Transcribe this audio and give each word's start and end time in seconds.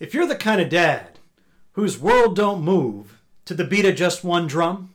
If 0.00 0.12
you're 0.12 0.26
the 0.26 0.34
kind 0.34 0.60
of 0.60 0.68
dad 0.68 1.20
whose 1.72 1.98
world 1.98 2.34
don't 2.34 2.62
move 2.62 3.20
to 3.44 3.54
the 3.54 3.64
beat 3.64 3.84
of 3.84 3.94
just 3.94 4.24
one 4.24 4.46
drum, 4.46 4.92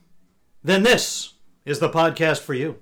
then 0.63 0.83
this 0.83 1.33
is 1.65 1.79
the 1.79 1.89
podcast 1.89 2.41
for 2.41 2.53
you. 2.53 2.77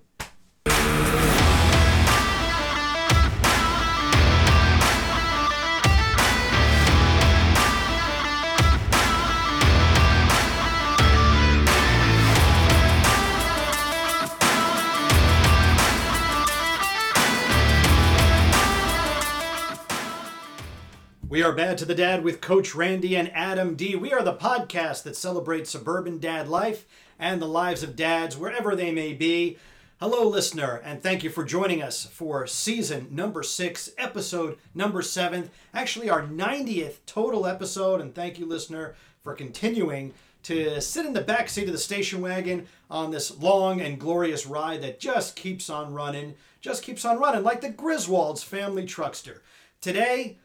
We 21.38 21.44
are 21.44 21.54
Bad 21.54 21.78
to 21.78 21.86
the 21.86 21.94
Dad 21.94 22.24
with 22.24 22.42
Coach 22.42 22.74
Randy 22.74 23.16
and 23.16 23.32
Adam 23.32 23.76
D. 23.76 23.96
We 23.96 24.12
are 24.12 24.24
the 24.24 24.34
podcast 24.34 25.04
that 25.04 25.16
celebrates 25.16 25.70
suburban 25.70 26.18
dad 26.18 26.48
life 26.48 26.88
and 27.20 27.40
the 27.40 27.46
lives 27.46 27.84
of 27.84 27.96
dads 27.96 28.36
wherever 28.36 28.76
they 28.76 28.92
may 28.92 29.14
be. 29.14 29.60
Hello, 30.00 30.28
listener, 30.28 30.82
and 30.84 31.04
thank 31.04 31.24
you 31.24 31.30
for 31.30 31.44
joining 31.44 31.84
us 31.84 32.08
for 32.08 32.48
season 32.48 33.10
number 33.12 33.44
six, 33.44 33.92
episode 34.00 34.58
number 34.74 35.04
seven. 35.04 35.52
Actually, 35.76 36.10
our 36.10 36.24
90th 36.24 37.06
total 37.06 37.46
episode. 37.46 38.02
And 38.02 38.16
thank 38.16 38.40
you, 38.40 38.48
listener, 38.48 38.96
for 39.22 39.36
continuing 39.36 40.16
to 40.42 40.82
sit 40.82 41.06
in 41.06 41.14
the 41.14 41.22
back 41.22 41.50
seat 41.50 41.68
of 41.68 41.72
the 41.72 41.78
station 41.78 42.20
wagon 42.20 42.66
on 42.90 43.12
this 43.12 43.38
long 43.38 43.80
and 43.80 44.00
glorious 44.00 44.48
ride 44.48 44.82
that 44.82 45.00
just 45.00 45.36
keeps 45.36 45.70
on 45.70 45.94
running, 45.94 46.34
just 46.62 46.82
keeps 46.82 47.06
on 47.06 47.20
running 47.20 47.44
like 47.44 47.62
the 47.62 47.70
Griswolds 47.70 48.44
family 48.44 48.88
truckster. 48.88 49.42
Today, 49.82 50.40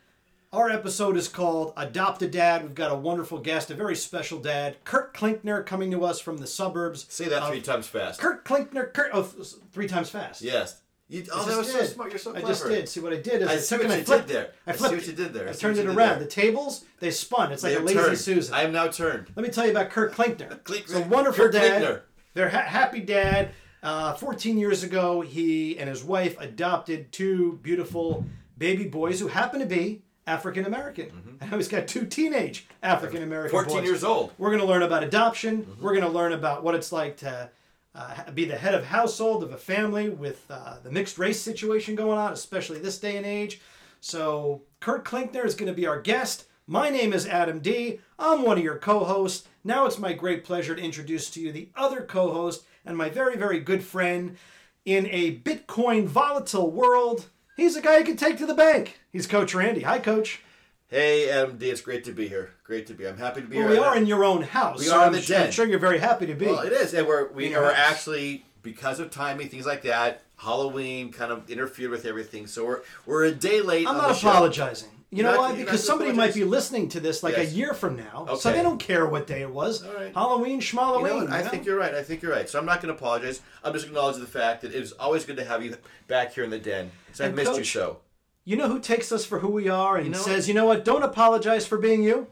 our 0.52 0.68
episode 0.68 1.16
is 1.16 1.28
called 1.28 1.72
Adopt 1.76 2.22
a 2.22 2.28
Dad. 2.28 2.62
We've 2.62 2.74
got 2.74 2.92
a 2.92 2.94
wonderful 2.94 3.38
guest, 3.38 3.70
a 3.70 3.74
very 3.74 3.96
special 3.96 4.38
dad, 4.38 4.76
Kurt 4.84 5.14
Klinkner, 5.14 5.64
coming 5.64 5.90
to 5.92 6.04
us 6.04 6.20
from 6.20 6.38
the 6.38 6.46
suburbs. 6.46 7.06
Say 7.08 7.28
that 7.28 7.48
three 7.48 7.62
times 7.62 7.86
fast. 7.86 8.20
Kurt 8.20 8.44
Klinkner, 8.44 8.92
Kurt, 8.92 9.10
oh, 9.14 9.22
three 9.22 9.88
times 9.88 10.10
fast. 10.10 10.42
Yes. 10.42 10.80
You, 11.08 11.22
I 11.22 11.24
oh, 11.32 11.38
that 11.40 11.46
just 11.46 11.58
was 11.58 11.72
so 11.72 11.80
did. 11.80 11.88
smart. 11.88 12.10
You're 12.10 12.18
so 12.18 12.30
clever. 12.32 12.46
I 12.46 12.48
just 12.50 12.66
did. 12.66 12.88
See 12.88 13.00
what 13.00 13.12
I 13.12 13.16
did 13.16 13.42
is 13.42 13.48
I 13.48 13.52
I, 13.52 13.56
see 13.58 13.76
took 13.76 13.78
what 13.78 13.84
and 13.84 13.92
I 13.92 13.96
you 13.98 14.04
flipped 14.04 14.28
did 14.28 14.36
there. 14.36 14.50
I 14.66 14.70
I 14.70 14.76
see 14.76 14.82
what 14.94 15.06
you 15.06 15.12
did 15.12 15.32
there. 15.34 15.46
I 15.46 15.50
I 15.50 15.54
turned 15.54 15.78
it 15.78 15.86
around. 15.86 16.18
The 16.20 16.26
tables 16.26 16.84
they 17.00 17.10
spun. 17.10 17.52
It's 17.52 17.62
like 17.62 17.72
They 17.74 17.78
a 17.78 17.82
lazy 17.82 17.98
turned. 17.98 18.18
Susan. 18.18 18.54
I 18.54 18.62
am 18.62 18.72
now 18.72 18.88
turned. 18.88 19.30
Let 19.36 19.42
me 19.44 19.50
tell 19.50 19.64
you 19.64 19.72
about 19.72 19.90
Kurt 19.90 20.12
Klinkner. 20.12 20.62
Klink- 20.64 20.90
a 20.94 21.00
wonderful 21.08 21.44
Kurt 21.44 21.52
dad. 21.52 21.82
Klinkner. 21.82 22.00
They're 22.34 22.48
ha- 22.50 22.62
happy 22.62 23.00
dad. 23.00 23.50
Uh, 23.82 24.14
14 24.14 24.56
years 24.58 24.84
ago, 24.84 25.22
he 25.22 25.76
and 25.78 25.88
his 25.90 26.04
wife 26.04 26.36
adopted 26.40 27.10
two 27.10 27.58
beautiful 27.62 28.24
baby 28.56 28.86
boys 28.86 29.18
who 29.18 29.26
happen 29.28 29.60
to 29.60 29.66
be 29.66 30.02
African 30.26 30.64
American. 30.64 31.38
And 31.40 31.52
he's 31.54 31.68
got 31.68 31.88
two 31.88 32.06
teenage 32.06 32.66
African 32.82 33.22
American 33.22 33.50
14 33.50 33.76
boys. 33.78 33.84
years 33.84 34.04
old. 34.04 34.32
We're 34.38 34.50
going 34.50 34.60
to 34.60 34.66
learn 34.66 34.82
about 34.82 35.02
adoption. 35.02 35.66
We're 35.80 35.92
going 35.92 36.04
to 36.04 36.10
learn 36.10 36.32
about 36.32 36.62
what 36.62 36.74
it's 36.74 36.92
like 36.92 37.16
to 37.18 37.50
uh, 37.94 38.30
be 38.30 38.44
the 38.44 38.56
head 38.56 38.74
of 38.74 38.86
household 38.86 39.42
of 39.42 39.52
a 39.52 39.56
family 39.56 40.08
with 40.08 40.44
uh, 40.50 40.76
the 40.82 40.90
mixed 40.90 41.18
race 41.18 41.40
situation 41.40 41.94
going 41.94 42.18
on, 42.18 42.32
especially 42.32 42.78
this 42.78 42.98
day 42.98 43.16
and 43.16 43.26
age. 43.26 43.60
So, 44.00 44.62
Kurt 44.80 45.04
Klinkner 45.04 45.44
is 45.44 45.54
going 45.54 45.68
to 45.68 45.76
be 45.76 45.86
our 45.86 46.00
guest. 46.00 46.46
My 46.66 46.88
name 46.90 47.12
is 47.12 47.26
Adam 47.26 47.60
D. 47.60 48.00
I'm 48.18 48.42
one 48.42 48.58
of 48.58 48.64
your 48.64 48.78
co 48.78 49.04
hosts. 49.04 49.46
Now 49.64 49.86
it's 49.86 49.98
my 49.98 50.12
great 50.12 50.44
pleasure 50.44 50.74
to 50.74 50.82
introduce 50.82 51.30
to 51.30 51.40
you 51.40 51.52
the 51.52 51.68
other 51.76 52.02
co 52.02 52.32
host 52.32 52.64
and 52.84 52.96
my 52.96 53.08
very, 53.08 53.36
very 53.36 53.60
good 53.60 53.82
friend 53.84 54.36
in 54.84 55.06
a 55.10 55.38
Bitcoin 55.38 56.06
volatile 56.06 56.70
world. 56.70 57.26
He's 57.56 57.76
a 57.76 57.82
guy 57.82 57.98
you 57.98 58.04
can 58.04 58.16
take 58.16 58.38
to 58.38 58.46
the 58.46 58.54
bank. 58.54 59.00
He's 59.12 59.26
Coach 59.26 59.54
Randy. 59.54 59.82
Hi, 59.82 59.98
Coach. 59.98 60.40
Hey, 60.88 61.30
Adam 61.30 61.56
D. 61.58 61.70
It's 61.70 61.80
great 61.80 62.04
to 62.04 62.12
be 62.12 62.28
here. 62.28 62.50
Great 62.64 62.86
to 62.88 62.94
be. 62.94 63.06
I'm 63.06 63.16
happy 63.16 63.40
to 63.42 63.46
be 63.46 63.56
Well, 63.58 63.68
here. 63.68 63.76
we 63.78 63.82
are 63.84 63.96
in 63.96 64.06
your 64.06 64.24
own 64.24 64.42
house. 64.42 64.78
We 64.78 64.86
so 64.86 64.96
are 64.98 65.02
in 65.02 65.06
I'm 65.08 65.12
the 65.12 65.22
sure- 65.22 65.36
I'm 65.36 65.42
den. 65.44 65.52
sure 65.52 65.66
you're 65.66 65.78
very 65.78 65.98
happy 65.98 66.26
to 66.26 66.34
be. 66.34 66.46
Well, 66.46 66.60
it 66.60 66.72
is, 66.72 66.92
and 66.94 67.06
we're 67.06 67.28
we 67.32 67.46
In 67.48 67.54
are 67.54 67.70
actually 67.70 68.44
because 68.62 69.00
of 69.00 69.10
timing, 69.10 69.48
things 69.48 69.66
like 69.66 69.82
that. 69.82 70.22
Halloween 70.36 71.12
kind 71.12 71.30
of 71.32 71.48
interfered 71.50 71.90
with 71.90 72.04
everything, 72.04 72.46
so 72.46 72.64
we're 72.66 72.80
we're 73.06 73.24
a 73.24 73.32
day 73.32 73.60
late. 73.60 73.86
I'm 73.88 73.96
not 73.96 74.08
the 74.08 74.14
show. 74.14 74.84
You 75.14 75.22
know 75.22 75.32
not- 75.32 75.38
why? 75.50 75.54
Because 75.56 75.84
somebody 75.86 76.10
might 76.12 76.32
be 76.32 76.42
listening 76.42 76.88
to 76.88 77.00
this 77.00 77.22
like 77.22 77.36
Yes. 77.36 77.52
a 77.52 77.54
year 77.54 77.74
from 77.74 77.96
now, 77.96 78.26
so 78.38 78.50
they 78.50 78.62
don't 78.62 78.78
care 78.78 79.04
what 79.06 79.26
day 79.26 79.42
it 79.42 79.50
was. 79.50 79.84
All 79.84 79.92
right. 79.92 80.12
Halloween, 80.14 80.54
You 80.56 80.58
schmalloween. 80.62 81.02
know 81.06 81.16
what? 81.18 81.30
I 81.30 81.38
you 81.38 81.44
know? 81.44 81.50
think 81.50 81.66
you're 81.66 81.78
right. 81.78 81.94
I 81.94 82.02
think 82.02 82.22
you're 82.22 82.32
right. 82.32 82.48
So 82.48 82.58
I'm 82.58 82.64
not 82.64 82.80
going 82.80 82.94
to 82.94 82.98
apologize. 82.98 83.40
I'm 83.62 83.74
just 83.74 83.86
acknowledging 83.86 84.22
the 84.22 84.26
fact 84.26 84.62
that 84.62 84.74
it's 84.74 84.92
always 84.92 85.26
good 85.26 85.36
to 85.36 85.44
have 85.44 85.62
you 85.62 85.76
back 86.08 86.32
here 86.32 86.44
in 86.44 86.50
the 86.50 86.58
den. 86.58 86.92
So 87.12 87.26
I 87.26 87.28
missed 87.28 87.50
you 87.52 87.56
Coach- 87.58 87.72
so. 87.72 87.98
You 88.44 88.56
know 88.56 88.68
who 88.68 88.80
takes 88.80 89.12
us 89.12 89.24
for 89.26 89.40
who 89.40 89.48
we 89.48 89.68
are 89.68 89.96
and 89.96 90.06
You 90.06 90.12
know 90.12 90.18
says, 90.18 90.48
you 90.48 90.54
know 90.54 90.64
what? 90.66 90.82
Don't 90.84 91.02
apologize 91.02 91.66
for 91.66 91.76
being 91.78 92.02
you. 92.02 92.26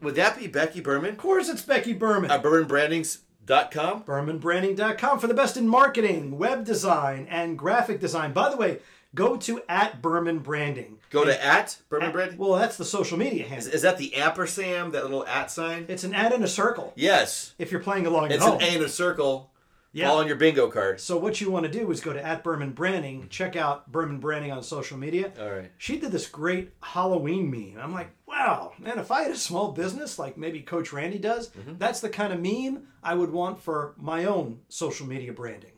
Would 0.00 0.14
that 0.16 0.38
be 0.38 0.46
Becky 0.48 0.80
Berman? 0.80 1.10
Of 1.10 1.18
course, 1.18 1.48
it's 1.48 1.62
Becky 1.62 1.92
Berman. 1.92 2.30
At 2.30 2.42
BermanBrandings.com? 2.42 4.02
BermanBranding.com 4.04 5.18
for 5.20 5.26
the 5.26 5.34
best 5.34 5.56
in 5.56 5.68
marketing, 5.68 6.38
web 6.38 6.64
design, 6.64 7.26
and 7.30 7.56
graphic 7.58 8.00
design. 8.00 8.32
By 8.32 8.48
the 8.50 8.56
way, 8.56 8.78
go 9.14 9.36
to 9.36 9.62
at 9.68 10.00
Berman 10.02 10.38
Branding. 10.40 10.98
Go 11.10 11.24
to 11.24 11.44
at 11.44 11.78
Berman 11.88 12.12
Branding. 12.12 12.38
Well, 12.38 12.54
that's 12.54 12.76
the 12.76 12.84
social 12.84 13.18
media 13.18 13.46
handle. 13.46 13.72
Is 13.72 13.82
that 13.82 13.98
the 13.98 14.14
ampersand, 14.14 14.92
that 14.92 15.02
little 15.02 15.26
at 15.26 15.50
sign? 15.50 15.86
It's 15.88 16.04
an 16.04 16.14
at 16.14 16.32
in 16.32 16.42
a 16.42 16.48
circle. 16.48 16.92
Yes. 16.96 17.54
If 17.58 17.70
you're 17.70 17.82
playing 17.82 18.06
along 18.06 18.32
at 18.32 18.40
home. 18.40 18.54
It's 18.54 18.64
an 18.64 18.72
A 18.72 18.76
in 18.78 18.84
a 18.84 18.88
circle. 18.88 19.50
Yeah. 19.94 20.08
All 20.08 20.20
on 20.20 20.26
your 20.26 20.36
bingo 20.36 20.70
card. 20.70 21.00
So 21.02 21.18
what 21.18 21.38
you 21.42 21.50
want 21.50 21.66
to 21.66 21.70
do 21.70 21.90
is 21.90 22.00
go 22.00 22.14
to 22.14 22.24
at 22.26 22.42
Berman 22.42 22.70
Branding, 22.72 23.26
check 23.28 23.56
out 23.56 23.92
Berman 23.92 24.20
Branding 24.20 24.50
on 24.50 24.62
social 24.62 24.96
media. 24.96 25.32
All 25.38 25.50
right. 25.50 25.70
She 25.76 25.98
did 25.98 26.12
this 26.12 26.26
great 26.28 26.72
Halloween 26.82 27.50
meme. 27.50 27.76
I'm 27.78 27.92
like, 27.92 28.08
wow, 28.26 28.72
man, 28.78 28.98
if 28.98 29.10
I 29.10 29.20
had 29.24 29.32
a 29.32 29.36
small 29.36 29.72
business 29.72 30.18
like 30.18 30.38
maybe 30.38 30.60
Coach 30.62 30.94
Randy 30.94 31.18
does, 31.18 31.50
Mm-hmm. 31.50 31.74
that's 31.76 32.00
the 32.00 32.08
kind 32.08 32.32
of 32.32 32.40
meme 32.40 32.84
I 33.02 33.14
would 33.14 33.32
want 33.32 33.60
for 33.60 33.92
my 33.98 34.24
own 34.24 34.60
social 34.70 35.06
media 35.06 35.34
branding. 35.34 35.72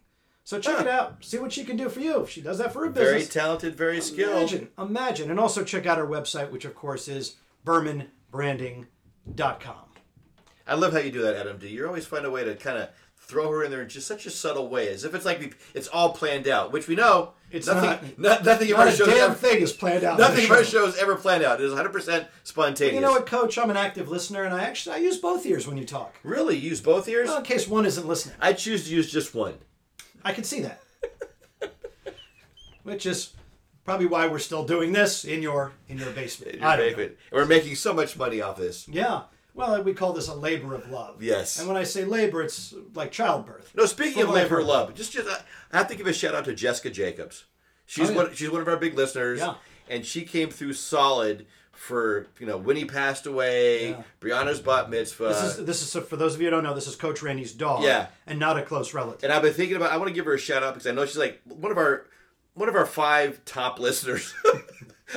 So 0.47 0.61
check 0.61 0.81
it 0.83 0.87
out. 0.87 1.25
See 1.25 1.39
what 1.39 1.53
she 1.53 1.65
can 1.65 1.79
do 1.79 1.89
for 1.89 2.01
you. 2.01 2.21
If 2.21 2.29
she 2.31 2.43
does 2.43 2.59
that 2.59 2.71
for 2.73 2.85
a 2.85 2.91
Very 2.91 3.15
business. 3.15 3.33
Very 3.35 3.43
talented, 3.45 3.75
very 3.77 4.01
skilled. 4.03 4.37
Imagine, 4.37 4.69
imagine. 4.79 5.31
And 5.31 5.41
also 5.41 5.65
check 5.65 5.87
out 5.87 5.99
our 5.99 6.07
website, 6.07 6.51
which 6.51 6.67
of 6.67 6.75
course 6.75 7.09
is 7.09 7.37
bermanbranding.com. 7.65 8.87
I 10.67 10.75
love 10.75 10.93
how 10.93 10.99
you 10.99 11.11
do 11.11 11.23
that, 11.23 11.37
Adam 11.37 11.59
D. 11.59 11.69
You 11.69 11.87
always 11.87 12.07
find 12.07 12.25
a 12.25 12.31
way 12.31 12.45
to 12.45 12.55
kind 12.57 12.79
of 12.79 12.89
throw 13.17 13.51
her 13.51 13.65
in 13.65 13.71
there 13.71 13.83
in 13.83 13.89
just 13.89 14.07
such 14.07 14.27
a 14.27 14.31
subtle 14.31 14.69
way, 14.69 14.89
as 14.89 15.05
if 15.05 15.15
it's 15.15 15.25
like 15.25 15.57
it's 15.75 15.89
all 15.89 16.13
planned 16.13 16.49
out, 16.49 16.73
which 16.73 16.89
we 16.89 16.95
know. 16.95 17.33
It's 17.51 17.67
nothing. 17.67 18.15
not. 18.19 18.19
no- 18.45 18.53
nothing 18.53 18.71
Not 18.71 18.89
a 18.89 18.93
shows 18.93 19.07
damn 19.09 19.31
ever, 19.31 19.35
thing 19.35 19.63
is 19.63 19.73
planned 19.73 20.05
out. 20.05 20.19
Nothing 20.19 20.37
the 20.37 20.45
of 20.45 20.51
our 20.51 20.65
show. 20.65 20.87
shows 20.87 20.99
ever 20.99 21.17
planned 21.17 21.45
out. 21.45 21.61
It 21.61 21.65
is 21.65 21.71
100 21.73 21.91
percent 21.91 22.27
spontaneous. 22.43 22.95
You 22.95 23.01
know 23.01 23.13
what, 23.13 23.27
Coach? 23.27 23.57
I'm 23.57 23.71
an 23.71 23.77
active 23.77 24.09
listener, 24.11 24.45
and 24.45 24.55
I 24.55 24.65
actually 24.65 24.97
I 24.97 24.99
use 24.99 25.17
both 25.19 25.47
ears 25.47 25.67
when 25.67 25.77
you 25.79 25.85
talk. 25.85 26.15
Really, 26.23 26.57
you 26.57 26.71
use 26.71 26.81
both 26.81 27.09
ears? 27.09 27.29
Well, 27.29 27.39
in 27.39 27.45
case 27.45 27.67
one 27.69 27.87
isn't 27.87 28.07
listening. 28.07 28.37
I 28.41 28.53
choose 28.53 28.87
to 28.89 28.95
use 28.95 29.11
just 29.11 29.35
one. 29.35 29.55
I 30.25 30.33
can 30.33 30.45
see 30.45 30.61
that. 30.63 30.81
Which 32.83 33.07
is 33.07 33.33
probably 33.85 34.07
why 34.07 34.27
we're 34.27 34.39
still 34.39 34.65
doing 34.65 34.93
this 34.93 35.25
in 35.25 35.41
your 35.43 35.73
in 35.89 35.99
your 35.99 36.11
basement. 36.11 36.53
in 36.55 36.61
your 36.61 36.69
I 36.69 36.77
don't 36.77 36.87
know. 36.91 36.97
basement. 36.97 37.17
We're 37.33 37.47
making 37.47 37.77
so 37.77 37.95
much 37.95 38.17
money 38.17 38.41
off 38.43 38.57
this. 38.57 38.87
Yeah. 38.89 39.23
Well, 39.55 39.83
we 39.83 39.95
call 39.95 40.13
this 40.13 40.29
a 40.29 40.35
labor 40.35 40.75
of 40.75 40.91
love. 40.91 41.23
Yes. 41.23 41.59
And 41.59 41.69
when 41.69 41.77
I 41.77 41.85
say 41.85 42.05
labor, 42.05 42.43
it's 42.43 42.75
like 42.95 43.13
childbirth. 43.13 43.73
No, 43.75 43.87
speaking 43.87 44.23
of 44.25 44.29
labor 44.31 44.57
labor. 44.57 44.59
of 44.61 44.67
love, 44.67 44.95
just 44.95 45.13
just 45.13 45.29
I 45.73 45.77
have 45.79 45.89
to 45.89 45.95
give 45.97 46.07
a 46.07 46.13
shout 46.13 46.35
out 46.35 46.45
to 46.47 46.55
Jessica 46.55 46.91
Jacobs. 46.91 47.45
She's 47.87 48.11
Oh, 48.11 48.13
yeah. 48.13 48.19
one 48.19 48.35
she's 48.35 48.51
one 48.51 48.61
of 48.61 48.69
our 48.69 48.77
big 48.77 48.95
listeners. 48.95 49.39
Yeah. 49.41 49.55
And 49.89 50.05
she 50.05 50.23
came 50.23 50.51
through 50.51 50.73
solid 50.75 51.47
for 51.75 52.27
you 52.39 52.47
know 52.47 52.57
when 52.57 52.77
he 52.77 52.85
passed 52.85 53.27
away, 53.27 53.91
Yeah. 53.91 54.03
Brianna's 54.21 54.61
bat 54.61 54.91
mitzvah. 54.91 55.29
This 55.29 55.43
is 55.59 55.65
this 55.67 55.83
is 55.97 56.05
for 56.09 56.17
those 56.17 56.35
of 56.35 56.41
you 56.41 56.47
who 56.47 56.51
don't 56.53 56.65
know. 56.65 56.75
This 56.75 56.87
is 56.87 56.97
Coach 56.97 57.23
Randy's 57.23 57.53
dog. 57.53 57.83
Yeah. 57.83 58.07
And 58.27 58.39
not 58.39 58.59
a 58.59 58.63
close 58.63 58.95
relative. 58.95 59.25
and 59.25 59.33
I've 59.33 59.43
been 59.43 59.53
thinking 59.55 59.77
about. 59.77 59.93
I 59.93 59.97
want 59.97 60.09
to 60.09 60.15
give 60.15 60.25
her 60.27 60.35
a 60.35 60.39
shout 60.39 60.63
out 60.63 60.75
because 60.75 60.87
I 60.87 60.93
know 60.93 61.05
she's 61.07 61.19
like 61.19 61.41
one 61.45 61.71
of 61.73 61.79
our 61.79 62.07
one 62.55 62.69
of 62.69 62.75
our 62.77 62.87
five 62.87 63.45
top 63.45 63.79
listeners. 63.79 64.33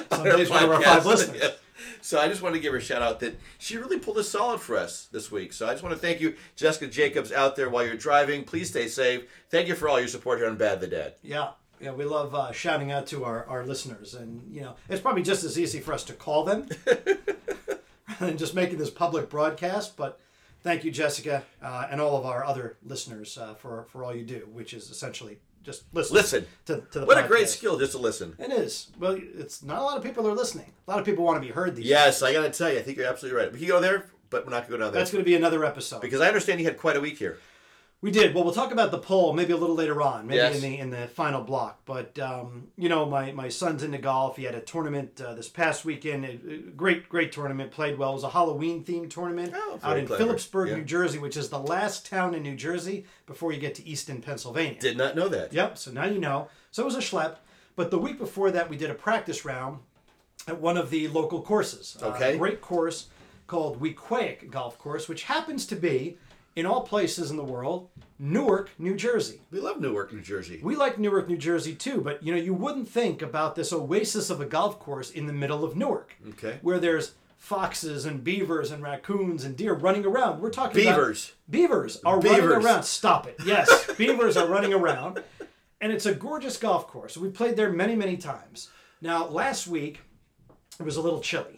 one 0.10 0.28
of 0.28 0.52
our 0.52 0.82
five 0.82 1.06
listeners. 1.06 1.42
Yeah. 1.42 1.50
So 2.02 2.20
I 2.20 2.28
just 2.28 2.42
want 2.42 2.56
to 2.56 2.62
give 2.62 2.72
her 2.72 2.78
a 2.80 2.82
shout 2.82 3.02
out 3.02 3.20
that 3.20 3.38
she 3.60 3.76
really 3.78 4.00
pulled 4.00 4.18
a 4.18 4.24
solid 4.24 4.62
for 4.62 4.78
us 4.78 5.08
this 5.12 5.32
week. 5.32 5.52
So 5.52 5.68
I 5.68 5.72
just 5.72 5.84
want 5.84 5.94
to 5.94 6.00
thank 6.00 6.22
you, 6.22 6.36
Jessica 6.56 6.88
Jacobs, 6.88 7.32
out 7.32 7.56
there 7.56 7.70
while 7.70 7.86
you're 7.86 7.96
driving. 7.96 8.44
Please 8.46 8.70
stay 8.70 8.88
safe. 8.88 9.24
Thank 9.50 9.68
you 9.68 9.76
for 9.76 9.90
all 9.90 10.00
your 10.00 10.08
support 10.08 10.40
here 10.40 10.48
on 10.48 10.56
Bad 10.58 10.80
the 10.80 10.88
Dad. 10.88 11.16
Yeah. 11.22 11.50
Yeah, 11.80 11.92
we 11.92 12.06
love 12.06 12.34
uh, 12.34 12.52
shouting 12.52 12.92
out 12.92 13.08
to 13.08 13.24
our, 13.24 13.46
our 13.46 13.66
listeners. 13.66 14.14
And, 14.16 14.42
you 14.54 14.62
know, 14.62 14.76
it's 14.90 15.02
probably 15.02 15.22
just 15.24 15.44
as 15.44 15.60
easy 15.60 15.80
for 15.80 15.94
us 15.94 16.04
to 16.06 16.14
call 16.14 16.44
them 16.44 16.68
rather 16.88 18.26
than 18.26 18.38
just 18.38 18.56
making 18.56 18.78
this 18.78 18.90
public 18.90 19.30
broadcast. 19.30 19.96
But 19.98 20.20
thank 20.62 20.84
you, 20.84 20.92
Jessica, 20.92 21.44
uh, 21.62 21.88
and 21.92 22.02
all 22.02 22.18
of 22.18 22.26
our 22.26 22.44
other 22.44 22.78
listeners 22.86 23.38
uh, 23.38 23.54
for, 23.56 23.86
for 23.92 24.04
all 24.04 24.16
you 24.16 24.24
do, 24.24 24.48
which 24.52 24.74
is 24.74 24.90
essentially 24.90 25.38
just 25.64 25.84
listen. 25.94 26.16
Listen. 26.16 26.46
To, 26.68 26.82
to 26.92 27.00
the 27.02 27.06
What 27.06 27.24
a 27.24 27.28
great 27.28 27.50
skill 27.50 27.78
just 27.78 27.92
to 27.92 27.98
listen. 27.98 28.36
It 28.40 28.52
is. 28.52 28.88
Well, 28.98 29.18
it's 29.20 29.62
not 29.64 29.80
a 29.80 29.84
lot 29.84 29.98
of 29.98 30.04
people 30.04 30.28
are 30.28 30.34
listening. 30.34 30.72
A 30.88 30.92
lot 30.92 31.00
of 31.00 31.06
people 31.06 31.26
want 31.26 31.42
to 31.42 31.46
be 31.48 31.54
heard 31.54 31.76
these 31.76 31.86
Yes, 31.86 32.16
days. 32.20 32.24
I 32.24 32.34
got 32.34 32.42
to 32.44 32.58
tell 32.58 32.72
you, 32.72 32.80
I 32.80 32.82
think 32.82 32.98
you're 32.98 33.08
absolutely 33.08 33.40
right. 33.40 33.52
We 33.52 33.60
can 33.60 33.68
go 33.68 33.82
there, 33.82 34.10
but 34.30 34.46
we're 34.46 34.52
not 34.52 34.68
going 34.68 34.72
to 34.72 34.78
go 34.78 34.84
down 34.86 34.94
there 34.94 35.02
That's 35.02 35.12
going 35.12 35.24
to 35.24 35.30
be 35.30 35.36
another 35.36 35.66
episode. 35.66 36.02
because 36.02 36.22
I 36.22 36.28
understand 36.28 36.60
you 36.60 36.66
had 36.66 36.78
quite 36.78 36.96
a 36.96 37.02
week 37.02 37.18
here. 37.18 37.38
We 38.00 38.12
did. 38.12 38.36
Well, 38.36 38.44
we'll 38.44 38.54
talk 38.54 38.72
about 38.72 38.92
the 38.92 39.00
poll 39.00 39.34
maybe 39.34 39.54
a 39.54 39.58
little 39.58 39.76
later 39.76 40.04
on, 40.04 40.28
maybe 40.28 40.38
Yes. 40.38 40.56
in 40.58 40.62
the 40.62 40.78
in 40.78 40.90
the 40.92 41.08
final 41.08 41.42
block. 41.42 41.82
But 41.86 42.20
um, 42.20 42.68
you 42.78 42.90
know, 42.90 43.08
my 43.08 43.32
my 43.32 43.50
son's 43.50 43.82
into 43.82 43.98
golf. 43.98 44.38
He 44.38 44.44
had 44.44 44.54
a 44.54 44.62
tournament 44.62 45.20
uh, 45.20 45.34
this 45.34 45.50
past 45.50 45.84
weekend. 45.84 46.24
A- 46.26 46.58
great 46.76 47.10
great 47.10 47.32
tournament. 47.32 47.72
Played 47.72 47.98
well. 47.98 48.12
It 48.12 48.16
was 48.16 48.24
a 48.24 48.30
Halloween 48.30 48.84
themed 48.84 49.10
tournament 49.10 49.52
Oh, 49.56 49.80
out 49.82 49.98
in 49.98 50.06
clever. 50.06 50.24
Phillipsburg, 50.24 50.70
Yeah. 50.70 50.76
New 50.76 50.84
Jersey, 50.84 51.18
which 51.18 51.36
is 51.36 51.50
the 51.50 51.58
last 51.60 52.06
town 52.08 52.36
in 52.36 52.44
New 52.44 52.56
Jersey 52.56 53.06
before 53.26 53.52
you 53.52 53.60
get 53.60 53.74
to 53.76 53.86
Easton, 53.88 54.22
Pennsylvania. 54.22 54.80
Did 54.80 54.96
not 54.98 55.16
know 55.16 55.28
that. 55.30 55.52
Yep. 55.52 55.80
So 55.80 55.92
now 55.92 56.06
you 56.06 56.20
know. 56.20 56.50
So 56.70 56.84
it 56.84 56.86
was 56.86 56.96
a 56.96 57.00
schlep. 57.00 57.38
But 57.76 57.90
the 57.90 57.98
week 57.98 58.20
before 58.20 58.52
that, 58.52 58.70
we 58.70 58.78
did 58.78 58.92
a 58.92 58.96
practice 58.96 59.44
round 59.44 59.80
at 60.48 60.62
one 60.62 60.78
of 60.78 60.92
the 60.92 61.08
local 61.08 61.42
courses. 61.42 61.98
Uh, 62.00 62.10
Okay. 62.10 62.36
A 62.36 62.38
great 62.38 62.62
course 62.62 63.08
called 63.48 63.82
Weequahic 63.82 64.52
Golf 64.52 64.78
Course, 64.78 65.08
which 65.10 65.24
happens 65.24 65.66
to 65.68 65.76
be, 65.76 66.18
in 66.58 66.66
all 66.66 66.82
places 66.82 67.30
in 67.30 67.38
the 67.38 67.44
world, 67.44 67.88
Newark, 68.18 68.72
New 68.80 68.96
Jersey. 68.96 69.42
We 69.52 69.60
love 69.60 69.80
Newark, 69.80 70.12
New 70.12 70.22
Jersey. 70.22 70.60
We 70.64 70.76
like 70.76 70.98
Newark, 70.98 71.30
New 71.30 71.38
Jersey 71.38 71.76
too, 71.76 72.02
but 72.02 72.24
you 72.24 72.34
know, 72.34 72.42
you 72.42 72.54
wouldn't 72.54 72.90
think 72.90 73.22
about 73.22 73.54
this 73.56 73.72
oasis 73.72 74.32
of 74.32 74.42
a 74.42 74.46
golf 74.46 74.80
course 74.80 75.12
in 75.12 75.28
the 75.28 75.34
middle 75.34 75.64
of 75.64 75.76
Newark, 75.76 76.16
Okay. 76.30 76.58
where 76.64 76.80
there's 76.80 77.14
foxes 77.38 78.06
and 78.06 78.24
beavers 78.24 78.72
and 78.72 78.82
raccoons 78.82 79.44
and 79.44 79.56
deer 79.56 79.74
running 79.74 80.04
around. 80.04 80.42
We're 80.42 80.50
talking 80.50 80.82
about 80.82 80.96
Beavers. 80.98 81.34
Beavers 81.48 82.02
are 82.04 82.20
running 82.20 82.46
around. 82.48 82.82
Stop 82.84 83.28
it. 83.28 83.36
Yes, 83.46 83.92
beavers 83.98 84.36
are 84.36 84.48
running 84.48 84.74
around. 84.74 85.22
And 85.80 85.92
it's 85.92 86.08
a 86.08 86.16
gorgeous 86.16 86.58
golf 86.58 86.88
course. 86.88 87.18
We 87.18 87.30
played 87.30 87.56
there 87.56 87.72
many, 87.72 87.96
many 87.96 88.18
times. 88.18 88.72
Now, 89.00 89.28
last 89.28 89.68
week, 89.68 90.00
it 90.80 90.84
was 90.84 90.98
a 90.98 91.02
little 91.02 91.22
chilly. 91.22 91.57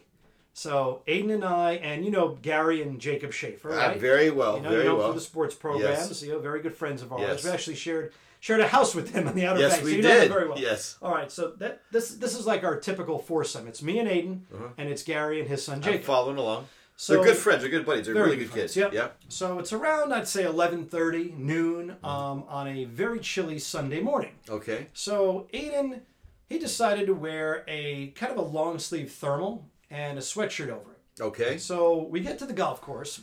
So, 0.60 1.04
Aiden 1.08 1.34
and 1.34 1.46
I, 1.46 1.76
and 1.76 2.04
you 2.04 2.12
know 2.12 2.38
Gary 2.42 2.82
and 2.82 3.00
Jacob 3.00 3.32
Schaefer, 3.32 3.72
Ah, 3.72 3.88
right? 3.88 3.98
very 4.00 4.30
well. 4.30 4.58
you 4.58 4.64
know, 4.64 4.70
very 4.72 4.84
you 4.84 4.90
know 4.90 4.96
well. 4.98 5.08
for 5.08 5.14
the 5.14 5.22
sports 5.22 5.56
programs. 5.56 6.22
You 6.22 6.34
know, 6.34 6.40
very 6.40 6.62
good 6.62 6.76
friends 6.76 7.02
of 7.02 7.14
ours. 7.14 7.22
Yes. 7.22 7.44
We 7.46 7.50
actually 7.52 7.76
shared 7.78 8.12
shared 8.42 8.60
a 8.60 8.68
house 8.68 8.94
with 8.94 9.14
them 9.14 9.30
on 9.30 9.36
the 9.36 9.46
Outer 9.46 9.62
Yes, 9.62 9.72
Banks. 9.72 9.86
we 9.86 9.92
so 9.92 9.96
you 9.98 10.04
know 10.04 10.10
them 10.10 10.20
did. 10.20 10.32
very 10.34 10.48
well. 10.50 10.60
Yes. 10.60 10.98
All 11.02 11.14
right. 11.14 11.32
So 11.32 11.54
that 11.60 11.82
this 11.94 12.10
this 12.16 12.38
is 12.38 12.46
like 12.46 12.66
our 12.66 12.78
typical 12.78 13.20
foursome. 13.20 13.68
It's 13.70 13.82
me 13.82 14.00
and 14.00 14.10
Aiden, 14.10 14.42
and 14.78 14.90
it's 14.90 15.02
Gary 15.02 15.40
and 15.40 15.48
his 15.48 15.64
son 15.64 15.76
I'm 15.78 15.82
Jacob. 15.82 16.04
following 16.04 16.38
along. 16.38 16.66
So 16.98 17.14
They're 17.14 17.24
good 17.32 17.38
friends. 17.38 17.62
They're 17.62 17.72
good 17.72 17.86
buddies. 17.86 18.08
They're 18.08 18.16
really 18.16 18.36
good 18.36 18.52
good 18.52 18.70
kids. 18.70 18.76
Yeah. 18.76 19.12
So 19.30 19.60
it's 19.60 19.72
around 19.72 20.12
I'd 20.14 20.28
say 20.28 20.44
11:30 20.44 21.38
noon 21.38 21.96
um, 22.04 22.44
on 22.50 22.68
a 22.68 22.84
very 22.84 23.22
chilly 23.22 23.60
Sunday 23.60 24.02
morning. 24.02 24.34
Okay. 24.50 24.88
So 24.92 25.48
Aiden, 25.54 26.02
he 26.50 26.60
decided 26.60 27.06
to 27.08 27.14
wear 27.14 27.64
a 27.70 28.08
kind 28.08 28.34
of 28.34 28.38
a 28.38 28.42
long 28.42 28.78
sleeve 28.80 29.10
thermal 29.14 29.69
and 29.90 30.18
a 30.18 30.22
sweatshirt 30.22 30.70
over 30.70 30.92
it. 30.92 31.22
Okay. 31.22 31.58
So 31.58 32.04
we 32.04 32.20
get 32.22 32.40
to 32.40 32.46
the 32.46 32.54
golf 32.54 32.82
course. 32.82 33.22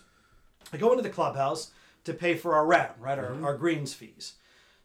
I 0.72 0.76
go 0.76 0.90
into 0.90 1.02
the 1.02 1.10
clubhouse 1.10 1.70
to 2.04 2.12
pay 2.12 2.34
for 2.36 2.54
our 2.54 2.66
round, 2.66 3.00
right? 3.00 3.18
Our, 3.18 3.30
Mm-hmm. 3.30 3.44
our 3.44 3.56
greens 3.56 3.94
fees. 3.94 4.34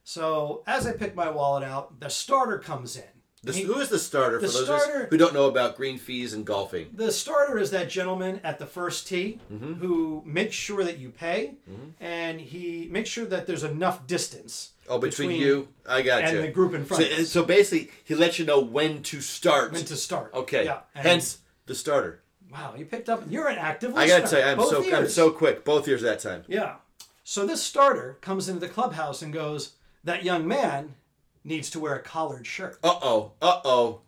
So 0.03 0.63
as 0.67 0.87
I 0.87 0.93
pick 0.93 1.15
my 1.15 1.29
wallet 1.29 1.63
out, 1.63 1.99
the 1.99 2.09
starter 2.09 2.57
comes 2.59 2.95
in. 2.95 3.03
This, 3.43 3.55
He- 3.55 3.63
who 3.63 3.79
is 3.79 3.89
the 3.89 3.97
starter 3.97 4.39
for 4.39 4.45
the 4.45 4.51
those 4.53 4.61
of 4.69 4.75
us 4.75 4.83
starter- 4.83 5.07
who 5.09 5.17
don't 5.17 5.33
know 5.33 5.47
about 5.47 5.75
green 5.75 5.97
fees 5.97 6.33
and 6.33 6.45
golfing? 6.45 6.91
The 6.93 7.11
starter 7.11 7.57
is 7.57 7.71
that 7.71 7.89
gentleman 7.89 8.39
at 8.43 8.59
the 8.59 8.67
first 8.67 9.07
tee 9.07 9.39
Mm-hmm. 9.51 9.73
who 9.75 10.21
makes 10.25 10.55
sure 10.55 10.83
that 10.83 10.99
you 10.99 11.09
pay, 11.09 11.55
and 11.99 12.39
he 12.39 12.87
makes 12.91 13.09
sure 13.09 13.25
that 13.25 13.47
there's 13.47 13.63
enough 13.63 14.05
distance. 14.05 14.73
Oh, 14.87 14.99
between, 14.99 15.31
you, 15.31 15.69
I 15.87 16.01
got 16.03 16.21
and 16.23 16.35
you. 16.35 16.41
the 16.43 16.49
group 16.49 16.73
in 16.75 16.85
front 16.85 17.03
So, 17.03 17.23
so 17.23 17.43
basically, 17.43 17.89
he 18.03 18.13
lets 18.13 18.37
you 18.37 18.45
know 18.45 18.59
when 18.59 19.01
to 19.03 19.21
start. 19.21 19.71
When 19.71 19.85
to 19.85 19.95
start. 19.95 20.33
Okay. 20.35 20.65
Yeah. 20.65 20.79
and- 20.93 21.07
Hence 21.07 21.39
the 21.71 21.75
starter. 21.75 22.21
wow, 22.51 22.73
you 22.77 22.85
picked 22.85 23.09
up. 23.09 23.23
You're 23.29 23.47
an 23.47 23.57
active. 23.57 23.95
I 23.95 24.07
gotta 24.07 24.23
listener, 24.23 24.39
tell 24.39 24.47
you, 24.47 24.51
I'm 24.51 24.57
both 24.57 24.69
so 24.69 24.77
I'm 24.97 25.03
ears. 25.03 25.13
so 25.15 25.31
quick. 25.31 25.63
Both 25.65 25.87
ears 25.87 26.01
that 26.01 26.19
time. 26.19 26.43
Yeah. 26.47 26.75
So 27.23 27.45
this 27.45 27.63
starter 27.63 28.17
comes 28.21 28.49
into 28.49 28.59
the 28.59 28.67
clubhouse 28.69 29.21
and 29.21 29.31
goes, 29.33 29.73
"That 30.03 30.23
young 30.23 30.47
man 30.47 30.95
needs 31.43 31.69
to 31.71 31.79
wear 31.79 31.95
a 31.95 32.01
collared 32.01 32.45
shirt." 32.45 32.77
Uh 32.83 32.99
oh. 33.01 33.31
Uh 33.41 33.61
oh. 33.63 34.01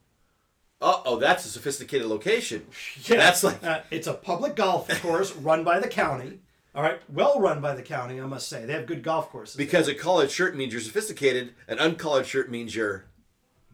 Uh 0.81 1.01
oh. 1.05 1.17
That's 1.19 1.45
a 1.45 1.49
sophisticated 1.49 2.07
location. 2.07 2.65
Yeah. 3.05 3.17
That's 3.17 3.43
like 3.43 3.63
Uh, 3.63 3.81
it's 3.91 4.07
a 4.07 4.13
public 4.13 4.55
golf 4.55 4.89
course 5.01 5.33
run 5.35 5.63
by 5.63 5.79
the 5.79 5.87
county. 5.87 6.39
All 6.75 6.81
right, 6.81 6.99
well 7.07 7.39
run 7.39 7.61
by 7.61 7.75
the 7.75 7.83
county, 7.83 8.19
I 8.19 8.25
must 8.25 8.47
say. 8.49 8.65
They 8.65 8.73
have 8.73 8.87
good 8.87 9.03
golf 9.03 9.29
courses. 9.29 9.55
because 9.55 9.87
a 9.87 9.93
collared 9.93 10.31
shirt 10.31 10.55
means 10.55 10.73
you're 10.73 10.81
sophisticated. 10.81 11.53
An 11.67 11.77
uncollared 11.77 12.25
shirt 12.25 12.49
means 12.49 12.75
you're, 12.75 13.05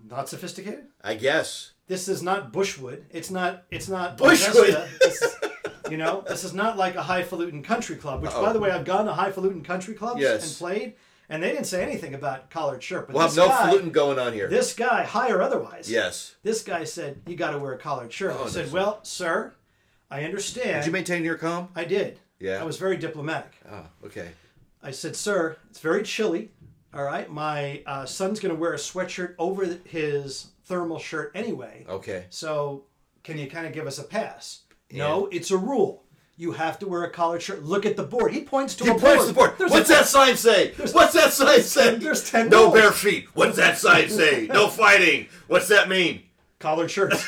Not 0.10 0.28
sophisticated. 0.28 0.88
I 1.02 1.14
guess. 1.16 1.72
This 1.90 2.08
is 2.08 2.22
not 2.24 2.54
Bushwood. 2.54 3.02
It's 3.10 3.30
not. 3.32 3.64
It's 3.72 3.90
not 3.90 4.18
Bushwood. 4.18 4.88
This 5.00 5.36
you 5.90 5.98
know, 5.98 6.24
this 6.28 6.44
is 6.44 6.54
not 6.54 6.78
like 6.78 6.96
a 6.96 7.02
highfalutin 7.02 7.64
country 7.64 7.96
club. 7.96 8.22
Which, 8.22 8.32
by 8.32 8.54
the 8.54 8.60
way, 8.60 8.70
I've 8.70 8.86
gone 8.86 9.06
to 9.08 9.14
highfalutin 9.14 9.64
country 9.64 9.96
clubs 9.96 10.22
Yes. 10.22 10.48
and 10.48 10.58
played, 10.60 10.94
and 11.30 11.42
they 11.42 11.52
didn't 11.52 11.66
say 11.66 11.82
anything 11.82 12.14
about 12.14 12.52
collared 12.52 12.84
shirt. 12.84 13.08
But 13.08 13.16
We'll 13.16 13.28
have 13.28 13.36
no 13.36 13.48
guy, 13.48 13.72
falutin 13.72 13.92
going 13.92 14.20
on 14.20 14.34
here. 14.34 14.48
this 14.48 14.74
guy, 14.76 15.04
high 15.04 15.32
or 15.32 15.42
otherwise, 15.42 15.90
yes. 15.90 16.36
this 16.44 16.62
guy 16.62 16.84
said 16.84 17.24
you 17.26 17.36
got 17.36 17.52
to 17.52 17.58
wear 17.58 17.74
a 17.74 17.78
collared 17.80 18.14
shirt. 18.14 18.34
I 18.34 18.36
Oh, 18.36 18.46
said, 18.46 18.54
that's- 18.68 18.72
well, 18.72 19.00
sir, 19.02 19.56
I 20.12 20.24
understand. 20.26 20.82
Did 20.84 20.86
you 20.86 20.92
maintain 20.92 21.24
your 21.24 21.38
calm? 21.40 21.70
I 21.76 21.86
did. 21.86 22.20
Yeah. 22.40 22.62
I 22.62 22.66
was 22.66 22.78
very 22.78 22.96
diplomatic. 22.98 23.54
Oh, 23.70 23.86
okay. 24.06 24.30
I 24.84 24.92
said, 24.92 25.16
sir, 25.16 25.58
it's 25.72 25.80
very 25.80 26.04
chilly. 26.04 26.52
All 26.94 27.04
right, 27.04 27.30
my 27.32 27.82
uh, 27.88 28.06
son's 28.06 28.40
going 28.40 28.54
to 28.54 28.60
wear 28.62 28.74
a 28.74 28.78
sweatshirt 28.78 29.34
over 29.40 29.66
his 29.86 30.48
thermal 30.70 31.00
shirt 31.00 31.32
anyway. 31.36 31.86
Okay. 31.90 32.26
So, 32.30 32.86
can 33.24 33.38
you 33.38 33.48
kind 33.50 33.66
of 33.68 33.74
give 33.74 33.88
us 33.88 33.98
a 34.00 34.04
pass? 34.04 34.62
No, 34.92 35.28
it's 35.32 35.52
a 35.52 35.58
rule. 35.58 36.04
You 36.38 36.54
have 36.54 36.80
to 36.80 36.88
wear 36.88 37.04
a 37.04 37.10
collared 37.10 37.42
shirt. 37.42 37.64
Look 37.64 37.86
at 37.86 37.98
the 37.98 38.04
board. 38.04 38.32
He 38.32 38.42
points 38.42 38.74
to 38.76 38.86
He 38.86 38.90
a 38.92 38.94
points 38.94 39.04
board. 39.26 39.28
the 39.28 39.34
board. 39.34 39.54
There's 39.58 39.72
What's 39.72 39.90
a, 39.90 39.94
that 39.94 40.06
sign 40.06 40.38
say? 40.38 40.72
What's 40.94 41.14
that 41.14 41.34
sign 41.34 41.62
say? 41.64 41.96
There's 41.96 42.30
10 42.32 42.48
No 42.50 42.64
rules. 42.66 42.74
bare 42.76 42.92
feet. 42.92 43.28
What's 43.34 43.58
that 43.58 43.78
sign 43.78 44.08
say? 44.10 44.48
No 44.48 44.68
fighting. 44.84 45.28
What's 45.48 45.68
that 45.68 45.90
mean? 45.90 46.24
collared 46.60 46.92
shirts. 46.92 47.26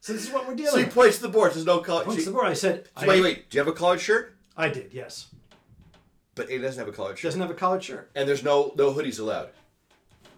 so 0.00 0.12
this 0.12 0.24
is 0.26 0.30
what 0.30 0.46
we're 0.48 0.54
dealing 0.54 0.72
So 0.72 0.78
he 0.78 0.86
points 0.86 1.16
to 1.16 1.22
the 1.22 1.28
board. 1.28 1.52
There's 1.52 1.66
no 1.66 1.78
collar. 1.80 2.04
Points 2.04 2.24
to 2.24 2.30
the 2.30 2.34
board. 2.34 2.46
I 2.46 2.54
said, 2.54 2.88
I, 2.96 3.06
Wait, 3.06 3.22
wait. 3.22 3.50
Do 3.50 3.56
you 3.56 3.60
have 3.60 3.68
a 3.68 3.72
collared 3.76 4.00
shirt? 4.00 4.34
I 4.56 4.68
did, 4.68 4.92
yes. 4.92 5.26
But 6.34 6.50
it 6.50 6.58
doesn't 6.60 6.78
have 6.78 6.88
a 6.88 6.92
collared 6.96 7.18
shirt. 7.18 7.28
Doesn't 7.28 7.40
have 7.40 7.50
a 7.50 7.54
collared 7.54 7.84
shirt. 7.84 8.10
And 8.14 8.28
there's 8.28 8.42
no 8.42 8.72
no 8.76 8.92
hoodies 8.92 9.20
allowed. 9.20 9.50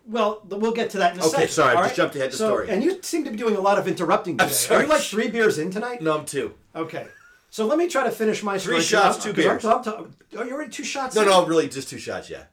Well, 0.06 0.42
we'll 0.48 0.72
get 0.72 0.90
to 0.90 0.98
that 0.98 1.14
in 1.14 1.20
a 1.20 1.22
Okay, 1.22 1.30
second. 1.30 1.48
sorry, 1.50 1.74
I 1.76 1.78
all 1.78 1.82
just 1.84 1.96
jumped 1.96 2.16
ahead 2.16 2.30
to 2.32 2.36
so, 2.36 2.46
story. 2.48 2.70
And 2.70 2.82
you 2.82 3.00
seem 3.02 3.24
to 3.24 3.30
be 3.30 3.36
doing 3.36 3.56
a 3.56 3.60
lot 3.60 3.78
of 3.78 3.86
interrupting 3.86 4.36
today. 4.36 4.50
sorry. 4.50 4.80
Are 4.80 4.82
you 4.84 4.88
like 4.88 5.02
three 5.02 5.28
beers 5.28 5.58
in 5.58 5.70
tonight? 5.70 6.02
No, 6.02 6.18
I'm 6.18 6.24
two. 6.24 6.54
Okay. 6.74 7.06
So 7.50 7.66
let 7.66 7.78
me 7.78 7.86
try 7.88 8.02
to 8.04 8.10
finish 8.10 8.42
my 8.42 8.56
story. 8.58 8.80
shots, 8.80 9.18
I'm- 9.24 9.34
two 9.34 9.42
'cause 9.42 9.64
I'm- 9.64 9.82
beers. 9.82 9.86
I'm 9.86 10.14
oh, 10.38 10.42
you're 10.44 10.54
already 10.54 10.70
two 10.70 10.84
shots. 10.84 11.14
No, 11.14 11.22
in? 11.22 11.28
no, 11.28 11.46
really, 11.46 11.68
just 11.68 11.88
two 11.88 11.98
shots. 11.98 12.28
Yeah. 12.30 12.44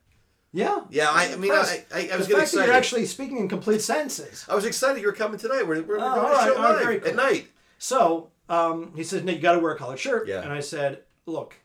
Yeah. 0.51 0.81
Yeah, 0.89 1.09
I- 1.11 1.31
I 1.31 1.35
mean, 1.37 1.51
I- 1.51 1.85
I- 1.93 2.09
I 2.13 2.17
was 2.17 2.27
the 2.27 2.35
fact 2.35 2.51
that 2.51 2.65
you're 2.65 2.73
actually 2.75 3.05
speaking 3.05 3.37
in 3.37 3.47
complete 3.47 3.81
sentences. 3.81 4.45
I 4.49 4.55
was 4.55 4.65
excited 4.65 4.99
you 5.01 5.07
were 5.07 5.13
coming 5.13 5.39
tonight. 5.39 5.67
We're, 5.67 5.81
we're, 5.83 5.97
we're 5.99 6.05
Oh, 6.05 6.15
going 6.15 6.37
to 6.37 6.43
show 6.43 6.55
right, 6.55 6.69
live 6.71 6.81
very 6.81 6.99
cool. 6.99 7.09
at 7.09 7.15
night. 7.15 7.47
So 7.77 8.29
um, 8.49 8.91
he 8.95 9.03
says, 9.03 9.23
"No, 9.23 9.31
you 9.31 9.39
got 9.39 9.53
to 9.53 9.59
wear 9.59 9.71
a 9.73 9.77
collared 9.77 9.99
shirt." 9.99 10.27
Yeah. 10.27 10.41
And 10.41 10.51
I 10.51 10.59
said, 10.59 11.03
"Look, 11.25 11.55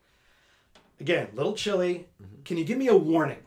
again, 1.00 1.29
a 1.33 1.37
little 1.37 1.55
chilly. 1.55 2.07
Mm-hmm. 2.23 2.43
Can 2.45 2.57
you 2.59 2.64
give 2.64 2.79
me 2.79 2.88
a 2.88 2.97
warning? 2.97 3.38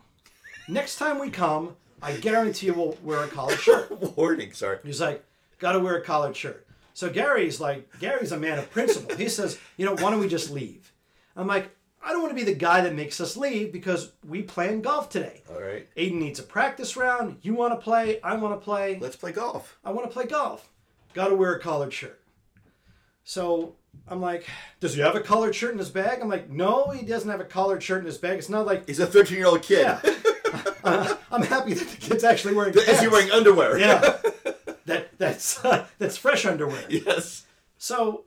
Next 0.68 0.96
time 0.96 1.18
we 1.18 1.30
come, 1.30 1.76
I 2.02 2.12
guarantee 2.16 2.66
you 2.66 2.74
we'll 2.74 2.96
wear 3.02 3.24
a 3.24 3.28
collared 3.28 3.58
shirt." 3.58 3.90
Warning, 4.16 4.52
sorry. 4.52 4.78
He's 4.84 5.00
like, 5.00 5.24
got 5.58 5.72
to 5.72 5.80
wear 5.80 5.96
a 5.96 6.02
collared 6.02 6.36
shirt. 6.36 6.66
So 6.94 7.08
Gary's 7.10 7.60
like, 7.60 7.88
Gary's 8.00 8.32
a 8.32 8.38
man 8.38 8.58
of 8.58 8.70
principle. 8.70 9.16
He 9.16 9.28
says, 9.28 9.58
you 9.76 9.86
know, 9.86 9.92
why 9.94 10.10
don't 10.10 10.18
we 10.20 10.26
just 10.28 10.50
leave? 10.50 10.92
I'm 11.36 11.46
like, 11.46 11.70
I 12.02 12.10
don't 12.12 12.22
want 12.22 12.36
to 12.36 12.44
be 12.44 12.50
the 12.50 12.58
guy 12.58 12.80
that 12.80 12.94
makes 12.94 13.20
us 13.20 13.36
leave 13.36 13.72
because 13.72 14.12
we 14.26 14.42
playing 14.42 14.82
golf 14.82 15.08
today. 15.08 15.42
All 15.50 15.60
right. 15.60 15.88
Aiden 15.96 16.14
needs 16.14 16.38
a 16.40 16.42
practice 16.42 16.96
round. 16.96 17.38
You 17.42 17.54
want 17.54 17.72
to 17.72 17.76
play. 17.82 18.20
I 18.22 18.34
want 18.36 18.58
to 18.58 18.64
play. 18.64 18.98
Let's 19.00 19.14
play 19.16 19.30
golf. 19.32 19.78
I 19.84 19.92
want 19.92 20.08
to 20.08 20.12
play 20.12 20.26
golf. 20.26 20.68
Got 21.14 21.28
to 21.28 21.34
wear 21.36 21.54
a 21.54 21.60
collared 21.60 21.92
shirt. 21.92 22.20
So 23.24 23.74
I'm 24.08 24.20
like, 24.20 24.46
does 24.80 24.94
he 24.94 25.00
have 25.00 25.14
a 25.14 25.20
collared 25.20 25.54
shirt 25.54 25.72
in 25.72 25.78
his 25.78 25.90
bag? 25.90 26.20
I'm 26.20 26.28
like, 26.28 26.48
no, 26.48 26.90
he 26.90 27.04
doesn't 27.04 27.30
have 27.30 27.40
a 27.40 27.44
collared 27.44 27.82
shirt 27.82 28.00
in 28.00 28.06
his 28.06 28.18
bag. 28.18 28.38
It's 28.38 28.48
not 28.48 28.66
like, 28.66 28.86
He's 28.86 29.00
a 29.00 29.06
13 29.06 29.36
year 29.36 29.46
old 29.46 29.62
kid. 29.62 29.80
yeah. 29.82 30.00
Uh, 30.84 31.14
I'm 31.30 31.42
happy 31.42 31.74
that 31.74 31.88
the 31.88 31.96
kid's 31.96 32.24
actually 32.24 32.54
wearing. 32.54 32.74
Is 32.74 32.84
he 32.86 32.92
pants. 32.92 33.10
wearing 33.10 33.30
underwear? 33.30 33.78
Yeah. 33.78 34.00
that 34.86 35.16
that's 35.18 35.60
that's 35.98 36.16
fresh 36.16 36.44
underwear. 36.46 36.82
yes. 36.88 37.46
So 37.76 38.24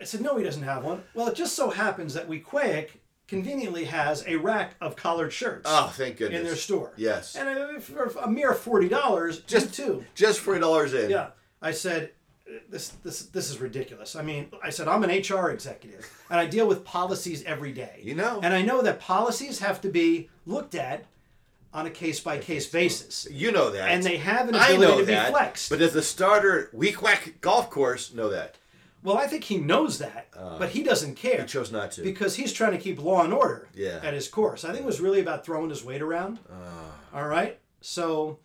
I 0.00 0.04
said, 0.04 0.20
no, 0.20 0.36
he 0.36 0.44
doesn't 0.44 0.62
have 0.62 0.84
one. 0.84 1.02
Well, 1.14 1.28
it 1.28 1.34
just 1.34 1.56
so 1.56 1.70
happens 1.70 2.14
that 2.14 2.28
Weequahic 2.28 2.90
conveniently 3.26 3.84
has 3.84 4.24
a 4.26 4.36
rack 4.36 4.74
of 4.80 4.96
collared 4.96 5.32
shirts 5.32 5.62
Oh, 5.66 5.92
thank 5.94 6.16
goodness. 6.16 6.40
in 6.40 6.46
their 6.46 6.56
store. 6.56 6.92
Yes. 6.96 7.34
And 7.36 7.48
uh, 7.48 7.80
for 7.80 8.04
a 8.22 8.30
mere 8.30 8.54
forty 8.54 8.88
dollars, 8.88 9.40
just 9.42 9.74
two. 9.74 10.04
Just 10.14 10.40
$40 10.44 11.04
in. 11.04 11.10
Yeah. 11.10 11.30
I 11.60 11.72
said, 11.72 12.12
this 12.70 12.90
this 13.02 13.22
this 13.26 13.50
is 13.50 13.58
ridiculous. 13.60 14.16
I 14.16 14.22
mean, 14.22 14.50
I 14.62 14.70
said 14.70 14.88
I'm 14.88 15.04
an 15.04 15.10
HR 15.10 15.50
executive 15.50 16.08
and 16.30 16.40
I 16.40 16.46
deal 16.46 16.66
with 16.66 16.82
policies 16.84 17.42
every 17.44 17.72
day. 17.72 18.00
You 18.02 18.14
know. 18.14 18.40
And 18.42 18.54
I 18.54 18.62
know 18.62 18.80
that 18.82 19.00
policies 19.00 19.58
have 19.58 19.80
to 19.82 19.88
be 19.90 20.30
looked 20.46 20.74
at 20.74 21.04
on 21.78 21.86
a 21.86 21.90
case 21.90 22.20
by 22.20 22.38
case 22.38 22.66
basis. 22.66 23.26
You 23.30 23.52
know 23.52 23.70
that. 23.70 23.88
And 23.90 24.02
they 24.02 24.16
have 24.18 24.48
an 24.48 24.54
I 24.54 24.70
ability 24.70 24.80
know 24.92 24.98
to 25.00 25.06
be 25.06 25.12
that. 25.12 25.30
flexed. 25.30 25.70
But 25.70 25.78
does 25.78 25.92
the 25.92 26.02
starter 26.02 26.70
Weequahic 26.76 27.40
golf 27.40 27.70
course 27.70 28.12
know 28.12 28.28
that? 28.30 28.56
Well, 29.04 29.16
I 29.16 29.28
think 29.28 29.44
he 29.44 29.58
knows 29.58 29.98
that, 29.98 30.26
but 30.58 30.70
he 30.70 30.82
doesn't 30.82 31.14
care 31.14 31.42
He 31.42 31.46
chose 31.46 31.70
not 31.70 31.92
to. 31.92 32.02
because 32.02 32.34
he's 32.34 32.52
trying 32.52 32.72
to 32.72 32.78
keep 32.78 33.00
law 33.00 33.22
and 33.22 33.32
order 33.32 33.68
Yeah. 33.72 34.00
at 34.02 34.12
his 34.12 34.26
course. 34.26 34.64
I 34.64 34.68
think 34.72 34.80
it 34.82 34.86
was 34.86 35.00
really 35.00 35.20
about 35.20 35.44
throwing 35.46 35.70
his 35.70 35.84
weight 35.84 36.02
around. 36.02 36.40
Ah. 36.52 36.90
All 37.14 37.28
right. 37.28 37.60
So, 37.80 38.40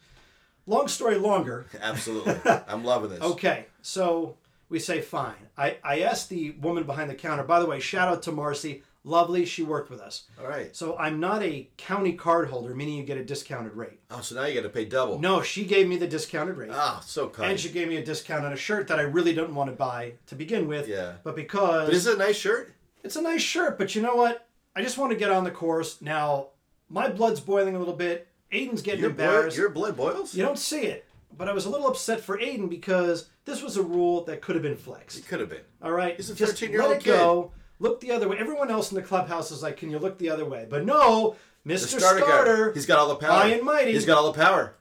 long 0.68 0.88
story 0.88 1.16
longer. 1.18 1.66
Absolutely. 1.82 2.36
I'm 2.68 2.84
loving 2.84 3.10
this. 3.10 3.22
Okay. 3.22 3.66
So 3.82 4.38
we 4.70 4.78
say 4.78 5.02
fine. 5.02 5.34
I, 5.58 5.78
I 5.84 6.02
asked 6.02 6.30
the 6.30 6.52
woman 6.52 6.84
behind 6.84 7.10
the 7.10 7.16
counter, 7.16 7.44
by 7.44 7.60
the 7.60 7.66
way, 7.66 7.80
shout 7.80 8.08
out 8.08 8.22
to 8.24 8.32
Marcy. 8.32 8.84
Lovely. 9.06 9.46
She 9.46 9.64
worked 9.64 9.90
with 9.90 10.00
us. 10.00 10.24
All 10.40 10.48
right. 10.48 10.74
So 10.76 10.98
I'm 10.98 11.20
not 11.20 11.44
a 11.44 11.70
county 11.78 12.14
card 12.14 12.50
holder, 12.50 12.74
meaning 12.74 12.96
you 12.96 13.04
get 13.04 13.18
a 13.18 13.24
discounted 13.26 13.74
rate. 13.74 14.00
Oh, 14.10 14.22
so 14.22 14.36
now 14.36 14.46
you 14.46 14.56
got 14.56 14.64
to 14.64 14.70
pay 14.70 14.86
double. 14.86 15.20
No, 15.20 15.42
she 15.42 15.66
gave 15.66 15.88
me 15.88 15.98
the 15.98 16.08
discounted 16.08 16.56
rate. 16.56 16.70
Ah, 16.72 17.02
so 17.06 17.28
kind. 17.28 17.52
and 17.52 17.60
she 17.60 17.70
gave 17.70 17.90
me 17.90 17.98
a 17.98 18.06
discount 18.06 18.46
on 18.46 18.54
a 18.54 18.58
shirt 18.58 18.88
that 18.88 19.00
I 19.00 19.04
really 19.04 19.34
didn't 19.34 19.56
want 19.56 19.70
to 19.70 19.76
buy 19.76 20.14
to 20.28 20.36
begin 20.36 20.68
with. 20.68 20.88
Yeah. 20.88 21.14
But 21.24 21.36
because 21.36 21.88
but 21.88 21.94
is 21.96 22.08
it 22.08 22.16
a 22.16 22.18
nice 22.18 22.38
shirt? 22.38 22.74
it's 23.04 23.18
a 23.18 23.22
nice 23.22 23.42
shirt, 23.42 23.78
but 23.78 23.94
you 23.96 24.02
know 24.02 24.16
what? 24.16 24.48
I 24.76 24.82
just 24.82 24.98
want 24.98 25.12
to 25.12 25.18
get 25.18 25.30
on 25.32 25.44
the 25.44 25.52
course. 25.52 26.02
Now, 26.02 26.48
my 26.90 27.10
blood's 27.10 27.42
boiling 27.42 27.76
a 27.76 27.80
little 27.80 27.94
bit. 27.96 28.28
Aiden's 28.54 28.82
getting 28.82 29.02
Your, 29.02 29.10
boil, 29.10 29.26
embarrassed. 29.26 29.58
your 29.58 29.70
blood 29.70 29.98
boils? 29.98 30.34
You 30.34 30.44
don't 30.44 30.58
see 30.60 30.84
it, 30.84 31.06
but 31.38 31.50
I 31.50 31.54
was 31.54 31.66
a 31.66 31.70
little 31.70 31.88
upset 31.88 32.22
for 32.22 32.38
Aiden 32.38 32.70
because 32.70 33.28
this 33.46 33.62
was 33.62 33.76
a 33.78 33.82
rule 33.84 34.24
that 34.26 34.42
could 34.42 34.56
have 34.56 34.64
been 34.64 34.76
flexed. 34.78 35.18
It 35.18 35.28
could 35.28 35.40
have 35.42 35.50
been. 35.50 35.62
All 35.82 35.92
right, 35.92 36.16
He's 36.16 36.30
a 36.30 36.36
Just 36.36 36.56
13-year-old 36.64 36.92
let 36.92 37.02
it 37.02 37.04
go. 37.06 37.52
Look 37.80 38.00
the 38.02 38.12
other 38.12 38.28
way. 38.30 38.38
Everyone 38.38 38.70
else 38.72 38.92
in 38.92 38.96
the 38.96 39.02
clubhouse 39.02 39.52
is 39.52 39.62
like, 39.64 39.78
"Can 39.78 39.90
you 39.92 40.00
look 40.00 40.18
the 40.18 40.30
other 40.30 40.46
way?" 40.46 40.66
But 40.70 40.86
no, 40.86 41.36
Mr. 41.68 42.00
starter, 42.00 42.20
Starter. 42.22 42.72
He's 42.74 42.86
got 42.86 43.00
all 43.00 43.10
the 43.10 43.16
power. 43.16 43.32
high 43.32 43.48
and 43.50 43.64
mighty. 43.64 43.94
He's 43.94 44.06
got 44.06 44.18
all 44.18 44.32
the 44.32 44.40
power. 44.42 44.76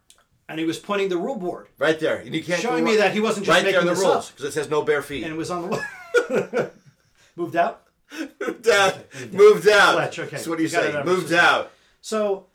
and 0.49 0.59
he 0.59 0.67
was 0.67 0.79
pointing 0.79 1.09
the 1.09 1.17
rule 1.17 1.37
board, 1.37 1.69
Right 1.79 1.99
there. 1.99 2.17
And 2.19 2.35
you 2.35 2.43
can't 2.45 2.61
showing 2.61 2.85
me 2.85 2.97
that 2.97 3.13
he 3.13 3.21
wasn't 3.21 3.47
just 3.47 3.55
right 3.57 3.65
there 3.65 3.73
making 3.81 3.89
in 3.89 3.95
the 3.95 4.01
this 4.01 4.05
rules 4.05 4.31
because 4.31 4.45
it 4.45 4.53
says 4.53 4.69
no 4.69 4.83
bare 4.83 5.01
feet. 5.03 5.25
and 5.25 5.33
it 5.33 5.37
was 5.37 5.51
on 5.51 5.71
the 5.71 5.83
moved 7.37 7.57
out. 7.57 7.83
moved 8.41 8.69
out. 8.69 8.95
Moved 9.33 9.69
out. 9.69 9.95
Fletch, 9.95 10.19
okay. 10.19 10.37
So 10.37 10.51
what 10.51 10.57
do 10.59 10.63
you 10.63 10.69
say? 10.69 11.03
Moved 11.05 11.33
out. 11.33 11.71
So 12.03 12.47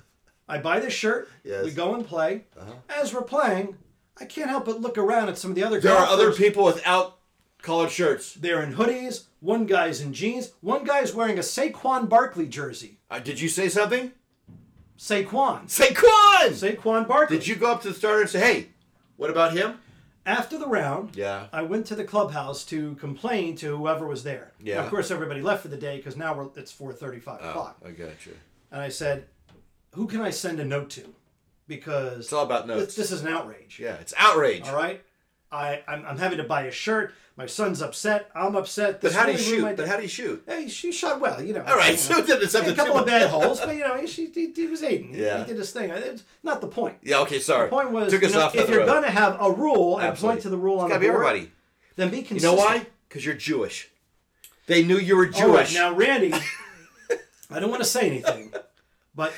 I 0.48 0.60
buy 0.60 0.79
this 0.79 0.94
shirt. 0.94 1.29
Yes. 1.44 1.65
We 1.65 1.72
go 1.72 1.96
and 1.96 2.06
play. 2.06 2.46
Uh-huh. 2.60 2.74
As 3.01 3.13
we're 3.13 3.24
playing, 3.24 3.75
I 4.20 4.25
can't 4.25 4.50
help 4.50 4.65
but 4.65 4.79
look 4.82 4.98
around 4.98 5.29
at 5.29 5.38
some 5.38 5.51
of 5.51 5.56
the 5.56 5.63
other. 5.63 5.79
There 5.79 5.96
are 5.96 6.06
other 6.06 6.32
people 6.32 6.63
without 6.65 7.17
collared 7.62 7.92
shirts. 7.92 8.34
They're 8.34 8.62
in 8.64 8.74
hoodies. 8.74 9.26
One 9.40 9.66
guy's 9.66 10.02
in 10.02 10.14
jeans. 10.14 10.52
One 10.62 10.84
guy's 10.84 11.14
wearing 11.14 11.38
a 11.38 11.42
Saquon 11.42 12.08
Barkley 12.10 12.48
jersey. 12.48 13.00
Uh, 13.10 13.20
did 13.20 13.40
you 13.40 13.50
say 13.50 13.70
something? 13.70 14.12
Saquon. 14.98 15.66
Saquon! 15.68 16.50
Saquon 16.50 17.08
Barkley. 17.08 17.38
Did 17.38 17.48
you 17.48 17.56
go 17.56 17.72
up 17.72 17.82
to 17.84 17.90
the 17.90 17.94
starter 17.94 18.22
and 18.22 18.30
say, 18.30 18.40
hey, 18.40 18.68
what 19.16 19.30
about 19.30 19.54
him? 19.54 19.80
After 20.26 20.58
the 20.58 20.68
round, 20.68 21.16
Yeah. 21.16 21.48
I 21.54 21.62
went 21.62 21.86
to 21.88 21.96
the 21.96 22.04
clubhouse 22.04 22.66
to 22.66 22.96
complain 22.96 23.56
to 23.58 23.78
whoever 23.78 24.06
was 24.08 24.24
there. 24.24 24.52
Yeah. 24.60 24.84
Of 24.84 24.90
course, 24.90 25.10
everybody 25.12 25.42
left 25.42 25.62
for 25.62 25.70
the 25.70 25.78
day 25.78 25.98
because 25.98 26.18
now 26.18 26.34
we're, 26.36 26.50
it's 26.58 26.74
4:35 26.74 27.22
Oh, 27.42 27.50
o'clock. 27.50 27.78
I 27.86 27.92
got 27.92 28.26
you. 28.26 28.34
And 28.72 28.82
I 28.82 28.90
said, 28.90 29.28
"Who 29.94 30.06
can 30.06 30.20
I 30.20 30.32
send 30.32 30.60
a 30.60 30.66
note 30.66 30.90
to?" 30.92 31.14
Because 31.66 32.26
It's 32.26 32.34
all 32.34 32.44
about 32.44 32.68
this, 32.68 32.78
notes. 32.78 32.96
this 32.96 33.12
is 33.12 33.22
an 33.22 33.30
outrage. 33.30 33.80
Yeah, 33.80 33.94
it's 33.96 34.14
outrage. 34.18 34.68
All 34.68 34.76
right. 34.76 35.02
I 35.51 35.82
I'm, 35.88 36.06
I'm 36.06 36.18
having 36.18 36.38
to 36.39 36.44
buy 36.44 36.63
a 36.63 36.72
shirt. 36.72 37.13
My 37.38 37.46
son's 37.46 37.82
upset. 37.84 38.32
I'm 38.34 38.56
upset. 38.56 39.00
But 39.00 39.13
how 39.13 39.25
do 39.27 39.32
you 39.34 39.38
shoot? 39.38 39.75
But 39.77 39.88
how 39.88 39.96
do 39.98 40.01
you 40.01 40.08
shoot? 40.08 40.44
Hey, 40.48 40.68
she 40.68 40.92
shot 40.92 41.20
well, 41.22 41.39
you 41.42 41.54
know. 41.54 41.63
All 41.68 41.75
right, 41.77 41.92
You 41.92 41.98
so 41.98 42.16
know. 42.16 42.22
then 42.22 42.42
it's 42.42 42.56
up 42.56 42.66
a 42.66 42.74
couple 42.74 42.98
of 42.98 43.06
bad 43.06 43.30
holes, 43.30 43.60
but 43.62 43.75
you 43.75 43.82
know, 43.82 43.96
he, 43.96 44.08
she, 44.08 44.25
he, 44.27 44.51
he 44.51 44.66
was 44.66 44.82
Aiden. 44.82 45.16
Yeah. 45.16 45.39
He 45.39 45.46
did 45.46 45.58
his 45.58 45.72
thing. 45.72 45.92
It's 45.92 46.24
not 46.44 46.62
the 46.62 46.68
point. 46.68 46.96
Yeah, 47.04 47.20
okay, 47.20 47.38
sorry. 47.39 47.70
The 47.70 47.75
point 47.75 47.92
was, 47.92 48.12
Took 48.12 48.22
you 48.24 48.27
us 48.30 48.34
know, 48.34 48.42
off 48.42 48.56
if 48.56 48.66
the 48.66 48.72
you're 48.72 48.80
road. 48.82 48.88
going 48.88 49.04
to 49.04 49.12
have 49.12 49.38
a 49.39 49.51
rule 49.51 49.98
and 50.00 50.08
Absolutely. 50.08 50.36
point 50.38 50.42
to 50.44 50.50
the 50.50 50.58
rule 50.58 50.80
on 50.80 50.89
the 50.89 50.96
board, 50.96 51.06
everybody. 51.06 51.51
then 51.96 52.10
be 52.10 52.18
You 52.18 52.24
consistent. 52.24 52.58
know 52.58 52.60
why? 52.66 52.88
Because 53.08 53.24
you're 53.24 53.36
Jewish. 53.36 53.88
They 54.66 54.84
knew 54.84 54.98
you 54.98 55.16
were 55.16 55.25
right, 55.25 55.34
Jewish. 55.34 55.74
now, 55.75 55.94
Randy, 55.94 56.34
I 57.51 57.60
don't 57.60 57.70
want 57.70 57.84
to 57.84 57.88
say 57.88 58.01
anything, 58.08 58.51
but 59.16 59.32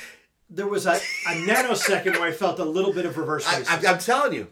there 0.48 0.66
was 0.66 0.86
a, 0.86 0.92
a 0.94 1.32
nanosecond 1.46 2.12
where 2.18 2.24
I 2.28 2.32
felt 2.32 2.58
a 2.58 2.64
little 2.64 2.92
bit 2.94 3.04
of 3.06 3.16
reverse 3.18 3.44
racism. 3.44 3.86
I, 3.86 3.92
I'm 3.92 3.98
telling 3.98 4.32
you. 4.32 4.48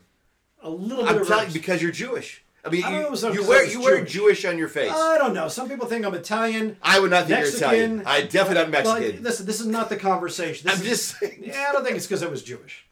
A 0.63 0.71
little 0.71 1.05
bit 1.05 1.17
I'm 1.17 1.25
telling 1.27 1.49
you 1.49 1.53
because 1.53 1.83
you're 1.83 1.93
Jewish. 1.93 2.45
I 2.65 2.71
mean, 2.71 2.85
I 2.85 2.91
don't 2.91 3.23
know 3.23 3.29
you, 3.33 3.43
you 3.43 3.49
wear 3.49 3.65
you 3.65 3.81
wear 3.81 3.99
Jewish. 3.99 4.13
Jewish 4.13 4.45
on 4.45 4.59
your 4.59 4.69
face. 4.69 4.91
I 4.93 5.17
don't 5.17 5.33
know. 5.33 5.49
Some 5.49 5.69
people 5.69 5.87
think 5.87 6.05
I'm 6.05 6.13
Italian. 6.15 6.77
I 6.83 6.99
would 7.01 7.11
not 7.11 7.27
think 7.27 7.39
Mexican. 7.41 7.61
you're 7.61 7.85
Italian. 7.85 8.03
I 8.07 8.23
definitely 8.23 8.55
not 8.63 8.71
Mexican. 8.71 9.23
listen, 9.23 9.47
this 9.47 9.61
is 9.61 9.67
not 9.67 9.89
the 9.89 9.97
conversation. 9.97 10.67
This 10.67 10.77
I'm 10.77 10.83
is- 10.83 10.89
just 10.89 11.19
saying. 11.19 11.43
Yeah, 11.45 11.67
I 11.69 11.73
don't 11.73 11.85
think 11.85 11.97
it's 11.97 12.07
because 12.07 12.23
I 12.23 12.27
was 12.27 12.43
Jewish. 12.43 12.85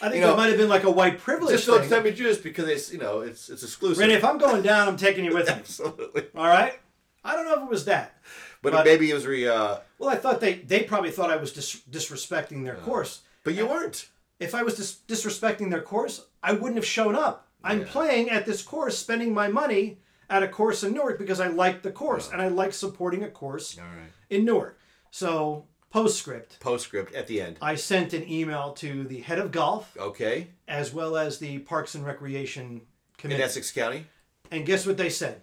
I 0.00 0.06
think 0.06 0.16
You 0.16 0.20
know, 0.22 0.26
there 0.28 0.36
might 0.38 0.48
have 0.48 0.56
been 0.58 0.68
like 0.70 0.82
a 0.82 0.90
white 0.90 1.18
privilege 1.20 1.52
Just 1.54 1.66
don't 1.66 1.88
tell 1.88 2.02
me 2.02 2.10
Jewish 2.10 2.38
because 2.38 2.66
it's 2.68 2.92
you 2.92 2.98
know 2.98 3.20
it's 3.20 3.48
it's 3.50 3.62
exclusive. 3.62 3.98
Randy, 3.98 4.14
if 4.14 4.24
I'm 4.24 4.38
going 4.38 4.62
down, 4.62 4.88
I'm 4.88 4.96
taking 4.96 5.24
you 5.24 5.32
with 5.34 5.46
me. 5.46 5.52
Absolutely. 5.58 6.24
All 6.34 6.46
right? 6.48 6.74
I 7.22 7.36
don't 7.36 7.44
know 7.44 7.54
if 7.54 7.62
it 7.62 7.68
was 7.68 7.84
that. 7.84 8.16
But, 8.62 8.72
But- 8.72 8.84
maybe 8.86 9.10
it 9.10 9.14
was 9.14 9.26
re. 9.26 9.46
Uh, 9.46 9.76
Well, 9.98 10.08
I 10.08 10.16
thought 10.16 10.40
they 10.40 10.54
they 10.54 10.82
probably 10.82 11.10
thought 11.12 11.30
I 11.30 11.36
was 11.36 11.52
dis- 11.52 11.82
disrespecting 11.88 12.64
their 12.64 12.76
course. 12.76 13.20
but 13.44 13.54
you 13.54 13.66
weren't. 13.66 14.08
If 14.42 14.54
I 14.54 14.62
was 14.62 14.74
dis- 14.74 15.00
disrespecting 15.06 15.70
their 15.70 15.82
course, 15.82 16.24
I 16.42 16.52
wouldn't 16.52 16.76
have 16.76 16.86
shown 16.86 17.14
up. 17.14 17.48
I'm 17.64 17.84
playing 17.84 18.28
at 18.30 18.44
this 18.44 18.60
course, 18.62 18.98
spending 18.98 19.32
my 19.32 19.46
money 19.48 19.98
at 20.28 20.42
a 20.42 20.48
course 20.48 20.82
in 20.82 20.92
Newark 20.94 21.18
because 21.18 21.38
I 21.38 21.46
like 21.46 21.82
the 21.82 21.92
course 21.92 22.30
and 22.32 22.42
I 22.42 22.48
like 22.48 22.72
supporting 22.72 23.22
a 23.22 23.30
course 23.30 23.78
right. 23.78 23.86
in 24.30 24.44
Newark. 24.44 24.78
So, 25.12 25.66
postscript, 25.90 26.58
Postscript 26.58 27.14
at 27.14 27.28
the 27.28 27.40
end. 27.40 27.58
I 27.62 27.76
sent 27.76 28.14
an 28.14 28.28
email 28.28 28.72
to 28.74 29.04
the 29.04 29.20
head 29.20 29.38
of 29.38 29.52
golf 29.52 29.96
Okay. 29.96 30.48
as 30.66 30.92
well 30.92 31.16
as 31.16 31.38
the 31.38 31.58
Parks 31.60 31.94
and 31.94 32.04
Recreation 32.04 32.80
Committee 33.18 33.40
In 33.40 33.46
Essex 33.46 33.70
County. 33.70 34.06
and 34.50 34.66
guess 34.66 34.84
what 34.84 34.96
they 34.96 35.10
said? 35.10 35.42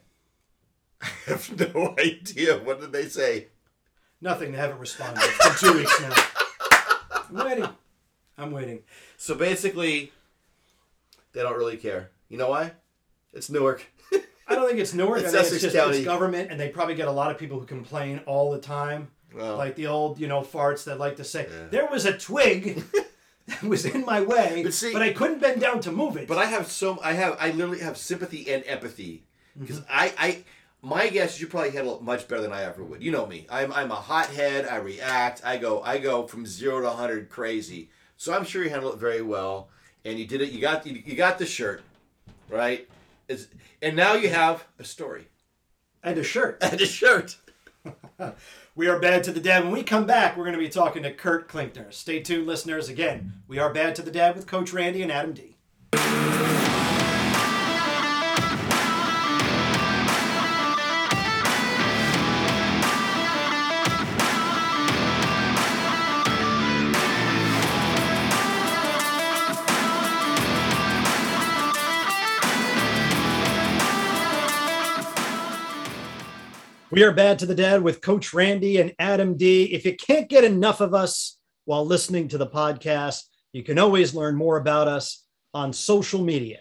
I 1.01 1.07
have 1.27 1.73
no 1.73 1.95
idea. 1.97 2.57
What 2.57 2.81
did 2.81 2.91
they 2.91 3.07
say? 3.07 3.47
Nothing. 4.19 4.51
They 4.51 4.57
haven't 4.57 4.79
responded. 4.79 5.21
It's 5.23 5.61
two 5.61 5.73
weeks 5.73 6.01
now. 6.01 6.13
I'm 7.29 7.45
waiting. 7.47 7.69
I'm 8.39 8.51
waiting. 8.51 8.79
So 9.17 9.36
basically, 9.36 10.12
they 11.34 11.41
don't 11.41 11.58
really 11.58 11.77
care. 11.77 12.12
You 12.29 12.38
know 12.38 12.50
why? 12.50 12.72
It's 13.34 13.50
Newark. 13.50 13.86
I 14.48 14.55
don't 14.55 14.67
think 14.67 14.79
it's 14.79 14.93
Newark. 14.93 15.19
It's 15.24 15.27
I 15.29 15.31
think 15.31 15.41
Essex 15.46 15.55
it's 15.55 15.63
just 15.63 15.75
County. 15.75 15.98
it's 15.98 16.05
government, 16.05 16.50
and 16.51 16.60
they 16.60 16.69
probably 16.69 16.96
get 16.96 17.08
a 17.08 17.12
lot 17.12 17.29
of 17.31 17.38
people 17.38 17.60
who 17.60 17.65
complain 17.65 18.22
all 18.25 18.51
the 18.51 18.60
time, 18.60 19.10
Well, 19.36 19.58
like 19.58 19.75
the 19.75 19.88
old, 19.88 20.19
you 20.19 20.27
know, 20.27 20.41
farts 20.41 20.86
that 20.86 20.98
like 21.00 21.17
to 21.17 21.24
say, 21.24 21.48
"There 21.69 21.86
was 21.88 22.05
a 22.05 22.17
twig 22.17 22.84
that 23.48 23.62
was 23.63 23.86
in 23.86 24.05
my 24.05 24.22
way, 24.22 24.62
But 24.63 24.74
see- 24.74 24.96
I 24.96 25.13
couldn't 25.13 25.39
bend 25.39 25.62
down 25.62 25.81
to 25.81 25.91
move 25.91 26.17
it." 26.17 26.27
But 26.27 26.38
I 26.39 26.46
have 26.46 26.72
so 26.72 27.00
I 27.03 27.13
have 27.13 27.38
I 27.39 27.51
literally 27.51 27.79
have 27.81 27.98
sympathy 27.98 28.51
and 28.51 28.63
empathy 28.65 29.25
because 29.60 29.81
Mm-hmm. 29.81 29.91
I 29.91 30.13
I 30.17 30.43
my 30.81 31.10
guess 31.10 31.36
is 31.36 31.41
you 31.41 31.48
probably 31.48 31.72
handle 31.72 31.98
it 31.98 32.01
much 32.01 32.27
better 32.27 32.41
than 32.41 32.53
I 32.53 32.63
ever 32.63 32.84
would. 32.84 33.03
You 33.03 33.12
know 33.12 33.25
me. 33.27 33.46
I'm 33.51 33.72
I'm 33.74 33.91
a 33.91 33.96
hothead. 33.96 34.65
I 34.65 34.77
react. 34.77 35.41
I 35.46 35.58
go 35.58 35.81
I 35.84 35.98
go 36.00 36.25
from 36.25 36.46
zero 36.48 36.81
to 36.81 36.89
hundred 36.89 37.29
crazy. 37.29 37.89
So 38.19 38.33
I'm 38.33 38.43
sure 38.43 38.61
you 38.61 38.69
handled 38.69 38.95
it 38.95 38.99
very 38.99 39.21
well, 39.21 39.69
and 40.03 40.19
you 40.19 40.27
did 40.27 40.41
it. 40.41 40.51
You 40.51 40.59
got 40.59 40.85
you, 40.85 41.15
got 41.15 41.39
the 41.39 41.45
shirt, 41.45 41.81
right? 42.49 42.85
It's, 43.29 43.47
and 43.81 43.95
now 43.95 44.15
you 44.15 44.27
have 44.27 44.65
a 44.77 44.83
story 44.83 45.29
and 46.03 46.17
a 46.17 46.23
shirt. 46.23 46.57
and 46.61 46.79
a 46.79 46.85
shirt. 46.85 47.38
We 48.75 48.88
are 48.88 48.97
bad 48.97 49.25
to 49.25 49.33
the 49.33 49.41
dad. 49.41 49.65
When 49.65 49.73
we 49.73 49.83
come 49.83 50.05
back, 50.05 50.38
we're 50.38 50.45
going 50.45 50.55
to 50.55 50.59
be 50.59 50.69
talking 50.69 51.03
to 51.03 51.11
Kurt 51.11 51.49
Klinkner. 51.49 51.91
Stay 51.91 52.21
tuned, 52.21 52.47
listeners. 52.47 52.88
Again, 52.88 53.33
we 53.45 53.59
are 53.59 53.73
bad 53.73 53.93
to 53.95 54.01
the 54.01 54.11
dad 54.11 54.38
with 54.38 54.47
Coach 54.47 54.71
Randy 54.71 55.01
and 55.01 55.11
Adam 55.11 55.33
D. 55.33 55.57
We 76.91 77.03
are 77.03 77.12
bad 77.12 77.38
to 77.38 77.46
the 77.46 77.53
Dad 77.53 77.84
with 77.84 78.01
Coach 78.01 78.34
Randy 78.34 78.77
and 78.77 78.96
Adam 78.98 79.38
D. 79.38 79.65
If 79.65 79.86
you 79.86 79.96
can't 79.96 80.27
get 80.27 80.43
enough 80.43 80.81
of 80.81 80.96
us 80.96 81.38
while 81.65 81.86
listening 81.86 82.27
to 82.29 82.39
the 82.39 82.48
podcast, 82.48 83.25
you 83.53 83.62
can 83.62 83.77
always 83.77 84.15
learn 84.15 84.36
more 84.36 84.58
about 84.58 84.88
us 84.88 85.24
on 85.53 85.72
social 85.72 86.19
media. 86.19 86.58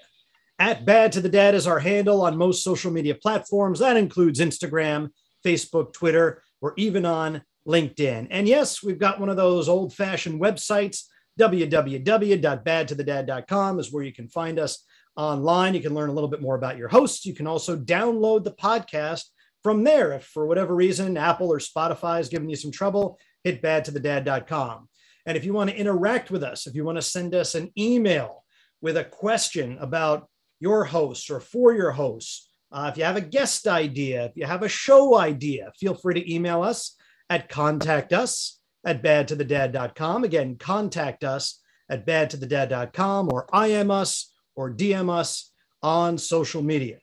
At 0.59 0.85
Bad 0.85 1.13
to 1.13 1.23
the 1.23 1.31
Dad 1.31 1.55
is 1.55 1.67
our 1.67 1.79
handle 1.79 2.21
on 2.21 2.37
most 2.37 2.63
social 2.63 2.91
media 2.91 3.15
platforms. 3.15 3.79
That 3.79 3.97
includes 3.97 4.39
Instagram, 4.39 5.09
Facebook, 5.43 5.95
Twitter, 5.95 6.43
or 6.61 6.75
even 6.77 7.07
on 7.07 7.41
LinkedIn. 7.67 8.27
And 8.31 8.47
yes, 8.47 8.83
we've 8.83 8.99
got 8.99 9.19
one 9.19 9.31
of 9.31 9.39
those 9.39 9.67
old 9.67 9.95
fashioned 9.95 10.43
websites. 10.43 11.05
www.badtothedad.com 11.41 13.81
is 13.81 13.91
where 13.91 14.05
you 14.05 14.13
can 14.13 14.29
find 14.29 14.59
us 14.59 14.85
online. 15.17 15.73
You 15.73 15.81
can 15.81 15.95
learn 15.95 16.11
a 16.11 16.13
little 16.13 16.29
bit 16.29 16.43
more 16.43 16.57
about 16.57 16.77
your 16.77 16.89
hosts. 16.89 17.25
You 17.25 17.35
can 17.35 17.47
also 17.47 17.79
download 17.79 18.45
the 18.45 18.53
podcast 18.53 19.25
from 19.63 19.85
there. 19.85 20.13
If 20.13 20.25
for 20.25 20.47
whatever 20.47 20.75
reason 20.75 21.17
Apple 21.17 21.51
or 21.53 21.59
Spotify 21.59 22.21
is 22.21 22.29
giving 22.29 22.49
you 22.49 22.57
some 22.57 22.71
trouble, 22.73 23.19
hit 23.45 23.63
badtothedad.com. 23.63 24.89
And 25.27 25.37
if 25.37 25.45
you 25.45 25.53
want 25.53 25.71
to 25.71 25.77
interact 25.77 26.31
with 26.31 26.43
us, 26.43 26.67
if 26.67 26.75
you 26.75 26.85
want 26.85 26.97
to 26.97 27.03
send 27.03 27.35
us 27.35 27.55
an 27.55 27.71
email 27.77 28.45
with 28.81 28.97
a 28.97 29.05
question 29.05 29.77
about 29.81 30.29
your 30.61 30.85
hosts 30.85 31.29
or 31.31 31.41
for 31.41 31.75
your 31.75 31.93
hosts, 31.93 32.47
Uh, 32.71 32.91
if 32.93 32.99
you 32.99 33.05
have 33.05 33.17
a 33.17 33.21
guest 33.21 33.67
idea, 33.67 34.27
if 34.27 34.33
you 34.37 34.45
have 34.45 34.63
a 34.63 34.69
show 34.69 35.17
idea, 35.17 35.73
feel 35.81 35.95
free 35.95 36.13
to 36.13 36.35
email 36.35 36.63
us 36.63 36.97
at 37.31 37.49
contact 37.49 38.13
us 38.13 38.61
at 38.85 39.03
badtothedad.com. 39.03 40.25
Again, 40.25 40.57
contact 40.59 41.25
us 41.25 41.61
at 41.89 42.05
badtothedad.com 42.07 43.33
or 43.33 43.47
IM 43.55 43.91
us 43.91 44.35
or 44.55 44.71
DM 44.71 45.09
us 45.09 45.51
on 45.83 46.19
social 46.19 46.63
media. 46.63 46.99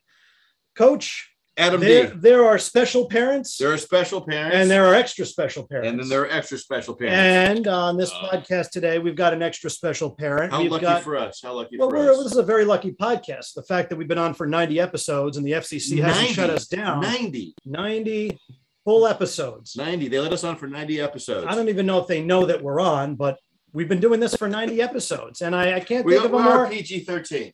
Coach, 0.76 1.28
Adam 1.58 1.80
there, 1.80 2.08
D. 2.08 2.12
there 2.18 2.44
are 2.44 2.58
special 2.58 3.06
parents 3.06 3.56
There 3.56 3.72
are 3.72 3.78
special 3.78 4.20
parents, 4.20 4.56
and 4.56 4.70
there 4.70 4.84
are 4.84 4.94
extra 4.94 5.24
special 5.24 5.66
parents. 5.66 5.88
and 5.88 5.98
then 5.98 6.08
there 6.08 6.22
are 6.22 6.30
extra 6.30 6.58
special 6.58 6.94
parents. 6.94 7.16
And 7.56 7.66
on 7.66 7.96
this 7.96 8.12
Uh, 8.12 8.28
podcast 8.30 8.70
today, 8.70 8.98
we've 8.98 9.16
got 9.16 9.32
an 9.32 9.42
extra 9.42 9.70
special 9.70 10.10
parent. 10.10 10.52
How 10.52 10.60
we've 10.60 10.70
lucky 10.70 10.82
got 10.84 11.02
for 11.02 11.16
us! 11.16 11.40
How 11.42 11.54
lucky 11.54 11.78
well, 11.78 11.88
for 11.88 11.96
we're, 11.96 12.10
us! 12.12 12.18
this 12.24 12.32
is 12.32 12.38
a 12.38 12.42
very 12.42 12.66
lucky 12.66 12.92
podcast. 12.92 13.54
The 13.54 13.62
fact 13.62 13.88
that 13.88 13.96
we've 13.96 14.08
been 14.08 14.18
on 14.18 14.34
for 14.34 14.46
90 14.46 14.78
episodes 14.78 15.38
and 15.38 15.46
the 15.46 15.52
FCC 15.52 15.96
hasn't 16.02 16.20
90. 16.28 16.32
shut 16.34 16.50
us 16.50 16.66
down. 16.66 17.00
90. 17.00 17.54
90 17.64 18.38
full 18.84 19.06
episodes. 19.06 19.76
90. 19.76 20.08
They 20.08 20.20
let 20.20 20.32
us 20.34 20.44
on 20.44 20.56
for 20.56 20.66
90 20.66 21.00
episodes. 21.00 21.46
I 21.48 21.54
don't 21.54 21.70
even 21.70 21.86
know 21.86 21.98
if 21.98 22.06
they 22.06 22.22
know 22.22 22.44
that 22.46 22.62
we're 22.62 22.80
on, 22.80 23.14
but 23.14 23.38
we've 23.72 23.88
been 23.88 24.00
doing 24.00 24.20
this 24.20 24.36
for 24.36 24.46
90 24.46 24.82
episodes. 24.82 25.40
And 25.40 25.56
I, 25.56 25.76
I 25.76 25.80
can't 25.80 26.04
we 26.04 26.12
think 26.12 26.26
of 26.26 26.32
a 26.34 26.36
we 26.36 26.42
more, 26.42 26.68
PG 26.68 27.00
13. 27.00 27.52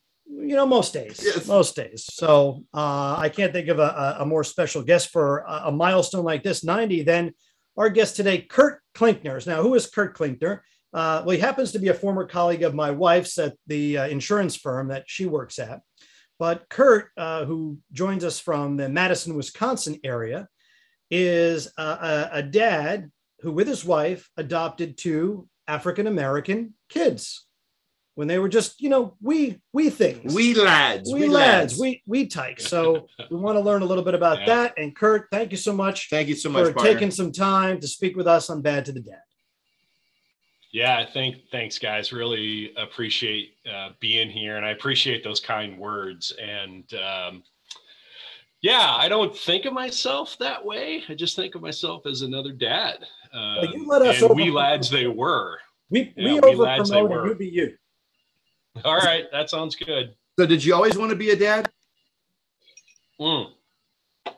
You 0.49 0.55
know, 0.55 0.65
most 0.65 0.93
days, 0.93 1.19
Yes. 1.23 1.47
most 1.47 1.75
days. 1.75 2.05
So 2.11 2.63
uh, 2.73 3.15
I 3.17 3.29
can't 3.29 3.53
think 3.53 3.67
of 3.69 3.79
a, 3.79 4.17
a- 4.19 4.25
more 4.25 4.43
special 4.43 4.83
guest 4.83 5.09
for 5.09 5.39
a, 5.39 5.63
a 5.65 5.71
milestone 5.71 6.23
like 6.25 6.43
this, 6.43 6.63
90, 6.63 7.03
than 7.03 7.33
our 7.77 7.89
guest 7.89 8.15
today, 8.15 8.39
Kurt 8.41 8.81
Klinkners. 8.95 9.47
Now, 9.47 9.61
who 9.61 9.73
is 9.75 9.87
Kurt 9.87 10.15
Klinkner? 10.17 10.59
Uh, 10.93 11.23
well, 11.25 11.35
he 11.35 11.39
happens 11.39 11.71
to 11.71 11.79
be 11.79 11.87
a 11.87 11.93
former 11.93 12.25
colleague 12.27 12.61
of 12.63 12.75
my 12.75 12.91
wife's 12.91 13.37
at 13.39 13.55
the 13.67 13.97
uh, 13.97 14.07
insurance 14.07 14.55
firm 14.55 14.89
that 14.89 15.05
she 15.07 15.25
works 15.25 15.57
at. 15.59 15.79
But 16.37 16.69
Kurt, 16.69 17.09
uh, 17.17 17.45
who 17.45 17.79
joins 17.91 18.23
us 18.23 18.39
from 18.39 18.77
the 18.77 18.89
Madison, 18.89 19.35
Wisconsin 19.35 19.99
area, 20.03 20.47
is 21.09 21.71
a, 21.77 22.29
a 22.33 22.43
dad 22.43 23.11
who, 23.41 23.51
with 23.51 23.67
his 23.67 23.83
wife, 23.85 24.29
adopted 24.37 24.97
two 24.97 25.47
African 25.67 26.07
American 26.07 26.73
kids 26.89 27.45
when 28.15 28.27
they 28.27 28.37
were 28.39 28.49
just, 28.49 28.79
you 28.81 28.89
know, 28.89 29.15
we 29.21 29.59
we 29.73 29.89
things 29.89 30.33
We 30.33 30.53
lads. 30.53 31.11
we 31.11 31.27
lads, 31.27 31.79
we 31.79 32.03
we 32.05 32.27
tykes. 32.27 32.67
So 32.67 33.07
we 33.31 33.37
want 33.37 33.55
to 33.57 33.61
learn 33.61 33.81
a 33.81 33.85
little 33.85 34.03
bit 34.03 34.13
about 34.13 34.39
Yeah. 34.41 34.45
that. 34.45 34.73
And 34.77 34.95
Kurt, 34.95 35.27
thank 35.31 35.51
you 35.51 35.57
so 35.57 35.73
much 35.73 36.09
Thank 36.09 36.27
you 36.27 36.35
so 36.35 36.49
much, 36.49 36.67
for 36.67 36.73
partner. 36.73 36.93
taking 36.93 37.11
some 37.11 37.31
time 37.31 37.79
to 37.79 37.87
speak 37.87 38.15
with 38.15 38.27
us 38.27 38.49
on 38.49 38.61
Bad 38.61 38.85
to 38.85 38.91
the 38.91 38.99
Dad. 39.01 39.21
Yeah, 40.71 40.97
I 40.97 41.05
think 41.05 41.35
thanks, 41.51 41.77
guys. 41.77 42.11
Really 42.11 42.73
appreciate 42.77 43.57
uh, 43.71 43.89
being 43.99 44.29
here, 44.29 44.57
and 44.57 44.65
I 44.65 44.71
appreciate 44.71 45.23
those 45.23 45.39
kind 45.39 45.77
words. 45.77 46.31
And 46.41 46.91
um, 46.95 47.43
yeah, 48.61 48.95
I 48.95 49.07
don't 49.07 49.35
think 49.37 49.65
of 49.65 49.73
myself 49.73 50.35
that 50.39 50.65
way. 50.65 51.03
I 51.07 51.13
just 51.13 51.35
think 51.35 51.53
of 51.53 51.61
myself 51.61 52.07
as 52.07 52.23
another 52.23 52.51
dad. 52.53 53.05
Um, 53.31 53.65
you 53.73 53.87
let 53.87 54.01
us 54.01 54.15
and 54.15 54.25
over- 54.25 54.33
we 54.35 54.49
lads, 54.49 54.89
they 54.89 55.05
were. 55.07 55.59
We 55.91 56.11
Yeah, 56.17 56.33
we 56.35 56.39
we 56.39 56.53
over 56.53 56.63
lads, 56.63 56.89
they 56.89 56.95
promote 56.95 57.11
and 57.11 57.21
were. 57.21 57.27
you 57.27 57.35
be 57.35 57.49
you. 57.49 57.77
All 58.85 58.97
right, 58.97 59.25
that 59.31 59.49
sounds 59.49 59.75
good. 59.75 60.15
so, 60.37 60.45
did 60.45 60.63
you 60.63 60.73
always 60.73 60.97
want 60.97 61.11
to 61.11 61.15
be 61.15 61.29
a 61.29 61.35
dad? 61.35 61.69
Mm. 63.19 63.51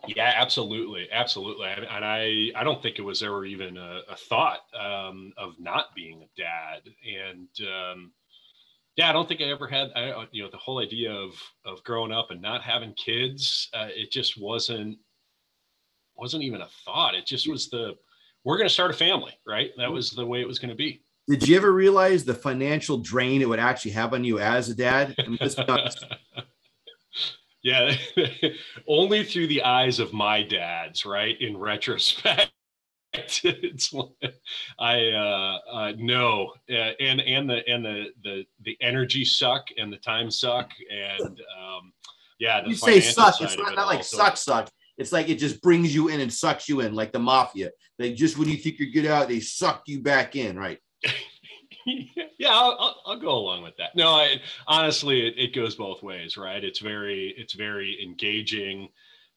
Yeah, 0.07 0.33
absolutely, 0.35 1.07
absolutely, 1.11 1.67
and, 1.67 1.85
and 1.85 2.03
I 2.03 2.51
I 2.55 2.63
don't 2.63 2.81
think 2.81 2.99
it 2.99 3.03
was 3.03 3.23
ever 3.23 3.45
even 3.45 3.77
a, 3.77 4.01
a 4.09 4.15
thought 4.15 4.61
um, 4.77 5.31
of 5.37 5.53
not 5.59 5.95
being 5.95 6.23
a 6.23 6.41
dad, 6.41 6.81
and 7.05 7.47
um, 7.67 8.11
yeah, 8.95 9.09
I 9.09 9.13
don't 9.13 9.27
think 9.27 9.41
I 9.41 9.45
ever 9.45 9.67
had 9.67 9.91
I, 9.95 10.09
uh, 10.09 10.25
you 10.31 10.43
know 10.43 10.49
the 10.49 10.57
whole 10.57 10.79
idea 10.79 11.11
of 11.11 11.31
of 11.65 11.83
growing 11.83 12.11
up 12.11 12.31
and 12.31 12.41
not 12.41 12.61
having 12.61 12.93
kids. 12.93 13.69
Uh, 13.73 13.89
it 13.89 14.11
just 14.11 14.39
wasn't 14.39 14.97
wasn't 16.15 16.43
even 16.43 16.61
a 16.61 16.69
thought. 16.83 17.15
It 17.15 17.25
just 17.25 17.47
was 17.47 17.69
the 17.69 17.95
we're 18.43 18.57
going 18.57 18.67
to 18.67 18.73
start 18.73 18.91
a 18.91 18.95
family, 18.95 19.33
right? 19.45 19.71
That 19.77 19.91
was 19.91 20.11
the 20.11 20.25
way 20.25 20.41
it 20.41 20.47
was 20.47 20.59
going 20.59 20.69
to 20.69 20.75
be. 20.75 21.01
Did 21.27 21.47
you 21.47 21.57
ever 21.57 21.71
realize 21.71 22.23
the 22.23 22.35
financial 22.35 22.97
drain 22.97 23.41
it 23.41 23.49
would 23.49 23.59
actually 23.59 23.91
have 23.91 24.13
on 24.13 24.23
you 24.23 24.39
as 24.39 24.69
a 24.69 24.75
dad? 24.75 25.15
I 25.17 25.27
mean, 25.27 25.37
let's 25.41 25.55
be 25.55 25.63
honest. 25.67 26.05
yeah, 27.63 27.95
only 28.87 29.23
through 29.23 29.47
the 29.47 29.63
eyes 29.63 29.99
of 29.99 30.13
my 30.13 30.43
dads, 30.43 31.03
right? 31.03 31.35
In 31.41 31.57
retrospect, 31.57 32.51
it's 33.43 33.93
I 34.79 35.09
uh, 35.09 35.59
uh, 35.71 35.93
no, 35.97 36.53
uh, 36.69 36.91
and 36.99 37.19
and 37.21 37.49
the 37.49 37.67
and 37.67 37.83
the 37.83 38.05
the 38.23 38.45
the 38.61 38.77
energy 38.81 39.25
suck 39.25 39.65
and 39.77 39.91
the 39.91 39.97
time 39.97 40.29
suck 40.29 40.69
and 40.91 41.41
um, 41.59 41.91
yeah, 42.39 42.61
the 42.61 42.69
you 42.69 42.75
say 42.75 42.99
suck. 42.99 43.41
It's 43.41 43.57
not, 43.57 43.71
it 43.71 43.75
not 43.75 43.87
like 43.87 43.97
also. 43.97 44.17
suck, 44.17 44.37
suck. 44.37 44.69
It's 44.99 45.11
like 45.11 45.29
it 45.29 45.39
just 45.39 45.61
brings 45.61 45.93
you 45.93 46.09
in 46.09 46.21
and 46.21 46.31
sucks 46.31 46.69
you 46.69 46.81
in, 46.81 46.93
like 46.93 47.11
the 47.11 47.19
mafia. 47.19 47.71
They 47.97 48.13
just 48.13 48.37
when 48.37 48.47
you 48.47 48.57
think 48.57 48.77
you're 48.77 48.91
good 48.91 49.07
out, 49.09 49.27
they 49.27 49.39
suck 49.39 49.83
you 49.87 50.01
back 50.01 50.35
in, 50.35 50.57
right? 50.57 50.79
yeah, 52.37 52.49
I'll, 52.51 53.01
I'll, 53.05 53.19
go 53.19 53.31
along 53.31 53.63
with 53.63 53.77
that. 53.77 53.95
No, 53.95 54.09
I, 54.09 54.41
honestly, 54.67 55.27
it, 55.27 55.37
it 55.37 55.55
goes 55.55 55.75
both 55.75 56.01
ways, 56.01 56.35
right? 56.35 56.63
It's 56.63 56.79
very, 56.79 57.33
it's 57.37 57.53
very 57.53 58.01
engaging. 58.03 58.89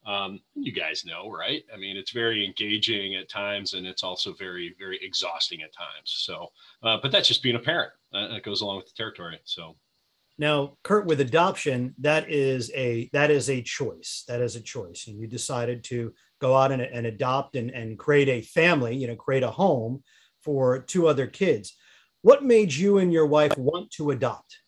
Um, 0.05 0.39
you 0.55 0.71
guys 0.71 1.05
know, 1.05 1.29
right? 1.29 1.61
I 1.73 1.77
mean, 1.77 1.95
it's 1.95 2.11
very 2.11 2.43
engaging 2.43 3.15
at 3.15 3.29
times, 3.29 3.73
and 3.73 3.85
it's 3.85 4.01
also 4.01 4.33
very, 4.33 4.75
very 4.79 4.97
exhausting 5.01 5.61
at 5.61 5.73
times. 5.73 6.05
So, 6.05 6.47
uh, 6.81 6.97
but 7.01 7.11
that's 7.11 7.27
just 7.27 7.43
being 7.43 7.57
a 7.57 7.59
parent. 7.59 7.91
Uh, 8.13 8.29
that 8.29 8.43
goes 8.43 8.61
along 8.61 8.77
with 8.77 8.87
the 8.87 8.93
territory. 8.95 9.39
So, 9.43 9.75
Now, 10.39 10.77
Kurt, 10.83 11.05
with 11.05 11.19
adoption, 11.19 11.93
that 11.99 12.31
is 12.31 12.71
a 12.73 13.09
that 13.13 13.29
is 13.29 13.49
a 13.49 13.61
choice. 13.61 14.23
That 14.27 14.41
is 14.41 14.55
a 14.55 14.61
choice. 14.61 15.05
And 15.07 15.19
you 15.19 15.27
decided 15.27 15.83
to 15.85 16.13
go 16.39 16.55
out 16.55 16.71
and, 16.71 16.81
and 16.81 17.05
adopt 17.05 17.55
and, 17.55 17.69
and 17.69 17.99
create 17.99 18.29
a 18.29 18.41
family, 18.41 18.95
you 18.95 19.05
know, 19.05 19.15
create 19.15 19.43
a 19.43 19.51
home 19.51 20.01
for 20.41 20.79
two 20.79 21.07
other 21.07 21.27
kids. 21.27 21.75
What 22.21 22.43
made 22.43 22.73
you 22.73 22.97
and 22.97 23.13
your 23.13 23.25
wife 23.25 23.57
want 23.57 23.91
to 23.91 24.11
adopt? 24.11 24.59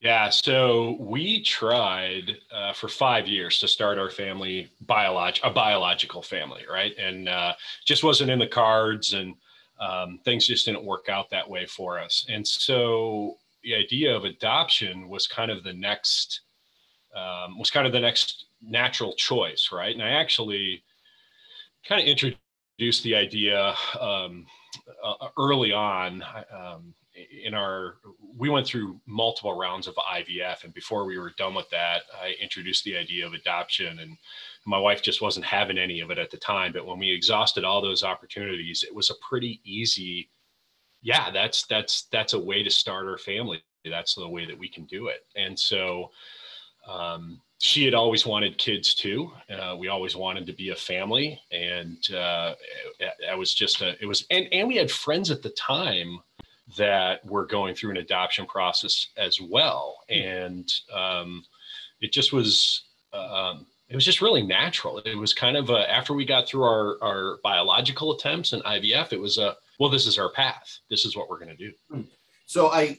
Yeah, 0.00 0.30
so 0.30 0.96
we 0.98 1.42
tried 1.42 2.38
uh, 2.50 2.72
for 2.72 2.88
five 2.88 3.28
years 3.28 3.58
to 3.60 3.68
start 3.68 3.98
our 3.98 4.08
family 4.08 4.70
biolog- 4.86 5.40
a 5.44 5.50
biological 5.50 6.22
family, 6.22 6.62
right? 6.70 6.96
And 6.96 7.28
uh, 7.28 7.52
just 7.84 8.02
wasn't 8.02 8.30
in 8.30 8.38
the 8.38 8.46
cards, 8.46 9.12
and 9.12 9.34
um, 9.78 10.18
things 10.24 10.46
just 10.46 10.64
didn't 10.64 10.84
work 10.84 11.10
out 11.10 11.28
that 11.30 11.48
way 11.48 11.66
for 11.66 11.98
us. 11.98 12.24
And 12.30 12.46
so 12.46 13.36
the 13.62 13.74
idea 13.74 14.16
of 14.16 14.24
adoption 14.24 15.06
was 15.06 15.26
kind 15.26 15.50
of 15.50 15.64
the 15.64 15.74
next 15.74 16.40
um, 17.14 17.58
was 17.58 17.70
kind 17.70 17.86
of 17.86 17.92
the 17.92 18.00
next 18.00 18.46
natural 18.62 19.12
choice, 19.14 19.70
right? 19.72 19.94
And 19.94 20.02
I 20.02 20.10
actually 20.10 20.82
kind 21.86 22.00
of 22.00 22.06
introduced 22.06 22.40
the 23.02 23.14
idea 23.14 23.74
um, 24.00 24.46
uh, 25.04 25.28
early 25.38 25.72
on. 25.72 26.24
Um, 26.50 26.94
in 27.44 27.54
our 27.54 27.96
we 28.38 28.48
went 28.48 28.66
through 28.66 29.00
multiple 29.06 29.58
rounds 29.58 29.86
of 29.86 29.94
IVF 29.96 30.64
and 30.64 30.72
before 30.72 31.04
we 31.04 31.18
were 31.18 31.32
done 31.36 31.54
with 31.54 31.68
that 31.70 32.02
I 32.18 32.34
introduced 32.40 32.84
the 32.84 32.96
idea 32.96 33.26
of 33.26 33.34
adoption 33.34 33.98
and 33.98 34.16
my 34.64 34.78
wife 34.78 35.02
just 35.02 35.20
wasn't 35.20 35.44
having 35.44 35.76
any 35.76 36.00
of 36.00 36.10
it 36.10 36.18
at 36.18 36.30
the 36.30 36.36
time 36.36 36.72
but 36.72 36.86
when 36.86 36.98
we 36.98 37.10
exhausted 37.10 37.64
all 37.64 37.82
those 37.82 38.04
opportunities 38.04 38.84
it 38.86 38.94
was 38.94 39.10
a 39.10 39.14
pretty 39.28 39.60
easy 39.64 40.30
yeah 41.02 41.30
that's 41.30 41.66
that's 41.66 42.04
that's 42.12 42.32
a 42.32 42.38
way 42.38 42.62
to 42.62 42.70
start 42.70 43.06
our 43.06 43.18
family 43.18 43.60
that's 43.84 44.14
the 44.14 44.28
way 44.28 44.46
that 44.46 44.58
we 44.58 44.68
can 44.68 44.84
do 44.84 45.08
it 45.08 45.26
and 45.36 45.58
so 45.58 46.10
um, 46.88 47.40
she 47.62 47.84
had 47.84 47.92
always 47.92 48.24
wanted 48.24 48.56
kids 48.56 48.94
too. 48.94 49.30
Uh, 49.50 49.76
we 49.78 49.88
always 49.88 50.16
wanted 50.16 50.46
to 50.46 50.52
be 50.54 50.70
a 50.70 50.74
family, 50.74 51.38
and 51.52 52.10
uh, 52.10 52.54
I 53.30 53.34
was 53.34 53.52
just 53.52 53.82
a. 53.82 54.02
It 54.02 54.06
was, 54.06 54.24
and 54.30 54.48
and 54.50 54.66
we 54.66 54.76
had 54.76 54.90
friends 54.90 55.30
at 55.30 55.42
the 55.42 55.50
time 55.50 56.20
that 56.78 57.24
were 57.26 57.44
going 57.44 57.74
through 57.74 57.90
an 57.90 57.98
adoption 57.98 58.46
process 58.46 59.08
as 59.18 59.42
well, 59.42 59.98
and 60.08 60.72
um, 60.92 61.44
it 62.00 62.12
just 62.12 62.32
was. 62.32 62.82
Um, 63.12 63.66
it 63.90 63.96
was 63.96 64.04
just 64.06 64.22
really 64.22 64.42
natural. 64.42 64.98
It 64.98 65.18
was 65.18 65.34
kind 65.34 65.56
of 65.56 65.68
a, 65.68 65.90
after 65.92 66.14
we 66.14 66.24
got 66.24 66.48
through 66.48 66.62
our 66.62 66.96
our 67.02 67.38
biological 67.42 68.14
attempts 68.14 68.54
and 68.54 68.64
IVF, 68.64 69.12
it 69.12 69.20
was 69.20 69.36
a 69.36 69.54
well, 69.78 69.90
this 69.90 70.06
is 70.06 70.18
our 70.18 70.30
path. 70.30 70.78
This 70.88 71.04
is 71.04 71.14
what 71.14 71.28
we're 71.28 71.38
going 71.38 71.54
to 71.54 71.70
do. 71.70 72.04
So 72.46 72.70
I 72.70 72.98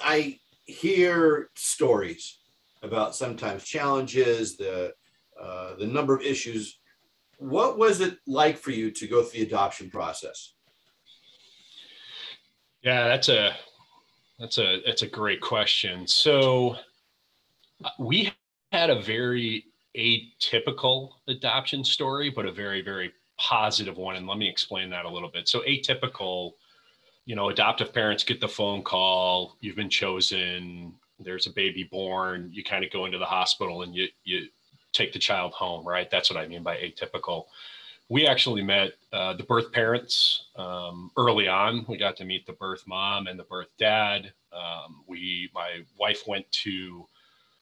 I 0.00 0.38
hear 0.66 1.48
stories 1.56 2.38
about 2.86 3.14
sometimes 3.14 3.64
challenges, 3.64 4.56
the 4.56 4.94
uh, 5.40 5.76
the 5.76 5.86
number 5.86 6.14
of 6.14 6.22
issues. 6.22 6.78
What 7.38 7.78
was 7.78 8.00
it 8.00 8.16
like 8.26 8.56
for 8.56 8.70
you 8.70 8.90
to 8.92 9.06
go 9.06 9.22
through 9.22 9.40
the 9.40 9.46
adoption 9.46 9.90
process? 9.90 10.54
Yeah, 12.82 13.06
that's 13.08 13.28
a 13.28 13.54
that's 14.38 14.58
a 14.58 14.80
that's 14.86 15.02
a 15.02 15.06
great 15.06 15.40
question. 15.40 16.06
So 16.06 16.76
uh, 17.84 17.90
we 17.98 18.32
had 18.72 18.90
a 18.90 19.00
very 19.00 19.66
atypical 19.96 21.10
adoption 21.28 21.84
story, 21.84 22.30
but 22.30 22.46
a 22.46 22.52
very 22.52 22.80
very 22.80 23.12
positive 23.38 23.98
one. 23.98 24.16
And 24.16 24.26
let 24.26 24.38
me 24.38 24.48
explain 24.48 24.88
that 24.90 25.04
a 25.04 25.10
little 25.10 25.30
bit. 25.30 25.48
So 25.48 25.60
atypical, 25.60 26.52
you 27.26 27.36
know, 27.36 27.50
adoptive 27.50 27.92
parents 27.92 28.24
get 28.24 28.40
the 28.40 28.48
phone 28.48 28.82
call, 28.82 29.56
you've 29.60 29.76
been 29.76 29.90
chosen, 29.90 30.94
there's 31.18 31.46
a 31.46 31.52
baby 31.52 31.84
born, 31.84 32.50
you 32.52 32.62
kind 32.62 32.84
of 32.84 32.90
go 32.90 33.06
into 33.06 33.18
the 33.18 33.24
hospital 33.24 33.82
and 33.82 33.94
you 33.94 34.08
you 34.24 34.48
take 34.92 35.12
the 35.12 35.18
child 35.18 35.52
home, 35.52 35.86
right? 35.86 36.10
That's 36.10 36.30
what 36.30 36.38
I 36.38 36.46
mean 36.46 36.62
by 36.62 36.76
atypical. 36.76 37.44
We 38.08 38.26
actually 38.26 38.62
met 38.62 38.92
uh, 39.12 39.34
the 39.34 39.42
birth 39.42 39.72
parents 39.72 40.46
um, 40.56 41.10
early 41.16 41.48
on. 41.48 41.84
We 41.88 41.96
got 41.96 42.16
to 42.18 42.24
meet 42.24 42.46
the 42.46 42.52
birth 42.52 42.84
mom 42.86 43.26
and 43.26 43.38
the 43.38 43.44
birth 43.44 43.68
dad. 43.78 44.32
Um, 44.52 45.02
we, 45.06 45.50
my 45.54 45.82
wife 45.98 46.22
went 46.26 46.50
to 46.52 47.06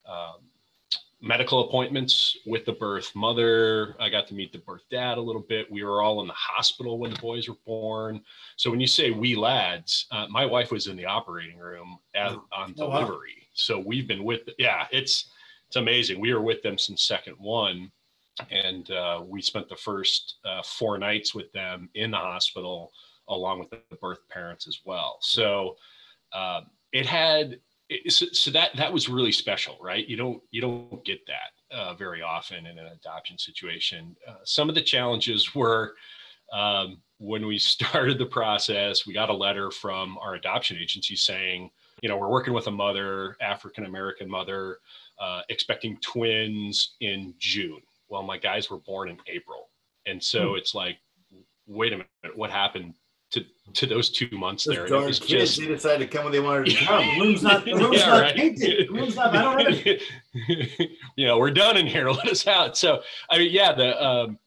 um, 0.07 0.35
medical 1.19 1.67
appointments 1.67 2.37
with 2.45 2.63
the 2.65 2.73
birth 2.73 3.11
mother. 3.15 3.95
I 3.99 4.09
got 4.09 4.27
to 4.27 4.35
meet 4.35 4.51
the 4.51 4.59
birth 4.59 4.83
dad 4.91 5.17
a 5.17 5.21
little 5.21 5.41
bit. 5.41 5.69
We 5.71 5.83
were 5.83 6.03
all 6.03 6.21
in 6.21 6.27
the 6.27 6.33
hospital 6.33 6.99
when 6.99 7.11
the 7.11 7.19
boys 7.19 7.49
were 7.49 7.57
born. 7.65 8.21
So 8.55 8.69
when 8.69 8.79
you 8.79 8.87
say 8.87 9.09
we 9.09 9.35
lads, 9.35 10.05
uh, 10.11 10.27
my 10.29 10.45
wife 10.45 10.71
was 10.71 10.87
in 10.87 10.95
the 10.95 11.05
operating 11.05 11.57
room 11.57 11.97
at, 12.13 12.35
on 12.55 12.73
delivery. 12.73 13.44
So 13.55 13.79
we've 13.79 14.07
been 14.07 14.23
with, 14.23 14.41
yeah, 14.57 14.85
it's 14.91 15.31
it's 15.67 15.77
amazing. 15.77 16.19
We 16.19 16.33
were 16.33 16.41
with 16.41 16.61
them 16.61 16.77
since 16.77 17.03
second 17.03 17.35
one, 17.39 17.91
and 18.51 18.89
uh, 18.91 19.23
we 19.25 19.41
spent 19.41 19.67
the 19.67 19.75
first 19.75 20.35
uh, 20.45 20.61
four 20.61 20.97
nights 20.97 21.33
with 21.33 21.51
them 21.53 21.89
in 21.95 22.11
the 22.11 22.17
hospital, 22.17 22.91
along 23.29 23.59
with 23.59 23.71
the 23.71 23.95
birth 23.95 24.19
parents 24.29 24.67
as 24.67 24.81
well. 24.85 25.17
So 25.21 25.75
uh, 26.33 26.61
it 26.91 27.05
had 27.05 27.59
so, 28.07 28.25
so, 28.31 28.51
that 28.51 28.75
that 28.75 28.91
was 28.91 29.09
really 29.09 29.31
special, 29.31 29.77
right? 29.81 30.07
You 30.07 30.17
don't 30.17 30.41
you 30.51 30.61
don't 30.61 31.03
get 31.05 31.19
that 31.27 31.75
uh, 31.75 31.93
very 31.93 32.21
often 32.21 32.65
in 32.65 32.79
an 32.79 32.87
adoption 32.87 33.37
situation. 33.37 34.15
Uh, 34.27 34.35
some 34.43 34.69
of 34.69 34.75
the 34.75 34.81
challenges 34.81 35.53
were 35.55 35.93
um, 36.53 37.01
when 37.17 37.45
we 37.47 37.57
started 37.75 38.17
the 38.17 38.25
process. 38.25 39.05
We 39.05 39.13
got 39.13 39.29
a 39.29 39.33
letter 39.33 39.71
from 39.71 40.17
our 40.19 40.35
adoption 40.35 40.77
agency 40.77 41.15
saying, 41.15 41.69
you 42.01 42.09
know, 42.09 42.17
we're 42.17 42.29
working 42.29 42.53
with 42.53 42.67
a 42.67 42.71
mother, 42.71 43.37
African 43.41 43.85
American 43.85 44.29
mother, 44.29 44.79
uh, 45.19 45.41
expecting 45.49 45.97
twins 46.01 46.95
in 46.99 47.33
June. 47.39 47.81
Well, 48.09 48.23
my 48.23 48.37
guys 48.37 48.69
were 48.69 48.77
born 48.77 49.09
in 49.09 49.17
April, 49.27 49.69
and 50.05 50.23
so 50.23 50.51
hmm. 50.51 50.57
it's 50.57 50.75
like, 50.75 50.97
wait 51.67 51.93
a 51.93 51.97
minute, 51.97 52.35
what 52.37 52.51
happened 52.51 52.93
to 53.31 53.43
to 53.73 53.85
those 53.85 54.09
two 54.09 54.29
months 54.31 54.63
those 54.63 54.75
there. 54.75 54.87
Darn 54.87 55.05
kids, 55.07 55.19
just, 55.19 55.59
they 55.59 55.67
decided 55.67 56.09
to 56.09 56.15
come 56.17 56.25
when 56.25 56.33
they 56.33 56.39
wanted 56.39 56.67
to 56.67 56.75
come. 56.85 57.19
Room's 57.19 57.43
not, 57.43 57.65
room's 57.65 57.99
yeah, 57.99 58.05
not 58.07 58.21
right. 58.21 58.35
painted. 58.35 58.89
Room's 58.89 59.15
not, 59.15 59.35
I 59.35 59.41
don't 59.41 60.01
you 61.15 61.27
know, 61.27 61.37
we're 61.37 61.51
done 61.51 61.77
in 61.77 61.87
here. 61.87 62.09
Let 62.11 62.27
us 62.27 62.47
out. 62.47 62.77
So, 62.77 63.01
I 63.29 63.39
mean, 63.39 63.51
yeah, 63.51 63.73
the, 63.73 64.03
um, 64.03 64.39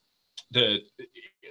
the, 0.52 0.78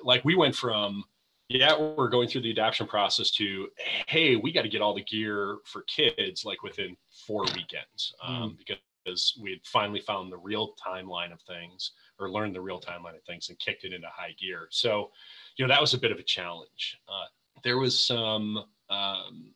like 0.04 0.24
we 0.26 0.36
went 0.36 0.56
from, 0.56 1.04
yeah, 1.50 1.80
we're 1.80 2.10
going 2.10 2.28
through 2.28 2.42
the 2.42 2.52
adoption 2.52 2.88
process 2.88 3.32
to, 3.32 3.68
hey, 4.08 4.36
we 4.36 4.52
got 4.52 4.64
to 4.64 4.70
get 4.70 4.82
all 4.82 4.94
the 4.94 5.04
gear 5.04 5.58
for 5.66 5.84
kids 5.84 6.44
like 6.44 6.62
within 6.62 6.98
four 7.26 7.44
weekends 7.56 8.14
um, 8.22 8.52
mm. 8.52 8.58
because 8.58 9.38
we 9.42 9.52
had 9.52 9.60
finally 9.64 10.02
found 10.02 10.32
the 10.32 10.38
real 10.38 10.74
timeline 10.86 11.32
of 11.32 11.42
things 11.42 11.92
or 12.20 12.30
learned 12.30 12.54
the 12.54 12.62
real 12.62 12.82
timeline 12.82 13.16
of 13.16 13.24
things 13.26 13.48
and 13.50 13.58
kicked 13.60 13.86
it 13.86 13.94
into 13.94 14.08
high 14.12 14.34
gear. 14.38 14.68
So, 14.72 15.12
you 15.58 15.66
know 15.66 15.74
that 15.74 15.82
was 15.82 15.94
a 15.94 15.98
bit 15.98 16.12
of 16.12 16.20
a 16.20 16.24
challenge. 16.24 17.00
Uh, 17.10 17.26
there 17.64 17.78
was 17.78 17.98
some. 18.06 18.64
Um, 18.90 19.54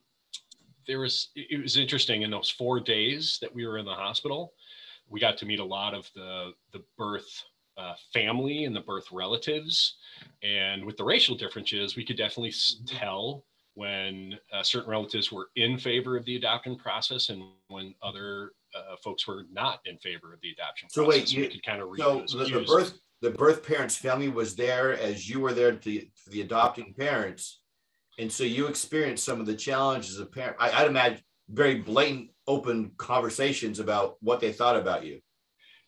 there 0.87 0.99
was 0.99 1.29
it 1.35 1.61
was 1.61 1.77
interesting 1.77 2.23
in 2.23 2.31
those 2.31 2.49
four 2.49 2.79
days 2.79 3.37
that 3.41 3.53
we 3.53 3.67
were 3.67 3.77
in 3.77 3.85
the 3.85 3.93
hospital. 3.93 4.53
We 5.07 5.19
got 5.19 5.37
to 5.37 5.45
meet 5.45 5.59
a 5.59 5.63
lot 5.63 5.93
of 5.93 6.09
the 6.15 6.53
the 6.73 6.83
birth 6.97 7.43
uh, 7.81 7.93
family 8.13 8.65
and 8.65 8.75
the 8.75 8.81
birth 8.81 9.11
relatives, 9.11 9.95
and 10.43 10.85
with 10.85 10.97
the 10.97 11.03
racial 11.03 11.35
differences, 11.35 11.95
we 11.95 12.05
could 12.05 12.17
definitely 12.17 12.53
tell 12.85 13.43
when 13.73 14.37
uh, 14.53 14.61
certain 14.61 14.89
relatives 14.89 15.31
were 15.31 15.47
in 15.55 15.77
favor 15.77 16.17
of 16.17 16.25
the 16.25 16.35
adoption 16.35 16.75
process 16.75 17.29
and 17.29 17.41
when 17.69 17.95
other 18.01 18.51
uh, 18.75 18.95
folks 19.03 19.27
were 19.27 19.45
not 19.51 19.79
in 19.85 19.97
favor 19.97 20.33
of 20.33 20.41
the 20.41 20.51
adoption 20.51 20.89
so 20.89 21.03
process. 21.03 21.21
wait, 21.21 21.33
you, 21.33 21.47
could 21.49 21.63
kind 21.63 21.81
of 21.81 21.89
read 21.89 21.99
so 21.99 22.25
the, 22.37 22.45
the, 22.45 22.65
birth 22.67 22.99
the 23.21 23.31
birth 23.31 23.65
parents' 23.65 23.95
family 23.95 24.29
was 24.29 24.55
there 24.55 24.97
as 24.99 25.29
you 25.29 25.39
were 25.39 25.53
there 25.53 25.73
to, 25.73 26.05
the 26.27 26.41
adopting 26.41 26.93
parents, 26.93 27.61
and 28.19 28.31
so 28.31 28.43
you 28.43 28.67
experienced 28.67 29.23
some 29.23 29.39
of 29.39 29.45
the 29.45 29.55
challenges 29.55 30.19
of 30.19 30.31
parent. 30.31 30.57
I, 30.59 30.81
would 30.81 30.91
imagine 30.91 31.21
very 31.49 31.75
blatant, 31.75 32.29
open 32.47 32.91
conversations 32.97 33.79
about 33.79 34.17
what 34.21 34.39
they 34.39 34.51
thought 34.51 34.75
about 34.75 35.05
you. 35.05 35.21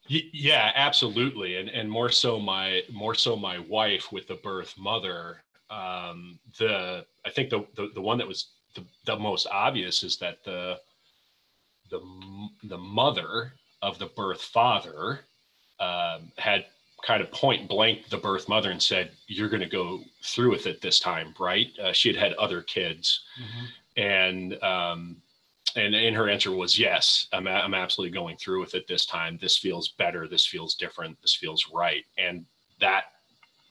Yeah, 0.08 0.72
absolutely, 0.76 1.58
and 1.58 1.70
and 1.70 1.90
more 1.90 2.10
so 2.10 2.40
my 2.40 2.82
more 2.92 3.16
so 3.16 3.36
my 3.36 3.60
wife 3.60 4.12
with 4.12 4.28
the 4.28 4.36
birth 4.36 4.74
mother. 4.78 5.44
Um, 5.70 6.40
the 6.60 7.06
I 7.26 7.30
think 7.30 7.50
the, 7.50 7.66
the 7.76 7.90
the 7.96 8.02
one 8.02 8.18
that 8.18 8.28
was 8.28 8.50
the, 8.76 8.84
the 9.06 9.18
most 9.18 9.48
obvious 9.48 10.04
is 10.04 10.18
that 10.18 10.44
the 10.44 10.80
the 11.90 12.02
the 12.64 12.78
mother 12.78 13.54
of 13.82 13.98
the 13.98 14.08
birth 14.08 14.42
father 14.42 15.22
um, 15.80 16.32
had 16.38 16.66
kind 17.06 17.22
of 17.22 17.32
point 17.32 17.68
blank 17.68 18.10
the 18.10 18.18
birth 18.18 18.50
mother 18.50 18.72
and 18.72 18.82
said, 18.82 19.12
"You're 19.28 19.50
going 19.50 19.62
to 19.62 19.70
go 19.70 20.02
through 20.24 20.52
with 20.52 20.68
it 20.68 20.82
this 20.82 21.00
time, 21.00 21.34
right?" 21.40 21.68
Uh, 21.82 21.94
she 21.94 22.10
had 22.10 22.18
had 22.18 22.34
other 22.34 22.62
kids, 22.62 23.22
mm-hmm. 23.42 24.02
and 24.02 24.64
um, 24.64 25.18
and 25.76 25.96
and 25.96 26.16
her 26.16 26.30
answer 26.30 26.52
was 26.52 26.78
yes. 26.78 27.28
I'm 27.34 27.48
I'm 27.48 27.74
absolutely 27.74 28.14
going 28.14 28.38
through 28.38 28.62
with 28.62 28.76
it 28.76 28.88
this 28.88 29.06
time. 29.06 29.38
This 29.42 29.58
feels 29.58 29.90
better. 29.90 30.28
This 30.28 30.46
feels 30.46 30.76
different. 30.76 31.22
This 31.22 31.36
feels 31.36 31.70
right. 31.74 32.04
And 32.18 32.46
that, 32.80 33.06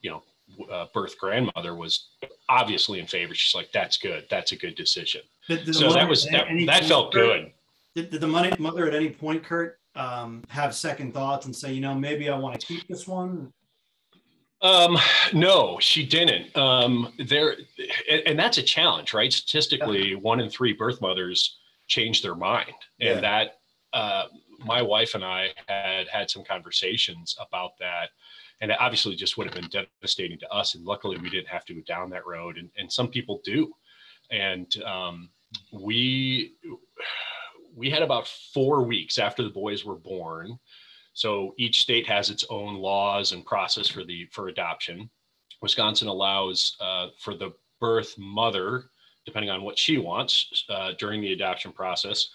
you 0.01 0.11
know, 0.11 0.23
uh, 0.71 0.87
birth 0.93 1.17
grandmother 1.17 1.75
was 1.75 2.09
obviously 2.49 2.99
in 2.99 3.07
favor. 3.07 3.33
She's 3.33 3.55
like, 3.55 3.71
"That's 3.71 3.97
good. 3.97 4.25
That's 4.29 4.51
a 4.51 4.55
good 4.55 4.75
decision." 4.75 5.21
So 5.47 5.93
that 5.93 6.07
was 6.07 6.25
that, 6.27 6.47
that 6.67 6.85
felt 6.85 7.13
good. 7.13 7.51
Did, 7.95 8.09
did 8.09 8.21
the 8.21 8.27
money 8.27 8.51
mother 8.59 8.87
at 8.87 8.95
any 8.95 9.09
point, 9.09 9.43
Kurt, 9.43 9.79
um, 9.95 10.43
have 10.49 10.73
second 10.73 11.13
thoughts 11.13 11.45
and 11.45 11.55
say, 11.55 11.73
you 11.73 11.81
know, 11.81 11.93
maybe 11.93 12.29
I 12.29 12.37
want 12.37 12.59
to 12.59 12.65
keep 12.65 12.87
this 12.87 13.07
one? 13.07 13.51
Um, 14.61 14.97
no, 15.33 15.77
she 15.79 16.05
didn't. 16.05 16.55
Um, 16.55 17.13
there, 17.19 17.57
and, 18.09 18.21
and, 18.25 18.39
that's 18.39 18.57
a 18.57 18.63
challenge, 18.63 19.13
right? 19.13 19.31
Statistically, 19.31 20.15
one 20.15 20.39
in 20.39 20.49
three 20.49 20.71
birth 20.71 21.01
mothers 21.01 21.57
change 21.87 22.21
their 22.21 22.35
mind, 22.35 22.73
and 22.99 23.15
yeah. 23.15 23.19
that 23.21 23.59
uh, 23.93 24.25
my 24.59 24.81
wife 24.81 25.15
and 25.15 25.23
I 25.23 25.49
had 25.67 26.07
had 26.07 26.29
some 26.29 26.43
conversations 26.43 27.35
about 27.39 27.71
that, 27.79 28.09
and 28.61 28.71
it 28.71 28.77
obviously 28.79 29.15
just 29.15 29.37
would 29.37 29.47
have 29.47 29.55
been 29.55 29.85
devastating 30.01 30.39
to 30.39 30.49
us. 30.49 30.75
And 30.75 30.85
luckily, 30.85 31.17
we 31.17 31.29
didn't 31.29 31.49
have 31.49 31.65
to 31.65 31.73
go 31.73 31.81
down 31.81 32.09
that 32.11 32.25
road, 32.25 32.57
and, 32.57 32.69
and 32.77 32.91
some 32.91 33.07
people 33.09 33.41
do, 33.43 33.71
and 34.31 34.71
um, 34.83 35.29
we 35.71 36.53
we 37.75 37.89
had 37.89 38.03
about 38.03 38.27
four 38.53 38.83
weeks 38.83 39.17
after 39.17 39.43
the 39.43 39.49
boys 39.49 39.83
were 39.83 39.95
born. 39.95 40.59
So 41.13 41.53
each 41.57 41.81
state 41.81 42.07
has 42.07 42.29
its 42.29 42.45
own 42.49 42.75
laws 42.75 43.31
and 43.33 43.45
process 43.45 43.87
for 43.87 44.03
the 44.03 44.27
for 44.31 44.47
adoption. 44.47 45.09
Wisconsin 45.61 46.07
allows 46.07 46.75
uh, 46.79 47.07
for 47.19 47.35
the 47.35 47.51
birth 47.79 48.15
mother, 48.17 48.85
depending 49.25 49.49
on 49.49 49.63
what 49.63 49.77
she 49.77 49.97
wants 49.97 50.65
uh, 50.69 50.91
during 50.97 51.21
the 51.21 51.33
adoption 51.33 51.71
process. 51.71 52.29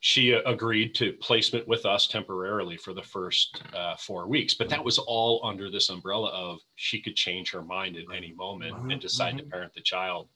She 0.00 0.32
agreed 0.32 0.94
to 0.96 1.14
placement 1.14 1.66
with 1.66 1.86
us 1.86 2.06
temporarily 2.06 2.76
for 2.76 2.92
the 2.92 3.02
first 3.02 3.62
uh, 3.74 3.96
four 3.96 4.28
weeks, 4.28 4.54
but 4.54 4.68
that 4.68 4.84
was 4.84 4.98
all 4.98 5.40
under 5.44 5.70
this 5.70 5.88
umbrella 5.88 6.30
of 6.30 6.60
she 6.74 7.00
could 7.00 7.16
change 7.16 7.50
her 7.50 7.62
mind 7.62 7.96
at 7.96 8.04
any 8.14 8.32
moment 8.34 8.76
and 8.90 9.00
decide 9.00 9.34
mm-hmm. 9.36 9.46
to 9.46 9.50
parent 9.50 9.74
the 9.74 9.80
child. 9.80 10.28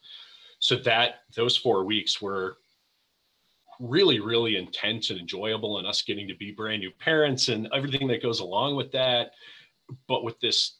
So 0.58 0.76
that 0.76 1.20
those 1.36 1.56
four 1.56 1.84
weeks 1.84 2.20
were 2.20 2.56
really, 3.80 4.20
really 4.20 4.56
intense 4.56 5.10
and 5.10 5.18
enjoyable, 5.18 5.78
and 5.78 5.86
us 5.86 6.02
getting 6.02 6.28
to 6.28 6.34
be 6.34 6.52
brand 6.52 6.80
new 6.80 6.90
parents 6.90 7.48
and 7.48 7.68
everything 7.74 8.08
that 8.08 8.22
goes 8.22 8.40
along 8.40 8.76
with 8.76 8.92
that. 8.92 9.32
But 10.08 10.24
with 10.24 10.38
this 10.40 10.76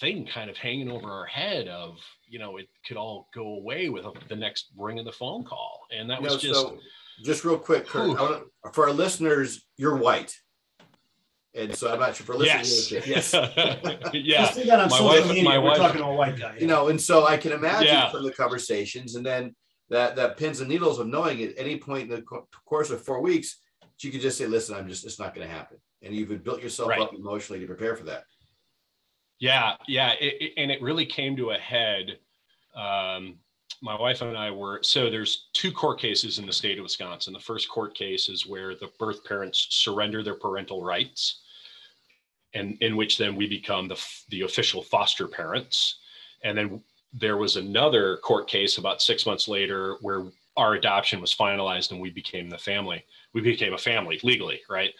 thing 0.00 0.26
kind 0.26 0.50
of 0.50 0.56
hanging 0.56 0.90
over 0.90 1.10
our 1.10 1.26
head 1.26 1.68
of, 1.68 1.98
you 2.28 2.38
know, 2.38 2.56
it 2.56 2.68
could 2.86 2.96
all 2.96 3.28
go 3.34 3.54
away 3.54 3.88
with 3.88 4.04
the 4.28 4.36
next 4.36 4.72
ring 4.76 4.98
of 4.98 5.04
the 5.04 5.12
phone 5.12 5.44
call. 5.44 5.86
And 5.96 6.10
that 6.10 6.20
was 6.20 6.36
just. 6.36 6.60
So 6.60 6.78
just 7.22 7.44
real 7.44 7.58
quick, 7.58 7.86
Kurt, 7.86 8.18
for 8.72 8.88
our 8.88 8.92
listeners, 8.92 9.64
you're 9.76 9.96
white. 9.96 10.36
And 11.54 11.74
so 11.74 11.90
I'm 11.90 11.98
not 11.98 12.14
sure 12.14 12.26
for 12.26 12.34
listeners. 12.34 12.92
Yes. 12.92 13.32
yes. 13.32 13.32
yeah. 14.12 14.86
my 14.90 15.00
wife, 15.00 15.42
my 15.42 15.56
wife, 15.56 15.78
talking 15.78 16.02
to 16.02 16.06
a 16.06 16.14
white 16.14 16.38
guy. 16.38 16.56
You 16.60 16.66
know, 16.66 16.88
and 16.88 17.00
so 17.00 17.26
I 17.26 17.38
can 17.38 17.52
imagine 17.52 17.86
yeah. 17.86 18.10
from 18.10 18.24
the 18.24 18.32
conversations, 18.32 19.14
and 19.14 19.24
then 19.24 19.56
that 19.88 20.16
that 20.16 20.36
pins 20.36 20.60
and 20.60 20.68
needles 20.68 20.98
of 20.98 21.06
knowing 21.06 21.42
at 21.42 21.54
any 21.56 21.78
point 21.78 22.10
in 22.10 22.16
the 22.16 22.22
course 22.66 22.90
of 22.90 23.02
four 23.02 23.22
weeks, 23.22 23.58
you 24.00 24.10
could 24.10 24.20
just 24.20 24.36
say, 24.36 24.46
"Listen, 24.46 24.76
I'm 24.76 24.86
just 24.86 25.06
it's 25.06 25.18
not 25.18 25.34
going 25.34 25.48
to 25.48 25.52
happen," 25.52 25.78
and 26.02 26.14
you've 26.14 26.44
built 26.44 26.62
yourself 26.62 26.90
right. 26.90 27.00
up 27.00 27.14
emotionally 27.14 27.60
to 27.60 27.66
prepare 27.66 27.96
for 27.96 28.04
that. 28.04 28.24
Yeah, 29.38 29.74
yeah, 29.86 30.12
it, 30.20 30.34
it, 30.40 30.52
and 30.56 30.70
it 30.70 30.80
really 30.80 31.06
came 31.06 31.36
to 31.36 31.50
a 31.50 31.58
head. 31.58 32.18
Um, 32.74 33.36
my 33.82 33.98
wife 33.98 34.22
and 34.22 34.36
I 34.36 34.50
were 34.50 34.80
so 34.82 35.10
there's 35.10 35.48
two 35.52 35.70
court 35.70 36.00
cases 36.00 36.38
in 36.38 36.46
the 36.46 36.52
state 36.52 36.78
of 36.78 36.84
Wisconsin. 36.84 37.32
The 37.32 37.40
first 37.40 37.68
court 37.68 37.94
case 37.94 38.28
is 38.28 38.46
where 38.46 38.74
the 38.74 38.90
birth 38.98 39.24
parents 39.24 39.66
surrender 39.70 40.22
their 40.22 40.34
parental 40.34 40.82
rights, 40.82 41.42
and 42.54 42.78
in 42.80 42.96
which 42.96 43.18
then 43.18 43.36
we 43.36 43.46
become 43.46 43.88
the 43.88 44.02
the 44.30 44.42
official 44.42 44.82
foster 44.82 45.28
parents, 45.28 45.98
and 46.42 46.56
then 46.56 46.82
there 47.12 47.36
was 47.36 47.56
another 47.56 48.16
court 48.18 48.48
case 48.48 48.78
about 48.78 49.02
six 49.02 49.26
months 49.26 49.48
later 49.48 49.96
where 50.00 50.24
our 50.56 50.74
adoption 50.74 51.20
was 51.20 51.34
finalized 51.34 51.90
and 51.90 52.00
we 52.00 52.10
became 52.10 52.48
the 52.48 52.58
family. 52.58 53.04
We 53.34 53.40
became 53.40 53.74
a 53.74 53.78
family 53.78 54.18
legally, 54.22 54.60
right? 54.70 54.90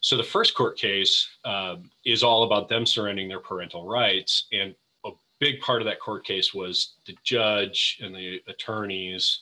So 0.00 0.16
the 0.16 0.22
first 0.22 0.54
court 0.54 0.76
case 0.76 1.28
um, 1.44 1.90
is 2.04 2.22
all 2.22 2.44
about 2.44 2.68
them 2.68 2.84
surrendering 2.84 3.28
their 3.28 3.40
parental 3.40 3.88
rights, 3.88 4.46
and 4.52 4.74
a 5.04 5.10
big 5.40 5.60
part 5.60 5.80
of 5.80 5.86
that 5.86 6.00
court 6.00 6.24
case 6.24 6.52
was 6.52 6.94
the 7.06 7.16
judge 7.24 7.98
and 8.02 8.14
the 8.14 8.40
attorneys 8.48 9.40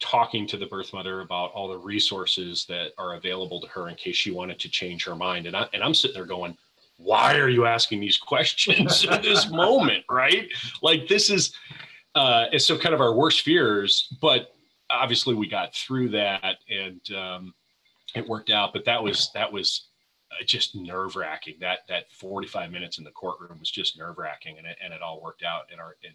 talking 0.00 0.46
to 0.48 0.56
the 0.56 0.66
birth 0.66 0.92
mother 0.92 1.20
about 1.20 1.52
all 1.52 1.68
the 1.68 1.78
resources 1.78 2.64
that 2.66 2.90
are 2.98 3.14
available 3.14 3.60
to 3.60 3.68
her 3.68 3.88
in 3.88 3.94
case 3.94 4.16
she 4.16 4.32
wanted 4.32 4.58
to 4.58 4.68
change 4.68 5.04
her 5.04 5.14
mind. 5.14 5.46
And 5.46 5.56
I 5.56 5.66
and 5.72 5.82
I'm 5.82 5.94
sitting 5.94 6.14
there 6.14 6.26
going, 6.26 6.56
why 6.96 7.36
are 7.36 7.48
you 7.48 7.66
asking 7.66 8.00
these 8.00 8.18
questions 8.18 9.06
at 9.06 9.22
this 9.22 9.50
moment, 9.50 10.04
right? 10.10 10.48
Like 10.82 11.06
this 11.06 11.30
is 11.30 11.54
uh 12.14 12.46
it's 12.50 12.66
so 12.66 12.78
kind 12.78 12.94
of 12.94 13.00
our 13.00 13.14
worst 13.14 13.42
fears, 13.42 14.12
but 14.20 14.54
obviously 15.00 15.34
we 15.34 15.48
got 15.48 15.74
through 15.74 16.10
that 16.10 16.56
and 16.68 17.00
um 17.16 17.54
it 18.14 18.28
worked 18.28 18.50
out, 18.50 18.72
but 18.72 18.84
that 18.84 19.02
was 19.02 19.30
that 19.34 19.52
was 19.52 19.88
uh, 20.30 20.44
just 20.44 20.74
nerve 20.74 21.16
wracking. 21.16 21.56
That 21.60 21.80
that 21.88 22.10
45 22.12 22.70
minutes 22.70 22.98
in 22.98 23.04
the 23.04 23.10
courtroom 23.10 23.58
was 23.58 23.70
just 23.70 23.98
nerve 23.98 24.18
wracking, 24.18 24.58
and 24.58 24.66
it, 24.66 24.76
and 24.82 24.92
it 24.92 25.02
all 25.02 25.20
worked 25.22 25.42
out 25.42 25.64
in 25.72 25.78
our 25.78 25.96
in 26.02 26.12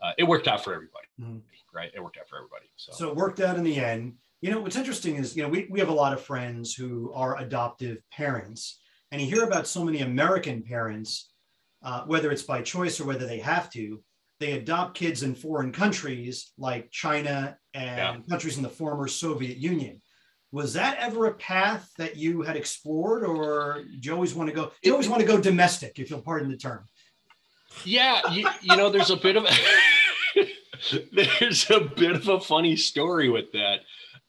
uh, 0.00 0.12
it 0.18 0.24
worked 0.24 0.48
out 0.48 0.62
for 0.62 0.74
everybody, 0.74 1.06
mm-hmm. 1.20 1.38
right? 1.74 1.90
It 1.94 2.02
worked 2.02 2.18
out 2.18 2.28
for 2.28 2.36
everybody. 2.36 2.66
So. 2.76 2.92
so 2.92 3.08
it 3.08 3.16
worked 3.16 3.40
out 3.40 3.56
in 3.56 3.64
the 3.64 3.76
end. 3.76 4.14
You 4.40 4.52
know, 4.52 4.60
what's 4.60 4.76
interesting 4.76 5.16
is, 5.16 5.36
you 5.36 5.42
know, 5.42 5.48
we, 5.48 5.66
we 5.68 5.80
have 5.80 5.88
a 5.88 5.94
lot 5.94 6.12
of 6.12 6.20
friends 6.20 6.72
who 6.72 7.12
are 7.12 7.40
adoptive 7.40 7.98
parents, 8.12 8.78
and 9.10 9.20
you 9.20 9.26
hear 9.26 9.42
about 9.42 9.66
so 9.66 9.84
many 9.84 10.00
American 10.00 10.62
parents, 10.62 11.30
uh, 11.82 12.04
whether 12.04 12.30
it's 12.30 12.44
by 12.44 12.62
choice 12.62 13.00
or 13.00 13.04
whether 13.04 13.26
they 13.26 13.40
have 13.40 13.68
to, 13.70 14.00
they 14.40 14.52
adopt 14.52 14.96
kids 14.96 15.22
in 15.22 15.34
foreign 15.34 15.72
countries 15.72 16.52
like 16.58 16.90
China 16.90 17.56
and 17.74 17.96
yeah. 17.96 18.16
countries 18.28 18.56
in 18.56 18.62
the 18.62 18.68
former 18.68 19.08
Soviet 19.08 19.56
Union. 19.56 20.00
Was 20.52 20.72
that 20.74 20.98
ever 20.98 21.26
a 21.26 21.34
path 21.34 21.90
that 21.98 22.16
you 22.16 22.42
had 22.42 22.56
explored, 22.56 23.24
or 23.24 23.82
do 24.00 24.08
you 24.08 24.14
always 24.14 24.34
want 24.34 24.48
to 24.48 24.54
go? 24.54 24.66
Do 24.66 24.88
you 24.88 24.92
always 24.92 25.08
want 25.08 25.20
to 25.20 25.26
go 25.26 25.38
domestic, 25.38 25.98
if 25.98 26.08
you'll 26.08 26.22
pardon 26.22 26.48
the 26.48 26.56
term? 26.56 26.86
Yeah, 27.84 28.22
you, 28.30 28.48
you 28.62 28.76
know, 28.76 28.88
there's 28.88 29.10
a 29.10 29.16
bit 29.16 29.36
of 29.36 29.44
there's 31.12 31.70
a 31.70 31.80
bit 31.80 32.12
of 32.12 32.28
a 32.28 32.40
funny 32.40 32.76
story 32.76 33.28
with 33.28 33.52
that. 33.52 33.80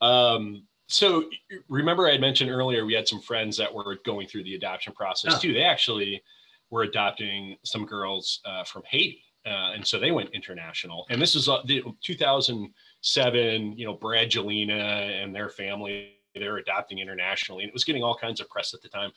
Um, 0.05 0.63
so 0.87 1.25
remember 1.69 2.07
I 2.07 2.13
had 2.13 2.21
mentioned 2.21 2.49
earlier 2.49 2.85
we 2.85 2.93
had 2.93 3.07
some 3.07 3.21
friends 3.21 3.55
that 3.57 3.73
were 3.73 3.99
going 4.05 4.27
through 4.27 4.43
the 4.43 4.55
adoption 4.55 4.91
process 4.93 5.35
oh. 5.35 5.39
too. 5.39 5.53
They 5.53 5.63
actually 5.63 6.21
were 6.69 6.83
adopting 6.83 7.57
some 7.63 7.85
girls 7.85 8.41
uh, 8.43 8.63
from 8.63 8.83
Haiti. 8.89 9.23
Uh, 9.45 9.71
and 9.73 9.85
so 9.85 9.99
they 9.99 10.11
went 10.11 10.29
international. 10.31 11.05
And 11.09 11.21
this 11.21 11.35
is 11.35 11.47
uh, 11.47 11.61
the 11.65 11.83
2007, 12.03 13.77
you 13.77 13.85
know, 13.85 13.93
Brad 13.93 14.23
Angelina 14.23 14.73
and 14.73 15.33
their 15.33 15.49
family, 15.49 16.17
they're 16.35 16.57
adopting 16.57 16.99
internationally. 16.99 17.63
And 17.63 17.69
it 17.69 17.73
was 17.73 17.83
getting 17.83 18.03
all 18.03 18.15
kinds 18.15 18.41
of 18.41 18.49
press 18.49 18.73
at 18.73 18.81
the 18.81 18.89
time. 18.89 19.11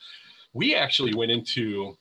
We 0.53 0.75
actually 0.75 1.13
went 1.13 1.31
into 1.31 1.97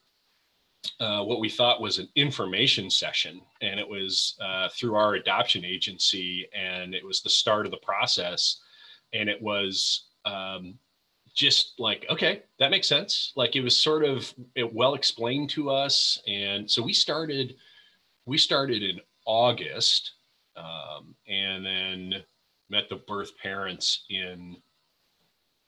uh, 1.00 1.22
what 1.22 1.40
we 1.40 1.48
thought 1.48 1.80
was 1.80 1.98
an 1.98 2.08
information 2.16 2.90
session, 2.90 3.40
and 3.60 3.78
it 3.78 3.88
was 3.88 4.36
uh, 4.40 4.68
through 4.70 4.94
our 4.94 5.14
adoption 5.14 5.64
agency, 5.64 6.48
and 6.54 6.94
it 6.94 7.04
was 7.04 7.20
the 7.20 7.30
start 7.30 7.66
of 7.66 7.72
the 7.72 7.78
process, 7.78 8.60
and 9.12 9.28
it 9.28 9.40
was 9.40 10.08
um, 10.24 10.74
just 11.34 11.74
like 11.78 12.04
okay, 12.10 12.42
that 12.58 12.70
makes 12.70 12.88
sense. 12.88 13.32
Like 13.36 13.56
it 13.56 13.62
was 13.62 13.76
sort 13.76 14.04
of 14.04 14.32
well 14.72 14.94
explained 14.94 15.50
to 15.50 15.70
us, 15.70 16.20
and 16.26 16.70
so 16.70 16.82
we 16.82 16.92
started. 16.92 17.56
We 18.26 18.38
started 18.38 18.82
in 18.82 19.00
August, 19.26 20.12
um, 20.56 21.14
and 21.26 21.64
then 21.64 22.22
met 22.70 22.88
the 22.88 22.96
birth 22.96 23.36
parents 23.38 24.04
in 24.10 24.56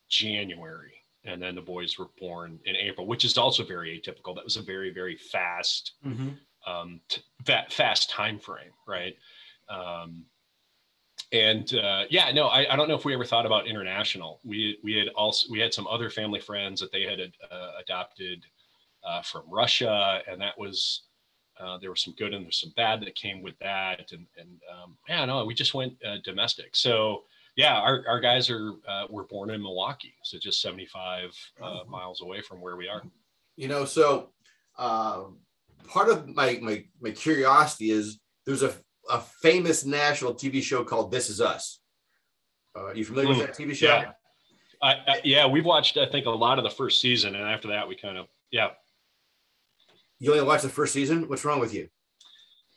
January 0.09 1.05
and 1.25 1.41
then 1.41 1.55
the 1.55 1.61
boys 1.61 1.99
were 1.99 2.09
born 2.19 2.59
in 2.65 2.77
April, 2.77 3.07
which 3.07 3.25
is 3.25 3.39
also 3.39 3.65
very 3.65 4.01
atypical. 4.01 4.35
That 4.35 4.45
was 4.45 4.57
a 4.57 4.63
very 4.63 4.93
very 4.93 5.17
fast, 5.17 5.93
mm-hmm. 6.07 6.31
um, 6.71 7.01
t- 7.09 7.23
that 7.47 7.73
fast 7.73 8.11
time 8.11 8.39
frame, 8.39 8.73
right? 8.87 9.17
Um, 9.69 10.25
and 11.33 11.73
uh, 11.75 12.05
yeah, 12.11 12.31
no, 12.33 12.49
I, 12.49 12.73
I, 12.73 12.77
don't 12.77 12.89
know 12.89 12.95
if 12.95 13.05
we 13.05 13.15
ever 13.15 13.25
thought 13.25 13.47
about 13.47 13.67
international. 13.67 14.41
We 14.45 14.79
we 14.85 14.95
had 14.95 15.09
also 15.09 15.49
we 15.51 15.59
had 15.59 15.73
some 15.73 15.87
other 15.87 16.11
family 16.11 16.41
friends 16.41 16.81
that 16.81 16.93
they 16.93 17.03
had 17.03 17.21
uh, 17.21 17.71
adopted 17.81 18.45
uh, 19.03 19.23
from 19.23 19.43
Russia, 19.49 20.21
and 20.29 20.41
that 20.41 20.59
was 20.59 21.05
uh, 21.61 21.79
there 21.79 21.91
was 21.91 22.03
some 22.03 22.15
good 22.19 22.35
and 22.35 22.45
there's 22.45 22.61
some 22.61 22.73
bad 22.77 23.01
that 23.01 23.15
came 23.15 23.43
with 23.43 23.59
that, 23.61 24.13
and 24.13 24.27
and 24.37 24.61
um, 24.73 24.97
yeah, 25.09 25.25
no, 25.25 25.45
we 25.45 25.55
just 25.55 25.75
went 25.75 25.95
uh, 26.05 26.17
domestic. 26.25 26.75
So 26.75 27.23
yeah, 27.57 27.77
our, 27.77 28.05
our 28.09 28.21
guys 28.21 28.51
are 28.51 28.73
uh, 28.89 29.07
were 29.09 29.25
born 29.25 29.51
in 29.51 29.63
Milwaukee, 29.63 30.15
so 30.23 30.39
just 30.39 30.61
75 30.61 31.31
uh, 31.63 31.81
miles 31.89 32.21
away 32.21 32.41
from 32.41 32.61
where 32.61 32.77
we 32.77 32.89
are. 32.89 33.03
You 33.57 33.69
know, 33.69 33.85
so 33.85 34.31
uh, 34.77 35.25
part 35.87 36.09
of 36.09 36.29
my, 36.29 36.59
my 36.61 36.85
my 37.01 37.11
curiosity 37.11 37.91
is 37.91 38.19
there's 38.45 38.63
a 38.63 38.75
a 39.11 39.21
famous 39.21 39.85
national 39.85 40.35
TV 40.35 40.63
show 40.63 40.83
called 40.83 41.11
This 41.11 41.31
Is 41.31 41.41
Us. 41.41 41.81
Uh, 42.77 42.87
are 42.87 42.95
you 42.95 43.05
familiar 43.05 43.35
mm, 43.35 43.39
with 43.39 43.47
that 43.47 43.57
TV 43.57 43.75
show? 43.75 43.87
Yeah. 43.87 44.13
I, 44.83 44.93
I, 44.93 45.21
yeah, 45.23 45.47
we've 45.47 45.65
watched 45.65 45.97
I 45.97 46.07
think 46.07 46.27
a 46.27 46.31
lot 46.31 46.59
of 46.59 46.65
the 46.65 46.71
first 46.71 47.01
season, 47.01 47.37
and 47.37 47.45
after 47.45 47.69
that 47.69 47.87
we 47.87 47.95
kind 47.95 48.19
of 48.19 48.27
yeah. 48.51 48.71
You 50.25 50.33
only 50.33 50.45
watched 50.45 50.63
the 50.63 50.71
first 50.71 50.95
season. 50.95 51.29
What's 51.29 51.45
wrong 51.45 51.61
with 51.61 51.75
you? 51.75 51.89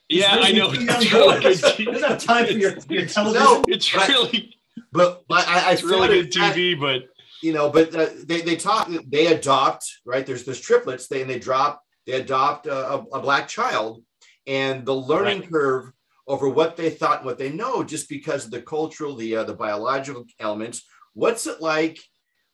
Yeah, 0.10 0.38
I 0.40 0.52
know. 0.52 0.70
It's 0.74 1.14
really 1.14 1.40
good. 1.40 1.94
Doesn't 1.94 2.10
have 2.10 2.22
time 2.22 2.46
for 2.46 2.52
your, 2.52 2.74
your 2.90 3.06
television. 3.06 3.44
No, 3.44 3.64
it's 3.68 3.94
really 3.96 4.58
but 4.92 5.24
I, 5.30 5.70
I 5.70 5.72
it's 5.72 5.84
really 5.84 6.08
good 6.08 6.32
TV, 6.32 6.80
but 6.80 7.04
you 7.42 7.54
know, 7.54 7.70
but 7.70 7.96
uh, 7.96 8.10
they 8.26 8.42
they 8.42 8.58
talk, 8.58 8.90
they 9.08 9.28
adopt, 9.28 9.86
right? 10.06 10.26
There's 10.26 10.44
there's 10.44 10.60
triplets, 10.60 11.08
they 11.08 11.22
and 11.22 11.30
they 11.30 11.40
drop, 11.40 11.82
they 12.06 12.14
adopt 12.14 12.68
a, 12.68 12.96
a 12.96 13.22
black 13.22 13.48
child, 13.48 14.04
and 14.46 14.86
the 14.86 14.96
learning 14.96 15.42
right. 15.42 15.52
curve 15.52 15.92
over 16.28 16.50
what 16.50 16.76
they 16.76 16.90
thought, 16.90 17.20
and 17.20 17.26
what 17.26 17.38
they 17.38 17.52
know, 17.52 17.82
just 17.82 18.10
because 18.10 18.44
of 18.44 18.52
the 18.52 18.62
cultural, 18.62 19.16
the 19.16 19.38
uh, 19.38 19.44
the 19.44 19.54
biological 19.54 20.26
elements. 20.40 20.84
What's 21.14 21.48
it 21.48 21.62
like 21.62 22.00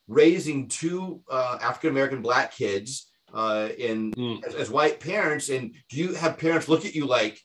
raising 0.08 0.68
two 0.68 1.22
uh, 1.32 1.58
African 1.62 1.90
American 1.90 2.22
black 2.22 2.54
kids 2.54 3.10
uh, 3.34 3.70
in 3.78 4.12
mm. 4.14 4.44
as, 4.46 4.56
as 4.56 4.70
white 4.70 5.00
parents? 5.00 5.50
And 5.50 5.74
do 5.90 5.98
you 5.98 6.14
have 6.14 6.38
parents 6.38 6.70
look 6.70 6.86
at 6.86 6.96
you 6.96 7.06
like, 7.06 7.42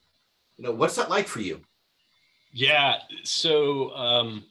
you 0.56 0.64
know, 0.64 0.72
what's 0.72 0.96
that 0.96 1.10
like 1.10 1.26
for 1.26 1.40
you? 1.40 1.60
Yeah. 2.52 2.96
So 3.24 3.90
um, 3.94 4.44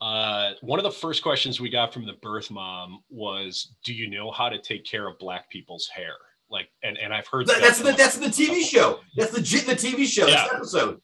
uh, 0.00 0.52
one 0.60 0.78
of 0.78 0.84
the 0.84 0.90
first 0.90 1.22
questions 1.22 1.60
we 1.60 1.70
got 1.70 1.92
from 1.92 2.06
the 2.06 2.14
birth 2.22 2.50
mom 2.50 3.02
was, 3.08 3.74
"Do 3.84 3.92
you 3.94 4.08
know 4.08 4.30
how 4.30 4.48
to 4.48 4.60
take 4.60 4.84
care 4.84 5.08
of 5.08 5.18
black 5.18 5.50
people's 5.50 5.88
hair?" 5.88 6.14
Like, 6.50 6.68
and 6.82 6.96
and 6.98 7.12
I've 7.12 7.26
heard 7.26 7.46
that 7.46 7.60
that's 7.60 7.80
the 7.80 7.92
that's 7.92 8.18
the 8.18 8.26
TV 8.26 8.62
show. 8.62 9.00
That's 9.16 9.32
the 9.32 9.40
the 9.40 9.74
TV 9.74 10.06
show. 10.06 10.26
Yeah. 10.26 10.46
episode. 10.52 11.00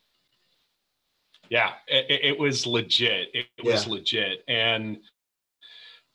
Yeah, 1.48 1.72
it, 1.86 2.20
it 2.24 2.38
was 2.38 2.66
legit. 2.66 3.28
It, 3.34 3.46
it 3.58 3.64
yeah. 3.64 3.72
was 3.72 3.86
legit, 3.86 4.42
and 4.48 4.98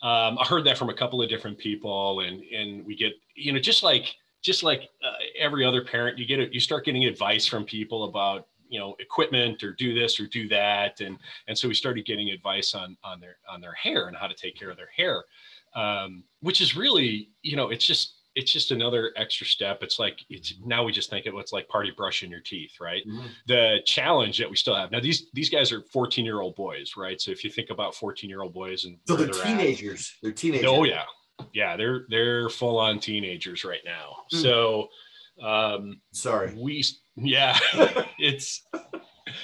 um, 0.01 0.37
I 0.37 0.45
heard 0.45 0.63
that 0.65 0.77
from 0.77 0.89
a 0.89 0.93
couple 0.93 1.21
of 1.21 1.29
different 1.29 1.57
people, 1.57 2.21
and 2.21 2.43
and 2.43 2.85
we 2.85 2.95
get 2.95 3.13
you 3.35 3.51
know 3.51 3.59
just 3.59 3.83
like 3.83 4.15
just 4.41 4.63
like 4.63 4.89
uh, 5.03 5.17
every 5.37 5.65
other 5.65 5.83
parent, 5.83 6.17
you 6.17 6.25
get 6.25 6.39
it. 6.39 6.53
You 6.53 6.59
start 6.59 6.85
getting 6.85 7.05
advice 7.05 7.45
from 7.45 7.65
people 7.65 8.05
about 8.05 8.47
you 8.69 8.79
know 8.79 8.95
equipment 8.99 9.63
or 9.63 9.73
do 9.73 9.93
this 9.93 10.19
or 10.19 10.27
do 10.27 10.47
that 10.49 10.99
and 10.99 11.17
and 11.47 11.57
so 11.57 11.67
we 11.67 11.73
started 11.73 12.05
getting 12.05 12.31
advice 12.31 12.73
on 12.73 12.97
on 13.03 13.19
their 13.19 13.37
on 13.49 13.61
their 13.61 13.73
hair 13.73 14.07
and 14.07 14.17
how 14.17 14.27
to 14.27 14.35
take 14.35 14.57
care 14.57 14.69
of 14.69 14.77
their 14.77 14.89
hair 14.95 15.23
um, 15.75 16.23
which 16.41 16.61
is 16.61 16.75
really 16.75 17.29
you 17.41 17.55
know 17.55 17.69
it's 17.69 17.85
just 17.85 18.16
it's 18.37 18.51
just 18.51 18.71
another 18.71 19.11
extra 19.15 19.45
step 19.45 19.81
it's 19.81 19.99
like 19.99 20.19
it's 20.29 20.53
now 20.65 20.83
we 20.83 20.91
just 20.91 21.09
think 21.09 21.25
of 21.25 21.33
it's 21.35 21.53
like 21.53 21.67
party 21.67 21.91
brushing 21.95 22.31
your 22.31 22.39
teeth 22.39 22.73
right 22.79 23.03
mm-hmm. 23.07 23.27
the 23.47 23.77
challenge 23.85 24.37
that 24.37 24.49
we 24.49 24.55
still 24.55 24.75
have 24.75 24.91
now 24.91 24.99
these 24.99 25.27
these 25.33 25.49
guys 25.49 25.71
are 25.71 25.81
14 25.91 26.23
year 26.23 26.41
old 26.41 26.55
boys 26.55 26.93
right 26.97 27.19
so 27.19 27.31
if 27.31 27.43
you 27.43 27.49
think 27.49 27.69
about 27.69 27.95
14 27.95 28.29
year 28.29 28.41
old 28.41 28.53
boys 28.53 28.85
and 28.85 28.97
so 29.07 29.15
they're, 29.15 29.27
they're 29.27 29.43
teenagers 29.43 30.13
at, 30.15 30.23
they're 30.23 30.31
teenagers 30.31 30.69
oh 30.69 30.83
yeah 30.83 31.03
yeah 31.53 31.75
they're 31.75 32.05
they're 32.09 32.49
full 32.49 32.79
on 32.79 32.99
teenagers 32.99 33.63
right 33.63 33.81
now 33.85 34.15
mm. 34.33 34.41
so 34.41 34.87
um 35.43 35.99
sorry 36.13 36.53
we 36.55 36.83
yeah, 37.17 37.57
it's. 38.19 38.65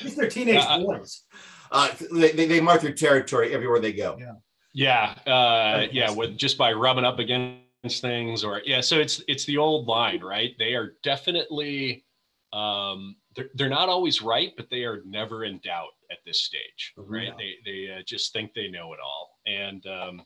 These 0.01 0.17
are 0.19 0.29
teenage 0.29 0.63
uh, 0.65 0.79
boys. 0.79 1.23
Uh, 1.71 1.89
they, 2.11 2.31
they 2.31 2.61
mark 2.61 2.81
their 2.81 2.93
territory 2.93 3.53
everywhere 3.53 3.79
they 3.79 3.93
go. 3.93 4.17
Yeah. 4.19 4.33
Yeah, 4.75 5.13
uh, 5.31 5.85
yeah, 5.91 6.09
with 6.09 6.35
just 6.35 6.57
by 6.57 6.73
rubbing 6.73 7.05
up 7.05 7.19
against 7.19 7.62
things, 7.91 8.43
or 8.43 8.61
yeah. 8.65 8.81
So 8.81 8.99
it's 8.99 9.21
it's 9.27 9.45
the 9.45 9.57
old 9.57 9.87
line, 9.87 10.21
right? 10.21 10.55
They 10.57 10.73
are 10.73 10.95
definitely, 11.03 12.05
um, 12.53 13.15
they're 13.35 13.49
they're 13.55 13.69
not 13.69 13.89
always 13.89 14.21
right, 14.21 14.53
but 14.55 14.69
they 14.69 14.83
are 14.83 15.01
never 15.05 15.43
in 15.43 15.59
doubt 15.59 15.89
at 16.11 16.19
this 16.25 16.43
stage, 16.43 16.93
right? 16.97 17.33
They 17.37 17.55
they 17.65 17.93
uh, 17.93 18.03
just 18.05 18.31
think 18.33 18.53
they 18.53 18.69
know 18.69 18.93
it 18.93 18.99
all, 19.03 19.39
and 19.45 19.85
um, 19.87 20.21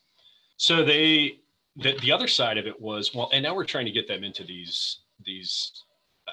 so 0.58 0.84
they 0.84 1.39
the 1.78 1.98
the 2.02 2.12
other 2.12 2.28
side 2.28 2.58
of 2.58 2.67
it 2.67 2.80
was 2.80 3.13
well, 3.13 3.30
and 3.34 3.43
now 3.43 3.56
we're 3.56 3.65
trying 3.65 3.86
to 3.86 3.91
get 3.91 4.08
them 4.08 4.24
into 4.24 4.43
these 4.43 5.00
these 5.26 5.84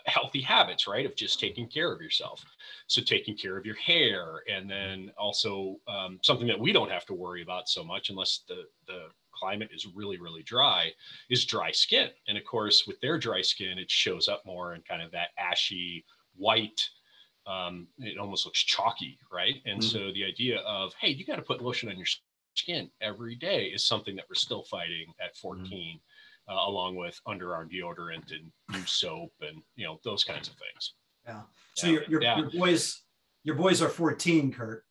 healthy 0.07 0.41
habits, 0.41 0.87
right? 0.87 1.07
Of 1.07 1.17
just 1.17 1.41
taking 1.41 1.69
care 1.69 1.93
of 1.93 2.03
yourself. 2.03 2.45
So 2.87 3.01
taking 3.01 3.37
care 3.37 3.57
of 3.57 3.65
your 3.65 3.77
hair, 3.77 4.43
and 4.53 4.69
then 4.69 5.11
also 5.17 5.77
um, 5.89 6.19
something 6.23 6.47
that 6.49 6.59
we 6.59 6.73
don't 6.73 6.91
have 6.91 7.07
to 7.07 7.15
worry 7.15 7.43
about 7.43 7.69
so 7.69 7.83
much 7.83 8.11
unless 8.11 8.43
the 8.47 8.65
the 8.87 9.07
climate 9.39 9.71
is 9.73 9.87
really 9.95 10.19
really 10.19 10.43
dry 10.43 10.91
is 11.31 11.45
dry 11.45 11.71
skin 11.71 12.09
and 12.29 12.39
of 12.39 12.45
course 12.45 12.87
with 12.87 13.01
their 13.01 13.19
dry 13.19 13.43
skin 13.43 13.79
it 13.79 13.91
shows 13.91 14.29
up 14.29 14.43
more 14.45 14.75
in 14.75 14.83
kind 14.83 15.03
of 15.03 15.11
that 15.11 15.29
ashy 15.39 16.05
white 16.37 16.81
um, 17.47 17.87
it 17.99 18.19
almost 18.19 18.47
looks 18.47 18.63
chalky 18.63 19.19
right 19.33 19.57
and 19.67 19.81
mm-hmm. 19.81 19.89
so 19.89 20.13
the 20.13 20.25
idea 20.25 20.61
of 20.61 20.93
hey 21.01 21.09
you 21.09 21.25
got 21.25 21.37
to 21.37 21.43
put 21.43 21.63
lotion 21.63 21.89
on 21.91 21.97
your 21.97 22.07
skin 22.55 22.91
every 23.01 23.35
day 23.35 23.67
is 23.67 23.85
something 23.85 24.17
that 24.17 24.25
we're 24.29 24.35
still 24.35 24.63
fighting 24.63 25.07
at 25.21 25.35
mm-hmm. 25.37 25.65
14 25.65 25.69
mm-hmm. 25.69 26.53
uh, 26.53 26.69
along 26.69 26.97
with 26.97 27.21
underarm 27.29 27.71
deodorant 27.71 28.33
and 28.33 28.51
new 28.71 28.87
soap 28.87 29.33
and 29.41 29.61
you 29.77 29.85
know 29.85 30.01
those 30.05 30.25
kinds 30.25 30.49
of 30.49 30.55
things 30.55 30.95
yeah 31.27 31.43
so 31.75 31.87
yeah. 31.87 31.93
Your, 31.93 32.03
your, 32.09 32.23
yeah. 32.23 32.39
your 32.39 32.51
boys 32.51 33.03
your 33.43 33.57
boys 33.57 33.83
are 33.83 33.89
14 33.89 34.53
kurt 34.53 34.85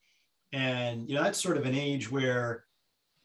and 0.53 1.09
you 1.09 1.15
know 1.15 1.23
that's 1.23 1.41
sort 1.41 1.57
of 1.57 1.65
an 1.65 1.75
age 1.75 2.09
where 2.09 2.65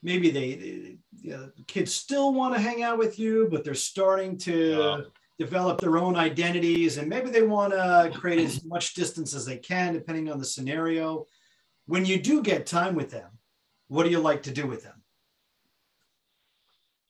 maybe 0.02 0.30
they, 0.30 0.54
they 0.54 0.96
you 1.20 1.30
know, 1.30 1.50
kids 1.66 1.92
still 1.92 2.32
want 2.32 2.54
to 2.54 2.60
hang 2.60 2.82
out 2.82 2.98
with 2.98 3.18
you, 3.18 3.48
but 3.50 3.64
they're 3.64 3.74
starting 3.74 4.38
to 4.38 4.68
yeah. 4.68 5.00
develop 5.38 5.80
their 5.80 5.98
own 5.98 6.16
identities, 6.16 6.98
and 6.98 7.08
maybe 7.08 7.30
they 7.30 7.42
want 7.42 7.72
to 7.72 8.10
create 8.14 8.40
as 8.40 8.64
much 8.64 8.94
distance 8.94 9.34
as 9.34 9.44
they 9.44 9.56
can, 9.56 9.92
depending 9.92 10.30
on 10.30 10.38
the 10.38 10.44
scenario. 10.44 11.26
When 11.86 12.04
you 12.04 12.20
do 12.20 12.42
get 12.42 12.66
time 12.66 12.94
with 12.94 13.10
them, 13.10 13.30
what 13.88 14.04
do 14.04 14.10
you 14.10 14.20
like 14.20 14.42
to 14.44 14.52
do 14.52 14.66
with 14.66 14.84
them? 14.84 15.02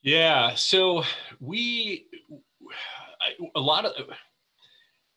Yeah, 0.02 0.54
so 0.54 1.02
we 1.40 2.06
a 3.54 3.60
lot 3.60 3.84
of 3.84 3.92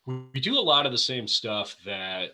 we 0.06 0.40
do 0.40 0.58
a 0.58 0.60
lot 0.60 0.86
of 0.86 0.92
the 0.92 0.98
same 0.98 1.28
stuff 1.28 1.76
that 1.86 2.32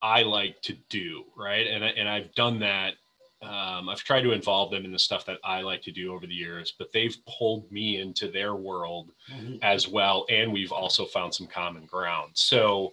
I 0.00 0.22
like 0.22 0.60
to 0.62 0.74
do, 0.88 1.24
right? 1.36 1.66
And 1.66 1.84
I, 1.84 1.88
and 1.88 2.08
I've 2.08 2.34
done 2.34 2.60
that 2.60 2.94
um, 3.42 3.88
I've 3.88 4.04
tried 4.04 4.22
to 4.22 4.32
involve 4.32 4.70
them 4.70 4.84
in 4.84 4.92
the 4.92 4.98
stuff 4.98 5.26
that 5.26 5.38
I 5.42 5.62
like 5.62 5.82
to 5.82 5.90
do 5.90 6.14
over 6.14 6.26
the 6.26 6.34
years, 6.34 6.74
but 6.78 6.92
they've 6.92 7.16
pulled 7.26 7.70
me 7.72 8.00
into 8.00 8.30
their 8.30 8.54
world 8.54 9.10
mm-hmm. 9.32 9.56
as 9.62 9.88
well. 9.88 10.26
And 10.30 10.52
we've 10.52 10.70
also 10.70 11.04
found 11.06 11.34
some 11.34 11.48
common 11.48 11.86
ground. 11.86 12.30
So, 12.34 12.92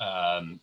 um, 0.00 0.58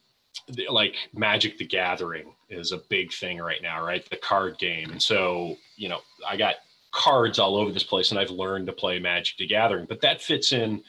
like 0.69 0.95
Magic 1.13 1.57
the 1.57 1.65
Gathering 1.65 2.33
is 2.49 2.73
a 2.73 2.81
big 2.89 3.13
thing 3.13 3.37
right 3.37 3.61
now, 3.61 3.83
right? 3.83 4.07
The 4.09 4.17
card 4.17 4.57
game. 4.57 4.91
And 4.91 5.01
so, 5.01 5.55
you 5.77 5.87
know, 5.87 6.01
I 6.27 6.35
got 6.35 6.55
cards 6.91 7.39
all 7.39 7.55
over 7.55 7.71
this 7.71 7.83
place 7.83 8.11
and 8.11 8.19
I've 8.19 8.29
learned 8.29 8.67
to 8.67 8.73
play 8.73 8.99
Magic 8.99 9.37
the 9.37 9.47
Gathering, 9.47 9.85
but 9.85 10.01
that 10.01 10.21
fits 10.21 10.51
in 10.51 10.83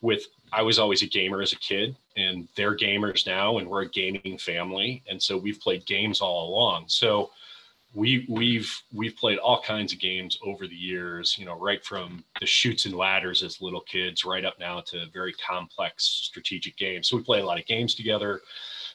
with 0.00 0.26
I 0.52 0.62
was 0.62 0.78
always 0.78 1.02
a 1.02 1.06
gamer 1.06 1.42
as 1.42 1.52
a 1.52 1.58
kid 1.58 1.96
and 2.16 2.48
they're 2.56 2.76
gamers 2.76 3.26
now 3.26 3.58
and 3.58 3.68
we're 3.68 3.82
a 3.82 3.88
gaming 3.88 4.38
family. 4.38 5.02
And 5.08 5.22
so 5.22 5.36
we've 5.36 5.60
played 5.60 5.86
games 5.86 6.20
all 6.20 6.48
along. 6.48 6.84
So, 6.88 7.30
we 7.98 8.24
we've 8.28 8.72
we've 8.94 9.16
played 9.16 9.38
all 9.38 9.60
kinds 9.60 9.92
of 9.92 9.98
games 9.98 10.38
over 10.44 10.68
the 10.68 10.76
years 10.76 11.36
you 11.36 11.44
know 11.44 11.58
right 11.58 11.84
from 11.84 12.24
the 12.40 12.46
Chutes 12.46 12.86
and 12.86 12.94
Ladders 12.94 13.42
as 13.42 13.60
little 13.60 13.80
kids 13.80 14.24
right 14.24 14.44
up 14.44 14.54
now 14.60 14.80
to 14.82 15.06
very 15.12 15.32
complex 15.32 16.04
strategic 16.04 16.76
games. 16.76 17.08
So 17.08 17.16
we 17.16 17.24
play 17.24 17.40
a 17.40 17.44
lot 17.44 17.58
of 17.58 17.66
games 17.66 17.96
together. 17.96 18.40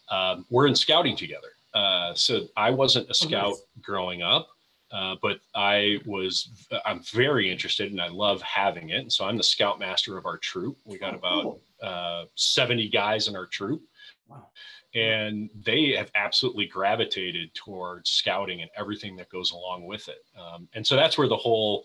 Um, 0.09 0.45
we're 0.49 0.67
in 0.67 0.75
scouting 0.75 1.17
together. 1.17 1.49
Uh, 1.73 2.13
so 2.13 2.41
i 2.55 2.69
wasn't 2.69 3.07
a 3.07 3.09
oh, 3.09 3.13
scout 3.13 3.55
growing 3.81 4.21
up 4.21 4.47
uh, 4.91 5.15
but 5.23 5.39
i 5.55 5.97
was 6.05 6.49
i'm 6.85 7.01
very 7.11 7.51
interested 7.51 7.91
and 7.91 7.99
i 7.99 8.07
love 8.07 8.41
having 8.43 8.89
it. 8.89 9.01
And 9.01 9.11
so 9.11 9.25
i'm 9.25 9.37
the 9.37 9.43
scout 9.43 9.79
master 9.79 10.17
of 10.17 10.25
our 10.25 10.37
troop. 10.37 10.77
We 10.85 10.97
got 10.97 11.15
oh, 11.15 11.17
about 11.17 11.43
cool. 11.43 11.61
uh, 11.81 12.25
70 12.35 12.89
guys 12.89 13.27
in 13.27 13.35
our 13.35 13.47
troop. 13.47 13.81
Wow 14.29 14.47
and 14.95 15.49
they 15.65 15.91
have 15.97 16.11
absolutely 16.15 16.67
gravitated 16.67 17.53
towards 17.55 18.09
scouting 18.11 18.61
and 18.61 18.69
everything 18.77 19.15
that 19.15 19.29
goes 19.29 19.51
along 19.51 19.85
with 19.85 20.07
it. 20.07 20.23
Um, 20.39 20.67
and 20.73 20.85
so 20.85 20.95
that's 20.95 21.17
where 21.17 21.27
the 21.27 21.37
whole 21.37 21.83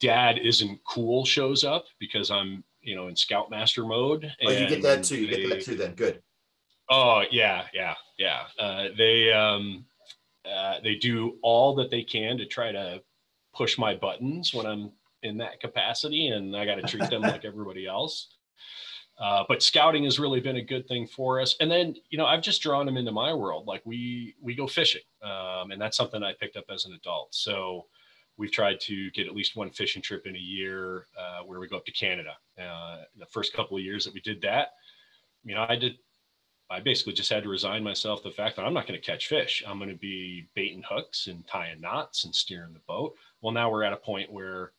dad 0.00 0.38
isn't 0.38 0.80
cool 0.84 1.24
shows 1.24 1.64
up 1.64 1.84
because 1.98 2.30
I'm, 2.30 2.62
you 2.82 2.94
know, 2.94 3.08
in 3.08 3.16
scoutmaster 3.16 3.84
mode. 3.84 4.30
Oh, 4.44 4.50
you 4.50 4.68
get 4.68 4.82
that 4.82 5.04
too. 5.04 5.18
You 5.20 5.26
they, 5.28 5.42
get 5.42 5.48
that 5.50 5.64
too. 5.64 5.76
Then 5.76 5.94
good. 5.94 6.22
Oh 6.90 7.22
yeah, 7.30 7.66
yeah, 7.72 7.94
yeah. 8.18 8.42
Uh, 8.58 8.88
they 8.96 9.32
um, 9.32 9.84
uh, 10.50 10.80
they 10.82 10.96
do 10.96 11.38
all 11.42 11.74
that 11.76 11.90
they 11.90 12.02
can 12.02 12.36
to 12.38 12.46
try 12.46 12.72
to 12.72 13.00
push 13.54 13.78
my 13.78 13.94
buttons 13.94 14.52
when 14.52 14.66
I'm 14.66 14.90
in 15.22 15.38
that 15.38 15.60
capacity, 15.60 16.28
and 16.28 16.56
I 16.56 16.64
got 16.64 16.76
to 16.76 16.82
treat 16.82 17.08
them 17.10 17.22
like 17.22 17.44
everybody 17.44 17.86
else. 17.86 18.28
Uh, 19.20 19.44
but 19.48 19.62
scouting 19.62 20.04
has 20.04 20.18
really 20.18 20.40
been 20.40 20.56
a 20.56 20.62
good 20.62 20.88
thing 20.88 21.06
for 21.06 21.40
us. 21.40 21.54
And 21.60 21.70
then, 21.70 21.94
you 22.08 22.16
know, 22.16 22.24
I've 22.24 22.40
just 22.40 22.62
drawn 22.62 22.86
them 22.86 22.96
into 22.96 23.12
my 23.12 23.34
world. 23.34 23.66
Like 23.66 23.82
we 23.84 24.34
we 24.40 24.54
go 24.54 24.66
fishing, 24.66 25.02
um, 25.22 25.70
and 25.70 25.80
that's 25.80 25.96
something 25.96 26.22
I 26.22 26.32
picked 26.32 26.56
up 26.56 26.64
as 26.72 26.86
an 26.86 26.94
adult. 26.94 27.34
So 27.34 27.86
we've 28.38 28.50
tried 28.50 28.80
to 28.80 29.10
get 29.10 29.26
at 29.26 29.34
least 29.34 29.56
one 29.56 29.70
fishing 29.70 30.00
trip 30.00 30.26
in 30.26 30.34
a 30.34 30.38
year 30.38 31.06
uh, 31.18 31.42
where 31.44 31.60
we 31.60 31.68
go 31.68 31.76
up 31.76 31.84
to 31.84 31.92
Canada. 31.92 32.34
Uh, 32.58 33.02
the 33.18 33.26
first 33.26 33.52
couple 33.52 33.76
of 33.76 33.82
years 33.82 34.06
that 34.06 34.14
we 34.14 34.20
did 34.20 34.40
that, 34.40 34.68
you 35.44 35.54
know, 35.54 35.66
I 35.68 35.76
did. 35.76 35.98
I 36.70 36.78
basically 36.78 37.14
just 37.14 37.30
had 37.30 37.42
to 37.42 37.48
resign 37.48 37.82
myself 37.82 38.22
to 38.22 38.28
the 38.28 38.34
fact 38.34 38.54
that 38.56 38.64
I'm 38.64 38.72
not 38.72 38.86
going 38.86 38.98
to 38.98 39.04
catch 39.04 39.26
fish. 39.26 39.62
I'm 39.66 39.78
going 39.78 39.90
to 39.90 39.96
be 39.96 40.48
baiting 40.54 40.84
hooks 40.88 41.26
and 41.26 41.44
tying 41.46 41.80
knots 41.80 42.24
and 42.24 42.34
steering 42.34 42.72
the 42.72 42.80
boat. 42.86 43.16
Well, 43.42 43.52
now 43.52 43.70
we're 43.70 43.82
at 43.82 43.92
a 43.92 43.96
point 43.96 44.32
where 44.32 44.72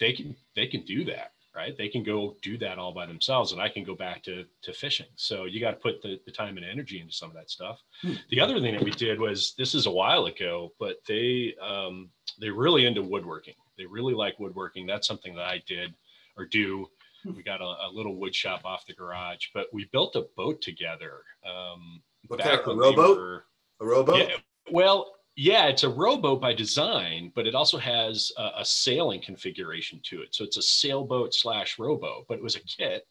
they 0.00 0.12
can 0.12 0.34
they 0.56 0.66
can 0.66 0.84
do 0.84 1.04
that 1.04 1.32
right? 1.58 1.76
They 1.76 1.88
can 1.88 2.04
go 2.04 2.36
do 2.40 2.56
that 2.58 2.78
all 2.78 2.94
by 2.94 3.04
themselves, 3.04 3.50
and 3.50 3.60
I 3.60 3.68
can 3.68 3.82
go 3.82 3.96
back 3.96 4.22
to 4.24 4.44
to 4.62 4.72
fishing. 4.72 5.08
So 5.16 5.44
you 5.44 5.58
got 5.60 5.72
to 5.72 5.76
put 5.76 6.00
the, 6.02 6.20
the 6.24 6.30
time 6.30 6.56
and 6.56 6.64
energy 6.64 7.00
into 7.00 7.12
some 7.12 7.30
of 7.30 7.34
that 7.34 7.50
stuff. 7.50 7.82
Hmm. 8.02 8.14
The 8.30 8.40
other 8.40 8.60
thing 8.60 8.74
that 8.74 8.84
we 8.84 8.92
did 8.92 9.18
was 9.18 9.54
this 9.58 9.74
is 9.74 9.86
a 9.86 9.90
while 9.90 10.26
ago, 10.26 10.72
but 10.78 10.98
they 11.08 11.54
um, 11.60 12.10
they're 12.38 12.54
really 12.54 12.86
into 12.86 13.02
woodworking. 13.02 13.54
They 13.76 13.86
really 13.86 14.14
like 14.14 14.38
woodworking. 14.38 14.86
That's 14.86 15.08
something 15.08 15.34
that 15.34 15.46
I 15.46 15.60
did 15.66 15.94
or 16.36 16.46
do. 16.46 16.86
Hmm. 17.24 17.34
We 17.34 17.42
got 17.42 17.60
a, 17.60 17.64
a 17.64 17.90
little 17.92 18.14
wood 18.14 18.34
shop 18.34 18.60
off 18.64 18.86
the 18.86 18.94
garage, 18.94 19.46
but 19.52 19.66
we 19.72 19.88
built 19.92 20.14
a 20.14 20.26
boat 20.36 20.62
together. 20.62 21.22
Um, 21.44 22.02
what 22.28 22.38
kind 22.38 22.60
of 22.60 22.68
a 22.68 22.74
rowboat? 22.74 23.16
We 23.16 23.22
were, 23.22 23.44
a 23.80 23.84
rowboat? 23.84 24.28
Yeah, 24.28 24.36
well, 24.70 25.17
yeah, 25.40 25.66
it's 25.66 25.84
a 25.84 25.88
rowboat 25.88 26.40
by 26.40 26.52
design, 26.52 27.30
but 27.32 27.46
it 27.46 27.54
also 27.54 27.78
has 27.78 28.32
a, 28.38 28.50
a, 28.58 28.64
sailing 28.64 29.22
configuration 29.22 30.00
to 30.02 30.20
it. 30.20 30.34
So 30.34 30.42
it's 30.42 30.56
a 30.56 30.62
sailboat 30.62 31.32
slash 31.32 31.78
rowboat, 31.78 32.24
but 32.28 32.38
it 32.38 32.42
was 32.42 32.56
a 32.56 32.60
kit. 32.60 33.06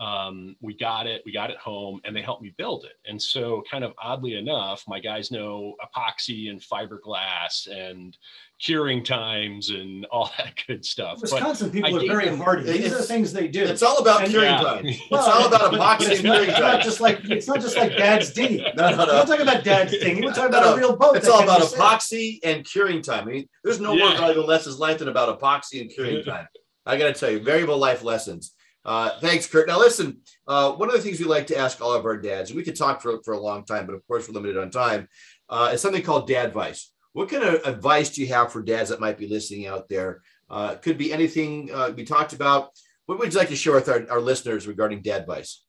Um, 0.00 0.56
we 0.62 0.72
got 0.72 1.06
it, 1.06 1.20
we 1.26 1.32
got 1.32 1.50
it 1.50 1.58
home, 1.58 2.00
and 2.04 2.16
they 2.16 2.22
helped 2.22 2.42
me 2.42 2.54
build 2.56 2.86
it. 2.86 2.94
And 3.06 3.20
so, 3.20 3.62
kind 3.70 3.84
of 3.84 3.92
oddly 4.02 4.36
enough, 4.36 4.82
my 4.88 4.98
guys 4.98 5.30
know 5.30 5.74
epoxy 5.84 6.48
and 6.48 6.58
fiberglass 6.58 7.66
and 7.70 8.16
curing 8.58 9.02
times 9.02 9.68
and 9.68 10.06
all 10.06 10.32
that 10.38 10.54
good 10.66 10.86
stuff. 10.86 11.20
Wisconsin 11.20 11.68
but 11.68 11.74
people 11.74 11.96
are 11.96 12.06
very 12.06 12.26
them, 12.26 12.38
hardy. 12.38 12.64
These 12.64 12.92
are 12.92 12.96
the 12.96 13.02
things 13.02 13.32
they 13.32 13.46
do. 13.46 13.64
It's 13.64 13.82
all 13.82 13.98
about 13.98 14.22
and, 14.22 14.30
curing 14.30 14.50
yeah. 14.50 14.62
time. 14.62 14.84
It's 14.86 15.10
all 15.12 15.46
about 15.46 15.72
epoxy 15.72 16.12
and 16.12 16.20
curing 16.20 16.50
time. 16.50 16.60
Not 16.60 16.82
just 16.82 17.00
like 17.00 17.20
it's 17.24 17.46
not 17.46 17.60
just 17.60 17.76
like 17.76 17.96
Dad's 17.96 18.32
dinghy. 18.32 18.64
No, 18.76 18.90
no, 18.90 18.96
no. 18.96 19.06
We're 19.06 19.12
not 19.12 19.26
talking 19.26 19.42
about 19.42 19.64
Dad's 19.64 19.92
dinghy. 19.98 20.22
We're 20.22 20.32
talking 20.32 20.52
no, 20.52 20.58
about 20.58 20.70
no. 20.70 20.74
a 20.74 20.78
real 20.78 20.96
boat. 20.96 21.16
It's 21.16 21.28
all 21.28 21.42
about 21.42 21.60
epoxy 21.60 22.38
and 22.42 22.64
curing 22.64 23.02
time. 23.02 23.28
I 23.28 23.32
mean, 23.32 23.48
there's 23.64 23.80
no 23.80 23.92
yeah. 23.92 24.08
more 24.08 24.16
valuable 24.16 24.46
lessons 24.46 24.78
learned 24.78 25.00
than 25.00 25.08
about 25.08 25.38
epoxy 25.38 25.80
and 25.80 25.90
curing 25.90 26.24
time. 26.24 26.46
I 26.86 26.96
got 26.96 27.14
to 27.14 27.20
tell 27.20 27.30
you, 27.30 27.40
variable 27.40 27.76
life 27.76 28.02
lessons. 28.02 28.54
Uh, 28.84 29.18
thanks, 29.20 29.46
Kurt. 29.46 29.68
Now, 29.68 29.78
listen, 29.78 30.20
uh, 30.46 30.72
one 30.72 30.88
of 30.88 30.94
the 30.94 31.02
things 31.02 31.20
we 31.20 31.26
like 31.26 31.46
to 31.48 31.58
ask 31.58 31.80
all 31.80 31.92
of 31.92 32.04
our 32.04 32.16
dads, 32.16 32.50
and 32.50 32.56
we 32.56 32.62
could 32.62 32.76
talk 32.76 33.02
for, 33.02 33.22
for 33.24 33.34
a 33.34 33.40
long 33.40 33.64
time, 33.64 33.86
but 33.86 33.94
of 33.94 34.06
course, 34.06 34.26
we're 34.26 34.34
limited 34.34 34.56
on 34.56 34.70
time, 34.70 35.08
uh, 35.48 35.70
is 35.72 35.80
something 35.80 36.02
called 36.02 36.26
dad 36.26 36.46
advice. 36.46 36.92
What 37.12 37.28
kind 37.28 37.42
of 37.42 37.66
advice 37.66 38.10
do 38.10 38.22
you 38.22 38.28
have 38.28 38.52
for 38.52 38.62
dads 38.62 38.90
that 38.90 39.00
might 39.00 39.18
be 39.18 39.28
listening 39.28 39.66
out 39.66 39.88
there? 39.88 40.22
Uh, 40.48 40.76
could 40.76 40.96
be 40.96 41.12
anything 41.12 41.70
uh, 41.72 41.92
we 41.94 42.04
talked 42.04 42.32
about. 42.32 42.70
What 43.06 43.18
would 43.18 43.32
you 43.32 43.38
like 43.38 43.48
to 43.48 43.56
share 43.56 43.74
with 43.74 43.88
our, 43.88 44.06
our 44.10 44.20
listeners 44.20 44.66
regarding 44.66 45.02
dad 45.02 45.22
advice? 45.22 45.64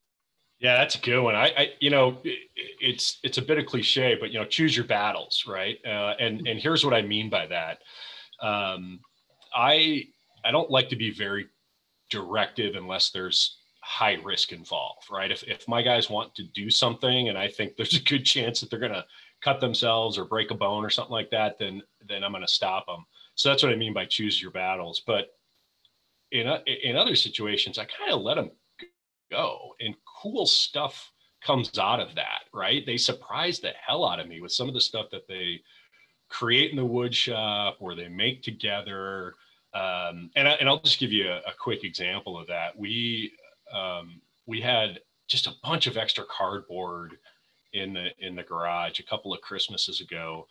Yeah, 0.59 0.77
that's 0.77 0.93
a 0.93 0.99
good 0.99 1.21
one. 1.21 1.33
I, 1.35 1.47
I, 1.57 1.69
you 1.79 1.89
know, 1.89 2.19
it's 2.23 3.19
it's 3.23 3.39
a 3.39 3.41
bit 3.41 3.57
of 3.57 3.65
cliche, 3.65 4.15
but 4.19 4.31
you 4.31 4.39
know, 4.39 4.45
choose 4.45 4.77
your 4.77 4.85
battles, 4.85 5.43
right? 5.47 5.77
Uh, 5.83 6.13
and 6.19 6.47
and 6.47 6.59
here's 6.59 6.85
what 6.85 6.93
I 6.93 7.01
mean 7.01 7.31
by 7.31 7.47
that. 7.47 7.79
Um, 8.39 8.99
I 9.55 10.05
I 10.45 10.51
don't 10.51 10.69
like 10.69 10.89
to 10.89 10.95
be 10.95 11.09
very 11.09 11.47
directive 12.11 12.75
unless 12.75 13.09
there's 13.09 13.57
high 13.81 14.17
risk 14.23 14.51
involved, 14.51 15.07
right? 15.11 15.31
If 15.31 15.43
if 15.43 15.67
my 15.67 15.81
guys 15.81 16.09
want 16.09 16.35
to 16.35 16.43
do 16.43 16.69
something, 16.69 17.29
and 17.29 17.37
I 17.37 17.47
think 17.47 17.75
there's 17.75 17.97
a 17.97 18.03
good 18.03 18.23
chance 18.23 18.61
that 18.61 18.69
they're 18.69 18.79
gonna 18.79 19.05
cut 19.41 19.59
themselves 19.59 20.17
or 20.17 20.25
break 20.25 20.51
a 20.51 20.55
bone 20.55 20.85
or 20.85 20.89
something 20.89 21.11
like 21.11 21.31
that, 21.31 21.57
then 21.57 21.81
then 22.07 22.23
I'm 22.23 22.31
going 22.31 22.45
to 22.45 22.51
stop 22.51 22.85
them. 22.85 23.05
So 23.35 23.49
that's 23.49 23.63
what 23.63 23.71
I 23.71 23.75
mean 23.75 23.93
by 23.93 24.05
choose 24.05 24.41
your 24.41 24.51
battles. 24.51 25.01
But 25.05 25.27
in 26.31 26.47
in 26.67 26.95
other 26.95 27.15
situations, 27.15 27.77
I 27.77 27.85
kind 27.85 28.11
of 28.11 28.21
let 28.21 28.35
them 28.35 28.51
go, 29.31 29.73
and 29.79 29.95
cool 30.21 30.45
stuff 30.45 31.11
comes 31.43 31.77
out 31.79 31.99
of 31.99 32.15
that. 32.15 32.41
Right? 32.53 32.85
They 32.85 32.97
surprise 32.97 33.59
the 33.59 33.71
hell 33.85 34.05
out 34.05 34.19
of 34.19 34.27
me 34.27 34.41
with 34.41 34.51
some 34.51 34.67
of 34.67 34.73
the 34.73 34.81
stuff 34.81 35.07
that 35.11 35.27
they 35.27 35.61
create 36.29 36.71
in 36.71 36.77
the 36.77 36.85
wood 36.85 37.13
shop 37.13 37.77
or 37.79 37.95
they 37.95 38.07
make 38.07 38.43
together. 38.43 39.35
Um, 39.73 40.29
and, 40.35 40.47
I, 40.47 40.51
and 40.53 40.67
I'll 40.67 40.81
just 40.81 40.99
give 40.99 41.11
you 41.11 41.29
a, 41.29 41.37
a 41.37 41.53
quick 41.57 41.83
example 41.83 42.37
of 42.37 42.47
that. 42.47 42.77
We 42.77 43.31
um, 43.73 44.21
we 44.45 44.59
had 44.59 44.99
just 45.27 45.47
a 45.47 45.53
bunch 45.63 45.87
of 45.87 45.97
extra 45.97 46.25
cardboard 46.25 47.17
in 47.73 47.93
the 47.93 48.09
in 48.19 48.35
the 48.35 48.43
garage 48.43 48.99
a 48.99 49.03
couple 49.03 49.33
of 49.33 49.41
Christmases 49.41 50.01
ago, 50.01 50.45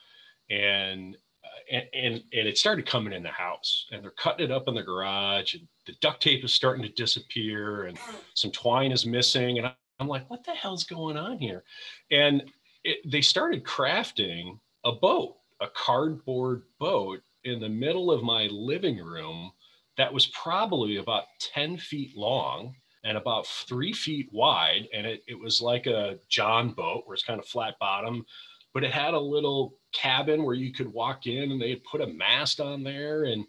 and 0.49 1.16
uh, 1.45 1.77
and, 1.77 1.85
and 1.95 2.14
and 2.33 2.49
it 2.49 2.59
started 2.59 2.87
coming 2.87 3.12
in 3.12 3.23
the 3.23 3.31
house 3.31 3.87
and 3.93 4.03
they're 4.03 4.11
cutting 4.11 4.45
it 4.45 4.53
up 4.53 4.68
in 4.68 4.75
the 4.75 4.83
garage 4.83 5.55
and 5.55 5.66
the 5.87 5.95
duct 6.01 6.23
tape 6.23 6.45
is 6.45 6.53
starting 6.53 6.83
to 6.83 6.89
disappear 6.91 7.85
and 7.85 7.99
some 8.35 8.51
twine 8.51 8.93
is 8.93 9.07
missing 9.07 9.57
and 9.57 9.73
i'm 10.01 10.09
like 10.09 10.29
what 10.29 10.45
the 10.45 10.53
hell's 10.53 10.85
going 10.85 11.16
on 11.16 11.39
here 11.39 11.64
and 12.11 12.43
it, 12.85 12.99
they 13.11 13.23
started 13.23 13.64
crafting 13.64 14.59
a 14.85 14.93
boat 14.93 15.37
a 15.62 15.66
cardboard 15.68 16.62
boat 16.79 17.23
in 17.45 17.61
the 17.61 17.68
middle 17.68 18.11
of 18.11 18.22
my 18.22 18.47
living 18.51 18.99
room 18.99 19.53
that 19.97 20.12
was 20.12 20.26
probably 20.28 20.97
about 20.97 21.24
10 21.41 21.78
feet 21.78 22.16
long 22.16 22.74
and 23.05 23.16
about 23.16 23.47
three 23.47 23.93
feet 23.93 24.28
wide 24.32 24.88
and 24.93 25.07
it, 25.07 25.22
it 25.26 25.38
was 25.38 25.61
like 25.61 25.86
a 25.86 26.18
john 26.28 26.72
boat 26.72 27.03
where 27.05 27.14
it's 27.14 27.24
kind 27.24 27.41
of 27.41 27.47
flat 27.47 27.74
bottom 27.80 28.24
but 28.72 28.84
it 28.84 28.93
had 28.93 29.14
a 29.14 29.20
little 29.20 29.74
cabin 29.93 30.45
where 30.45 30.55
you 30.55 30.72
could 30.72 30.93
walk 30.93 31.26
in 31.26 31.51
and 31.51 31.61
they 31.61 31.70
had 31.70 31.84
put 31.84 32.01
a 32.01 32.07
mast 32.07 32.61
on 32.61 32.82
there 32.82 33.24
and 33.24 33.45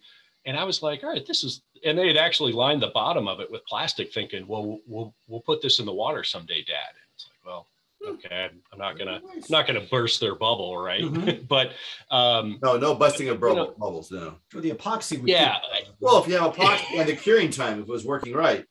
and 0.45 0.57
I 0.57 0.63
was 0.63 0.81
like, 0.81 1.03
all 1.03 1.09
right, 1.09 1.25
this 1.25 1.43
is 1.43 1.61
and 1.83 1.97
they 1.97 2.07
had 2.07 2.17
actually 2.17 2.51
lined 2.51 2.81
the 2.81 2.91
bottom 2.93 3.27
of 3.27 3.39
it 3.39 3.51
with 3.51 3.65
plastic, 3.65 4.13
thinking, 4.13 4.47
well, 4.47 4.79
we'll 4.87 5.13
we'll 5.27 5.41
put 5.41 5.61
this 5.61 5.79
in 5.79 5.85
the 5.85 5.93
water 5.93 6.23
someday, 6.23 6.63
Dad. 6.63 6.89
And 6.89 7.03
it's 7.15 7.27
like, 7.27 7.45
well, 7.45 7.67
okay, 8.07 8.49
I'm 8.71 8.77
not 8.79 8.97
gonna 8.97 9.21
I'm 9.31 9.41
not 9.49 9.67
gonna 9.67 9.85
burst 9.91 10.19
their 10.19 10.35
bubble, 10.35 10.77
right? 10.77 11.01
Mhm. 11.03 11.47
but 11.47 11.71
um, 12.09 12.59
No, 12.61 12.77
no 12.77 12.95
busting 12.95 13.29
of 13.29 13.39
bubble, 13.39 13.55
You 13.55 13.61
know- 13.63 13.75
bubbles. 13.77 14.11
No. 14.11 14.35
For 14.49 14.61
the 14.61 14.71
epoxy, 14.71 15.19
would 15.19 15.29
yeah, 15.29 15.57
keep- 15.77 15.87
Well, 15.99 16.21
if 16.21 16.27
you 16.27 16.33
have 16.37 16.45
a 16.45 16.51
pocket 16.51 16.85
and 16.95 17.07
the 17.09 17.15
curing 17.15 17.49
time, 17.51 17.79
if 17.79 17.87
it 17.87 17.91
was 17.91 18.05
working 18.05 18.33
right. 18.33 18.65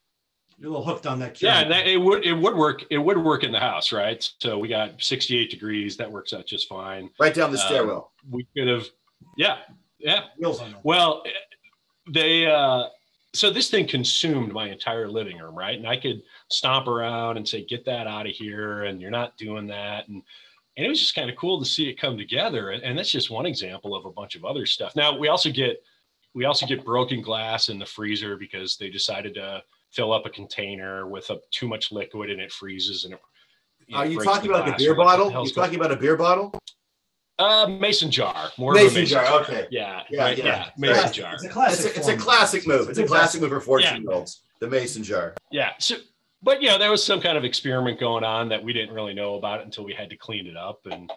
you're 0.59 0.69
a 0.69 0.73
little 0.73 0.85
hooked 0.85 1.07
on 1.07 1.19
that. 1.21 1.41
yeah, 1.41 1.63
curing. 1.63 1.63
and 1.65 1.73
that, 1.73 1.87
it 1.87 1.97
would 1.97 2.25
it 2.27 2.35
would 2.35 2.55
work. 2.57 2.85
It 2.91 2.99
would 2.99 3.19
work 3.19 3.45
in 3.45 3.53
the 3.53 3.61
house, 3.61 3.93
right? 3.93 4.29
So 4.41 4.59
we 4.59 4.69
got 4.69 5.01
68 5.03 5.51
degrees. 5.51 5.97
That 5.97 6.11
works 6.11 6.33
out 6.33 6.47
just 6.47 6.69
fine. 6.69 7.11
Right 7.19 7.33
down 7.35 7.51
the 7.53 7.59
Um, 7.61 7.67
stairwell. 7.67 8.13
We 8.31 8.47
could 8.57 8.69
have, 8.69 8.87
yeah, 9.37 9.59
yeah. 9.99 10.25
wheels 10.39 10.61
on 10.61 10.73
that. 10.73 10.85
Well, 10.85 11.23
they 12.13 12.47
uh 12.47 12.85
so 13.33 13.51
this 13.51 13.71
thing 13.71 13.87
consumed 13.87 14.53
my 14.53 14.69
entire 14.69 15.09
living 15.09 15.39
room, 15.39 15.57
right? 15.57 15.79
And 15.79 15.87
I 15.87 15.97
could 15.97 16.23
stomp 16.49 16.89
around 16.89 17.37
and 17.37 17.49
say, 17.49 17.65
"Get 17.65 17.85
that 17.85 18.07
out 18.07 18.27
of 18.27 18.33
here," 18.33 18.85
and 18.85 19.01
you're 19.01 19.11
not 19.11 19.37
doing 19.37 19.67
that, 19.69 20.09
and 20.09 20.23
and 20.77 20.87
it 20.87 20.89
was 20.89 21.01
just 21.01 21.15
kind 21.15 21.31
of 21.31 21.37
cool 21.37 21.59
to 21.59 21.65
see 21.65 21.89
it 21.89 22.01
come 22.01 22.17
together. 22.17 22.71
And, 22.71 22.83
and 22.83 22.97
that's 22.97 23.11
just 23.11 23.31
one 23.31 23.47
example 23.47 23.95
of 23.95 24.07
a 24.07 24.11
bunch 24.11 24.35
of 24.35 24.45
other 24.45 24.67
stuff. 24.67 24.97
Now 24.97 25.17
we 25.17 25.29
also 25.29 25.51
get 25.51 25.83
we 26.35 26.45
also 26.45 26.67
get 26.67 26.85
broken 26.85 27.23
glass 27.23 27.69
in 27.69 27.79
the 27.79 27.87
freezer 27.87 28.37
because 28.37 28.77
they 28.77 28.89
decided 28.89 29.35
to 29.35 29.63
fill 29.91 30.13
up 30.13 30.27
a 30.27 30.31
container 30.31 31.07
with 31.07 31.29
a, 31.31 31.39
too 31.51 31.69
much 31.69 31.91
liquid 31.91 32.31
and 32.31 32.41
it 32.41 32.53
freezes 32.53 33.05
and 33.05 33.15
it. 33.15 33.21
Are 33.93 34.07
you 34.07 34.23
talking 34.23 34.51
about 34.51 34.65
the 34.65 34.71
glass. 34.73 34.81
beer 34.81 34.93
We're 34.93 35.05
like, 35.05 35.19
bottle? 35.19 35.31
hell's 35.31 35.49
You 35.49 35.55
talking 35.55 35.77
about 35.77 35.91
a 35.91 35.97
beer 35.97 36.17
bottle? 36.17 36.53
Uh, 37.41 37.67
mason 37.67 38.11
jar, 38.11 38.51
more 38.59 38.75
Mason 38.75 38.87
of 38.89 38.97
a 38.97 39.01
mason 39.01 39.07
jar, 39.17 39.25
jar. 39.25 39.41
okay. 39.41 39.67
Yeah, 39.71 40.03
Yeah, 40.11 40.23
right, 40.23 40.37
yeah. 40.39 40.45
yeah, 40.45 40.71
mason 40.77 41.05
Right. 41.05 41.13
jar. 41.13 41.35
It's 41.35 41.43
a 41.43 41.47
It's 41.47 41.55
classic. 41.55 41.95
a, 41.95 41.99
it's 41.99 42.09
a 42.09 42.17
classic 42.17 42.67
move. 42.67 42.89
It's 42.91 42.99
a 42.99 43.07
classic 43.07 43.41
move 43.41 43.51
for 43.51 43.61
14 43.61 44.03
year 44.03 44.11
olds. 44.13 44.43
The 44.61 44.69
mason 44.69 45.03
jar. 45.03 45.35
Yeah. 45.51 45.73
So, 45.79 45.97
but 46.43 46.61
you 46.61 46.69
know, 46.69 46.77
there 46.77 46.91
was 46.91 47.03
some 47.03 47.19
kind 47.21 47.39
of 47.39 47.45
experiment 47.45 47.99
going 47.99 48.25
on 48.25 48.51
that 48.51 48.63
we 48.63 48.75
didn't 48.75 48.95
really 48.95 49.15
know 49.15 49.37
about 49.37 49.61
it 49.61 49.65
until 49.65 49.85
we 49.85 49.95
had 49.95 50.11
to 50.11 50.17
clean 50.17 50.47
it 50.47 50.57
up, 50.57 50.81
and 50.91 51.11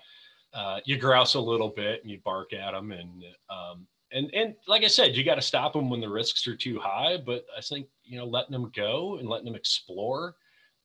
uh, 0.53 0.79
you 0.85 0.97
grouse 0.97 1.33
a 1.33 1.39
little 1.41 1.69
bit 1.69 2.01
and 2.03 2.09
you 2.11 2.19
bark 2.23 2.53
at 2.53 2.71
them, 2.71 2.91
and 2.93 3.23
um, 3.49 3.85
and 4.13 4.29
and 4.33 4.55
like 4.67 4.83
I 4.85 4.87
said, 4.87 5.15
you 5.17 5.25
got 5.25 5.35
to 5.35 5.41
stop 5.41 5.73
them 5.73 5.89
when 5.89 5.99
the 5.99 6.09
risks 6.09 6.47
are 6.47 6.55
too 6.55 6.79
high. 6.79 7.17
But 7.17 7.45
I 7.57 7.59
think 7.59 7.87
you 8.05 8.17
know, 8.17 8.25
letting 8.25 8.51
them 8.53 8.71
go 8.73 9.17
and 9.17 9.27
letting 9.27 9.45
them 9.45 9.55
explore. 9.55 10.35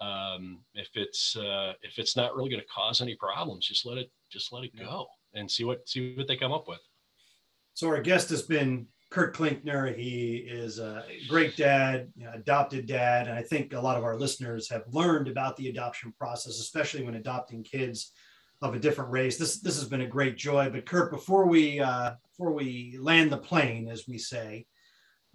Um, 0.01 0.61
if 0.74 0.89
it's 0.95 1.36
uh, 1.36 1.74
if 1.82 1.99
it's 1.99 2.16
not 2.16 2.34
really 2.36 2.51
going 2.51 2.62
to 2.62 2.68
cause 2.68 3.01
any 3.01 3.14
problems, 3.16 3.66
just 3.66 3.84
let 3.86 3.99
it 3.99 4.11
just 4.30 4.53
let 4.53 4.64
it 4.64 4.76
go 4.76 5.07
and 5.35 5.51
see 5.51 5.64
what 5.64 5.89
see 5.89 6.14
what 6.16 6.26
they 6.29 6.37
come 6.37 6.53
up 6.53 6.68
with. 6.68 6.81
So 7.74 7.89
our 7.89 8.01
guest 8.01 8.31
has 8.31 8.43
been 8.43 8.87
Kurt 9.11 9.35
Klinkner. 9.35 9.97
He 9.97 10.37
is 10.37 10.79
a 10.79 11.05
great 11.29 11.57
dad, 11.57 12.12
you 12.16 12.24
know, 12.24 12.33
adopted 12.35 12.87
dad, 12.87 13.29
and 13.29 13.39
I 13.39 13.43
think 13.43 13.72
a 13.72 13.81
lot 13.81 13.97
of 13.97 14.05
our 14.05 14.16
listeners 14.16 14.68
have 14.70 14.83
learned 14.93 15.29
about 15.29 15.57
the 15.57 15.68
adoption 15.68 16.12
process, 16.18 16.59
especially 16.59 17.05
when 17.05 17.14
adopting 17.14 17.62
kids 17.62 18.12
of 18.61 18.74
a 18.74 18.79
different 18.79 19.11
race. 19.11 19.39
This 19.39 19.61
this 19.61 19.76
has 19.79 19.89
been 19.89 20.01
a 20.03 20.07
great 20.07 20.37
joy. 20.37 20.68
But 20.70 20.87
Kurt, 20.87 21.11
before 21.12 21.47
we 21.47 21.81
uh, 21.81 22.12
before 22.31 22.53
we 22.53 22.99
land 23.01 23.31
the 23.31 23.39
plane, 23.39 23.89
as 23.89 24.07
we 24.09 24.18
say, 24.18 24.66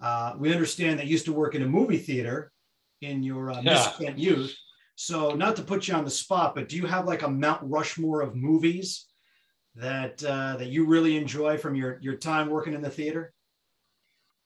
uh, 0.01 0.33
we 0.37 0.53
understand 0.53 0.99
that 0.99 1.05
you 1.05 1.11
used 1.13 1.25
to 1.25 1.33
work 1.33 1.55
in 1.55 1.63
a 1.63 1.67
movie 1.67 1.97
theater 1.97 2.51
in 3.01 3.23
your 3.23 3.51
uh, 3.51 3.61
Yeah. 3.61 3.73
misspent 3.73 4.19
youth. 4.19 4.53
So 4.95 5.31
not 5.31 5.55
to 5.55 5.63
put 5.63 5.87
you 5.87 5.95
on 5.95 6.05
the 6.05 6.11
spot, 6.11 6.53
but 6.53 6.69
do 6.69 6.75
you 6.75 6.85
have 6.85 7.05
like 7.05 7.23
a 7.23 7.27
Mount 7.29 7.61
Rushmore 7.63 8.21
of 8.21 8.35
movies 8.35 9.07
that 9.75 10.23
uh, 10.23 10.57
that 10.57 10.67
you 10.67 10.85
really 10.85 11.17
enjoy 11.17 11.57
from 11.57 11.75
your 11.75 11.97
your 12.01 12.15
time 12.15 12.49
working 12.49 12.73
in 12.73 12.81
the 12.81 12.89
theater? 12.89 13.33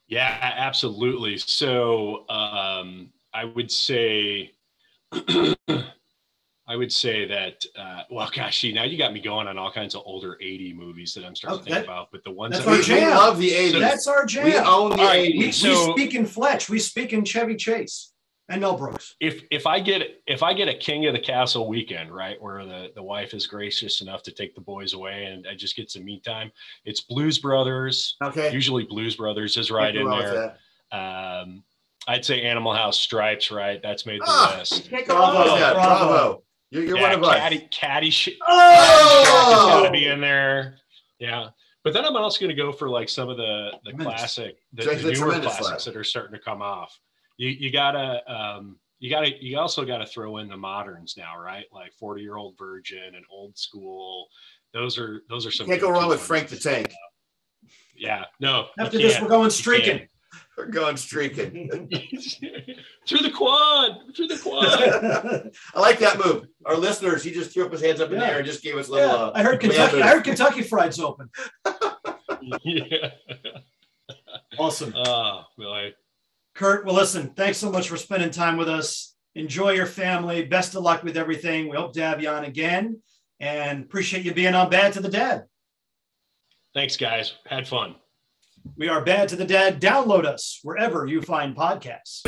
Yeah, 0.07 0.37
absolutely. 0.41 1.37
So 1.37 2.27
um, 2.29 3.09
I 3.33 3.43
would 3.43 3.69
say, 3.69 4.51
I 5.11 6.75
would 6.75 6.91
say 6.91 7.25
that. 7.27 7.65
Uh, 7.77 8.03
well, 8.09 8.29
gosh, 8.33 8.61
see, 8.61 8.71
now 8.73 8.83
you 8.83 8.97
got 8.97 9.11
me 9.13 9.19
going 9.21 9.47
on 9.47 9.57
all 9.57 9.71
kinds 9.71 9.95
of 9.95 10.03
older 10.05 10.37
'80 10.41 10.73
movies 10.73 11.13
that 11.13 11.25
I'm 11.25 11.35
starting 11.35 11.59
Oh, 11.59 11.63
to 11.63 11.63
think 11.65 11.75
that- 11.75 11.83
about. 11.85 12.07
But 12.11 12.23
the 12.23 12.31
ones 12.31 12.53
that's 12.53 12.65
that 12.65 12.71
our 12.71 12.77
We, 12.77 12.83
we- 12.87 12.93
we 12.95 12.99
jam. 13.01 13.17
love 13.17 13.37
the 13.37 13.51
80s. 13.51 13.79
That's 13.79 14.07
our 14.07 14.25
jam. 14.25 14.45
we 14.45 14.55
own 14.57 14.91
the 14.91 14.97
All 14.97 15.05
right, 15.05 15.29
80s. 15.33 15.37
we, 15.39 15.51
So- 15.51 15.69
we 15.93 16.01
speak 16.03 16.15
in 16.15 16.25
Fletch. 16.25 16.69
We 16.69 16.79
speak 16.79 17.11
in 17.13 17.25
Chevy 17.25 17.55
Chase 17.55 18.13
and 18.49 18.61
Mel 18.61 18.77
Brooks. 18.77 19.15
if 19.19 19.43
if 19.51 19.67
I 19.67 19.79
get 19.79 20.21
if 20.25 20.41
I 20.43 20.53
get 20.53 20.67
a 20.69 20.73
King 20.73 21.05
of 21.07 21.13
the 21.13 21.19
Castle 21.19 21.67
weekend, 21.67 22.13
right, 22.13 22.41
where 22.41 22.65
the 22.65 22.91
the 22.95 23.03
wife 23.03 23.33
is 23.33 23.45
gracious 23.47 24.01
enough 24.01 24.23
to 24.23 24.31
take 24.31 24.55
the 24.55 24.61
boys 24.61 24.93
away 24.93 25.25
and 25.25 25.45
I 25.47 25.55
just 25.55 25.75
get 25.75 25.91
some 25.91 26.05
me 26.05 26.19
time, 26.19 26.51
it's 26.85 27.01
Blues 27.01 27.39
Brothers. 27.39 28.15
Okay. 28.23 28.51
Usually, 28.53 28.83
Blues 28.85 29.15
Brothers 29.15 29.57
is 29.57 29.69
right 29.71 29.95
in 29.95 30.09
there. 30.09 30.57
Um, 30.91 31.63
I'd 32.07 32.23
say 32.23 32.41
Animal 32.43 32.73
House 32.73 32.97
Stripes, 32.99 33.51
right? 33.51 33.81
That's 33.83 34.05
made 34.05 34.21
the 34.21 34.25
Ah, 34.27 34.55
list. 34.59 34.89
can't 34.89 35.05
go 35.05 35.15
wrong 35.15 35.35
with 35.51 35.59
that. 35.59 35.73
Bravo. 35.73 36.07
Bravo. 36.07 36.43
You're, 36.69 36.83
you're 36.83 36.97
yeah, 36.97 37.03
one 37.03 37.11
of 37.13 37.23
us. 37.23 37.35
Caddy, 37.35 37.67
Caddy, 37.71 38.09
sh- 38.09 38.29
Oh! 38.47 39.67
got 39.81 39.85
to 39.85 39.91
be 39.91 40.07
in 40.07 40.19
there. 40.21 40.77
Yeah, 41.19 41.49
but 41.83 41.93
then 41.93 42.05
I'm 42.05 42.15
also 42.15 42.39
going 42.39 42.55
to 42.55 42.61
go 42.61 42.71
for 42.71 42.89
like 42.89 43.09
some 43.09 43.27
of 43.29 43.37
the 43.37 43.71
the 43.83 43.91
Tremendous. 43.91 44.17
classic, 44.19 44.57
the, 44.73 44.83
the 44.83 44.95
the 44.95 45.11
newer 45.13 45.39
classics 45.39 45.69
lad. 45.69 45.79
that 45.81 45.95
are 45.99 46.03
starting 46.03 46.33
to 46.33 46.39
come 46.39 46.61
off. 46.61 46.97
You 47.37 47.49
you 47.49 47.71
gotta 47.71 48.21
um, 48.31 48.77
you 48.99 49.09
gotta 49.09 49.31
you 49.43 49.59
also 49.59 49.85
got 49.85 49.99
to 49.99 50.05
throw 50.05 50.37
in 50.37 50.47
the 50.49 50.57
moderns 50.57 51.15
now, 51.17 51.37
right? 51.39 51.65
Like 51.71 51.93
40 51.93 52.21
year 52.21 52.35
old 52.35 52.57
virgin 52.57 53.15
and 53.15 53.23
old 53.31 53.57
school. 53.57 54.27
Those 54.73 54.97
are 54.97 55.21
those 55.29 55.45
are 55.45 55.51
some. 55.51 55.67
You 55.67 55.73
Can't 55.73 55.81
go 55.81 55.91
wrong 55.91 56.09
with. 56.09 56.19
Frank 56.19 56.49
the 56.49 56.57
Tank. 56.57 56.91
Yeah, 57.95 58.25
no. 58.39 58.67
After 58.79 58.97
this, 58.97 59.19
we're 59.21 59.27
going 59.27 59.49
streaking. 59.49 60.07
We're 60.57 60.65
going 60.67 60.97
streaking. 60.97 61.69
through 63.07 63.19
the 63.19 63.31
quad, 63.33 63.91
through 64.15 64.27
the 64.27 64.37
quad. 64.37 65.51
I 65.75 65.79
like 65.79 65.99
that 65.99 66.17
move. 66.23 66.47
Our 66.65 66.75
listeners, 66.75 67.23
he 67.23 67.31
just 67.31 67.51
threw 67.53 67.65
up 67.65 67.71
his 67.71 67.81
hands 67.81 68.01
up 68.01 68.11
in 68.11 68.19
the 68.19 68.25
air 68.25 68.37
and 68.37 68.45
just 68.45 68.63
gave 68.63 68.75
us 68.77 68.87
a 68.87 68.91
little. 68.91 69.07
yeah, 69.07 69.15
Uh, 69.15 69.31
I 69.35 69.43
heard 69.43 69.59
Kentucky. 69.59 69.97
but- 69.97 70.01
I 70.01 70.09
heard 70.09 70.23
Kentucky 70.23 70.61
Fried's 70.63 70.99
open. 70.99 71.29
yeah. 72.63 73.09
Awesome, 74.59 74.91
Oh, 74.95 75.43
really. 75.57 75.93
Kurt. 76.57 76.85
Well, 76.85 76.95
listen. 76.95 77.29
Thanks 77.35 77.59
so 77.59 77.71
much 77.71 77.87
for 77.87 77.97
spending 77.97 78.31
time 78.31 78.57
with 78.57 78.67
us. 78.67 79.15
Enjoy 79.35 79.73
your 79.73 79.85
family. 79.85 80.43
Best 80.43 80.73
of 80.73 80.81
luck 80.81 81.03
with 81.03 81.15
everything. 81.15 81.69
We 81.69 81.77
hope 81.77 81.93
to 81.93 82.01
have 82.01 82.19
you 82.19 82.29
on 82.29 82.45
again, 82.45 82.99
and 83.39 83.83
appreciate 83.83 84.25
you 84.25 84.33
being 84.33 84.55
on 84.55 84.71
Bad 84.71 84.93
to 84.93 84.99
the 84.99 85.09
Dad. 85.09 85.45
Thanks, 86.73 86.97
guys. 86.97 87.35
Had 87.45 87.67
fun. 87.67 87.95
We 88.75 88.89
are 88.89 89.05
Bad 89.05 89.29
to 89.29 89.35
the 89.35 89.45
Dad. 89.45 89.79
Download 89.79 90.25
us 90.25 90.59
wherever 90.63 91.05
you 91.05 91.21
find 91.21 91.55
podcasts. 91.55 92.23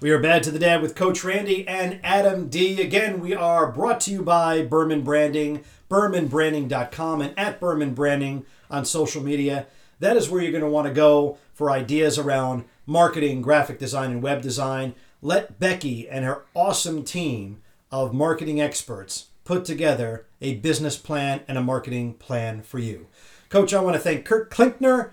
We 0.00 0.12
are 0.12 0.18
Bad 0.18 0.42
to 0.44 0.50
the 0.50 0.58
Dad 0.58 0.80
with 0.80 0.94
Coach 0.94 1.22
Randy 1.24 1.68
and 1.68 2.00
Adam 2.02 2.48
D. 2.48 2.80
Again, 2.80 3.20
we 3.20 3.34
are 3.34 3.70
brought 3.70 4.00
to 4.00 4.10
you 4.10 4.22
by 4.22 4.62
Berman 4.62 5.02
Branding, 5.02 5.62
bermanbranding.com, 5.90 7.20
and 7.20 7.38
at 7.38 7.60
Berman 7.60 7.92
Branding 7.92 8.46
on 8.70 8.86
social 8.86 9.22
media. 9.22 9.66
That 9.98 10.16
is 10.16 10.30
where 10.30 10.40
you're 10.40 10.52
going 10.52 10.64
to 10.64 10.70
want 10.70 10.88
to 10.88 10.94
go 10.94 11.36
for 11.52 11.70
ideas 11.70 12.18
around 12.18 12.64
marketing, 12.86 13.42
graphic 13.42 13.78
design, 13.78 14.10
and 14.10 14.22
web 14.22 14.40
design. 14.40 14.94
Let 15.20 15.60
Becky 15.60 16.08
and 16.08 16.24
her 16.24 16.44
awesome 16.54 17.04
team 17.04 17.60
of 17.92 18.14
marketing 18.14 18.58
experts 18.58 19.26
put 19.44 19.66
together 19.66 20.24
a 20.40 20.54
business 20.54 20.96
plan 20.96 21.42
and 21.46 21.58
a 21.58 21.62
marketing 21.62 22.14
plan 22.14 22.62
for 22.62 22.78
you. 22.78 23.06
Coach, 23.50 23.74
I 23.74 23.80
want 23.80 23.96
to 23.96 24.00
thank 24.00 24.24
Kurt 24.24 24.50
Klinkner 24.50 25.10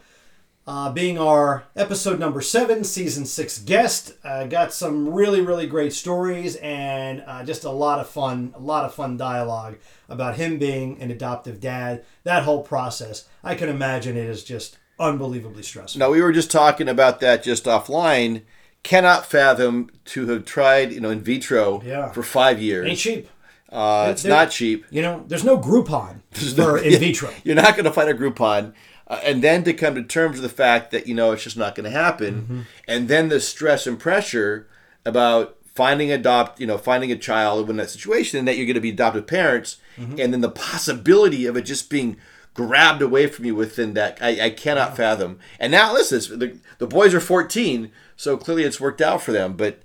uh, 0.67 0.91
being 0.91 1.17
our 1.17 1.63
episode 1.75 2.19
number 2.19 2.41
seven, 2.41 2.83
season 2.83 3.25
six 3.25 3.57
guest. 3.59 4.13
Uh, 4.23 4.43
got 4.45 4.73
some 4.73 5.07
really, 5.13 5.39
really 5.41 5.65
great 5.65 5.93
stories 5.93 6.57
and 6.57 7.23
uh, 7.25 7.43
just 7.43 7.63
a 7.63 7.69
lot 7.71 7.99
of 7.99 8.07
fun, 8.09 8.53
a 8.55 8.59
lot 8.59 8.83
of 8.83 8.93
fun 8.93 9.15
dialogue 9.15 9.77
about 10.09 10.35
him 10.35 10.57
being 10.59 11.01
an 11.01 11.09
adoptive 11.09 11.61
dad. 11.61 12.03
That 12.23 12.43
whole 12.43 12.63
process, 12.63 13.27
I 13.43 13.55
can 13.55 13.69
imagine 13.69 14.17
it 14.17 14.27
is 14.29 14.43
just 14.43 14.77
unbelievably 14.99 15.63
stressful. 15.63 15.99
Now 15.99 16.11
we 16.11 16.21
were 16.21 16.33
just 16.33 16.51
talking 16.51 16.89
about 16.89 17.21
that 17.21 17.43
just 17.43 17.63
offline. 17.65 18.41
Cannot 18.83 19.25
fathom 19.25 19.89
to 20.05 20.27
have 20.27 20.45
tried, 20.45 20.91
you 20.91 20.99
know, 20.99 21.09
in 21.09 21.21
vitro 21.21 21.81
Yeah. 21.83 22.11
for 22.11 22.23
five 22.23 22.61
years. 22.61 22.87
Ain't 22.87 22.99
cheap. 22.99 23.29
Uh, 23.69 24.07
it's 24.11 24.23
not 24.23 24.49
cheap. 24.49 24.85
You 24.91 25.01
know, 25.01 25.25
there's 25.27 25.43
no 25.43 25.57
Groupon 25.57 26.21
no- 26.57 26.63
for 26.65 26.77
in 26.77 26.97
vitro. 26.99 27.29
You're 27.43 27.55
not 27.55 27.73
going 27.75 27.83
to 27.85 27.91
find 27.91 28.09
a 28.09 28.13
Groupon. 28.13 28.73
Uh, 29.07 29.19
and 29.23 29.43
then 29.43 29.63
to 29.63 29.73
come 29.73 29.95
to 29.95 30.03
terms 30.03 30.39
with 30.39 30.49
the 30.49 30.55
fact 30.55 30.91
that, 30.91 31.07
you 31.07 31.15
know, 31.15 31.31
it's 31.31 31.43
just 31.43 31.57
not 31.57 31.75
going 31.75 31.85
to 31.85 31.97
happen. 31.97 32.41
Mm-hmm. 32.41 32.61
And 32.87 33.07
then 33.07 33.29
the 33.29 33.39
stress 33.39 33.87
and 33.87 33.99
pressure 33.99 34.67
about 35.05 35.57
finding 35.73 36.11
adopt, 36.11 36.59
you 36.59 36.67
know, 36.67 36.77
finding 36.77 37.11
a 37.11 37.15
child 37.15 37.69
in 37.69 37.77
that 37.77 37.89
situation 37.89 38.39
and 38.39 38.47
that 38.47 38.57
you're 38.57 38.65
going 38.65 38.75
to 38.75 38.81
be 38.81 38.89
adoptive 38.89 39.27
parents. 39.27 39.77
Mm-hmm. 39.95 40.19
And 40.19 40.33
then 40.33 40.41
the 40.41 40.49
possibility 40.49 41.45
of 41.45 41.55
it 41.55 41.61
just 41.61 41.89
being 41.89 42.17
grabbed 42.53 43.03
away 43.03 43.27
from 43.27 43.45
you 43.45 43.55
within 43.55 43.93
that, 43.93 44.17
I, 44.19 44.45
I 44.45 44.49
cannot 44.49 44.97
fathom. 44.97 45.39
And 45.59 45.71
now, 45.71 45.93
listen, 45.93 46.39
the, 46.39 46.57
the 46.79 46.87
boys 46.87 47.13
are 47.13 47.19
14, 47.19 47.91
so 48.15 48.35
clearly 48.35 48.63
it's 48.63 48.81
worked 48.81 48.99
out 48.99 49.21
for 49.21 49.31
them. 49.31 49.53
But 49.53 49.79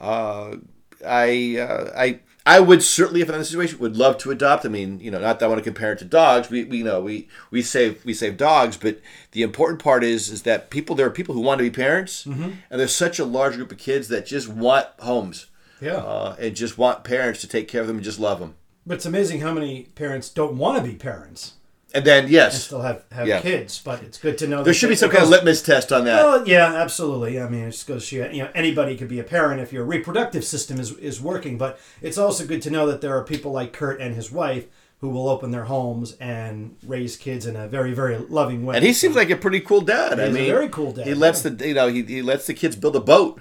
uh, 0.00 0.56
I, 1.04 1.58
uh, 1.58 1.92
I, 1.96 2.20
I 2.46 2.60
would 2.60 2.82
certainly, 2.82 3.22
if 3.22 3.28
I'm 3.28 3.36
in 3.36 3.40
this 3.40 3.48
situation, 3.48 3.78
would 3.78 3.96
love 3.96 4.18
to 4.18 4.30
adopt. 4.30 4.66
I 4.66 4.68
mean, 4.68 5.00
you 5.00 5.10
know, 5.10 5.18
not 5.18 5.38
that 5.38 5.46
I 5.46 5.48
want 5.48 5.58
to 5.60 5.64
compare 5.64 5.92
it 5.92 5.98
to 6.00 6.04
dogs. 6.04 6.50
We, 6.50 6.64
we 6.64 6.78
you 6.78 6.84
know 6.84 7.00
we 7.00 7.28
we 7.50 7.62
save 7.62 8.04
we 8.04 8.12
save 8.12 8.36
dogs, 8.36 8.76
but 8.76 9.00
the 9.32 9.42
important 9.42 9.82
part 9.82 10.04
is 10.04 10.28
is 10.28 10.42
that 10.42 10.68
people 10.68 10.94
there 10.94 11.06
are 11.06 11.10
people 11.10 11.34
who 11.34 11.40
want 11.40 11.58
to 11.58 11.64
be 11.64 11.70
parents, 11.70 12.24
Mm-hmm. 12.24 12.50
and 12.70 12.80
there's 12.80 12.94
such 12.94 13.18
a 13.18 13.24
large 13.24 13.54
group 13.56 13.72
of 13.72 13.78
kids 13.78 14.08
that 14.08 14.26
just 14.26 14.48
want 14.48 14.86
homes, 14.98 15.46
Yeah. 15.80 15.94
uh, 15.96 16.36
and 16.38 16.54
just 16.54 16.76
want 16.76 17.02
parents 17.02 17.40
to 17.40 17.48
take 17.48 17.66
care 17.66 17.80
of 17.80 17.86
them 17.86 17.96
and 17.96 18.04
just 18.04 18.20
love 18.20 18.40
them. 18.40 18.56
But 18.86 18.96
it's 18.96 19.06
amazing 19.06 19.40
how 19.40 19.54
many 19.54 19.84
parents 19.94 20.28
don't 20.28 20.58
want 20.58 20.76
to 20.76 20.84
be 20.90 20.96
parents 20.96 21.54
And 21.94 22.04
then 22.04 22.24
and 22.24 22.32
yes, 22.32 22.64
still 22.64 22.80
have, 22.82 23.04
have 23.12 23.26
Yeah. 23.28 23.40
kids. 23.40 23.80
But 23.82 24.02
it's 24.02 24.18
good 24.18 24.36
to 24.38 24.46
know 24.48 24.64
there 24.64 24.74
should 24.74 24.88
be 24.88 24.96
some 24.96 25.10
kind 25.10 25.22
of 25.22 25.30
litmus 25.30 25.62
test 25.62 25.92
on 25.92 26.04
that. 26.06 26.22
Well, 26.24 26.46
yeah, 26.48 26.74
absolutely. 26.74 27.40
I 27.40 27.48
mean, 27.48 27.64
it 27.64 27.70
just 27.70 27.86
goes 27.86 28.10
you, 28.10 28.28
know, 28.32 28.50
anybody 28.54 28.96
could 28.96 29.08
be 29.08 29.20
a 29.20 29.24
parent 29.24 29.60
if 29.60 29.72
your 29.72 29.84
reproductive 29.84 30.44
system 30.44 30.80
is, 30.80 30.92
is 30.98 31.20
working. 31.20 31.56
But 31.56 31.78
it's 32.02 32.18
also 32.18 32.44
good 32.46 32.62
to 32.62 32.70
know 32.70 32.86
that 32.88 33.00
there 33.00 33.16
are 33.16 33.22
people 33.22 33.52
like 33.52 33.72
Kurt 33.72 34.00
and 34.00 34.14
his 34.16 34.32
wife 34.32 34.66
who 34.98 35.08
will 35.10 35.28
open 35.28 35.50
their 35.50 35.64
homes 35.66 36.12
and 36.18 36.76
raise 36.86 37.16
kids 37.16 37.46
in 37.46 37.54
a 37.56 37.68
very, 37.68 37.92
very 37.92 38.16
loving 38.16 38.64
way. 38.64 38.74
and 38.76 38.84
he 38.84 38.92
seems 38.92 39.14
like 39.14 39.30
a 39.30 39.36
pretty 39.36 39.60
cool 39.60 39.80
dad. 39.82 40.18
I 40.18 40.26
He's 40.26 40.34
a 40.34 40.38
mean, 40.38 40.50
very 40.50 40.68
cool 40.70 40.92
dad, 40.92 41.06
He 41.06 41.14
lets 41.14 41.44
yeah. 41.44 41.50
the 41.50 41.68
you 41.68 41.74
know 41.74 41.88
he, 41.88 42.02
he 42.02 42.22
lets 42.22 42.46
the 42.46 42.54
kids 42.54 42.74
build 42.74 42.96
a 42.96 43.00
boat 43.00 43.40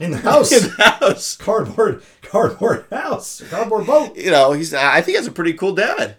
in 0.00 0.10
the 0.10 0.16
house, 0.30 0.52
in 0.52 0.64
the 0.76 0.82
house. 0.82 1.36
cardboard, 1.36 2.02
cardboard 2.22 2.84
house, 2.90 3.40
cardboard 3.48 3.86
boat. 3.86 4.16
You 4.16 4.32
know, 4.32 4.52
he's 4.52 4.74
I 4.74 5.00
think 5.00 5.16
he's 5.16 5.26
a 5.28 5.32
pretty 5.32 5.52
cool 5.54 5.74
dad. 5.74 6.16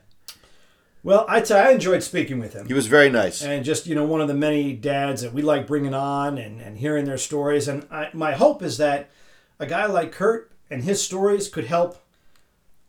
Well, 1.07 1.25
I 1.29 1.39
tell 1.39 1.63
you, 1.63 1.69
I 1.69 1.71
enjoyed 1.71 2.03
speaking 2.03 2.37
with 2.37 2.51
him. 2.51 2.67
He 2.67 2.73
was 2.73 2.87
very 2.87 3.09
nice. 3.09 3.41
and 3.41 3.63
just 3.63 3.87
you 3.87 3.95
know 3.95 4.03
one 4.03 4.19
of 4.19 4.27
the 4.27 4.33
many 4.33 4.73
dads 4.73 5.21
that 5.21 5.31
we 5.31 5.41
like 5.41 5.65
bringing 5.65 5.93
on 5.93 6.37
and, 6.37 6.59
and 6.59 6.77
hearing 6.77 7.05
their 7.05 7.17
stories 7.17 7.69
and 7.69 7.87
I, 7.89 8.09
my 8.11 8.33
hope 8.33 8.61
is 8.61 8.77
that 8.77 9.09
a 9.57 9.65
guy 9.65 9.85
like 9.85 10.11
kurt 10.11 10.51
and 10.69 10.83
his 10.83 11.01
stories 11.01 11.47
could 11.47 11.67
help 11.67 12.03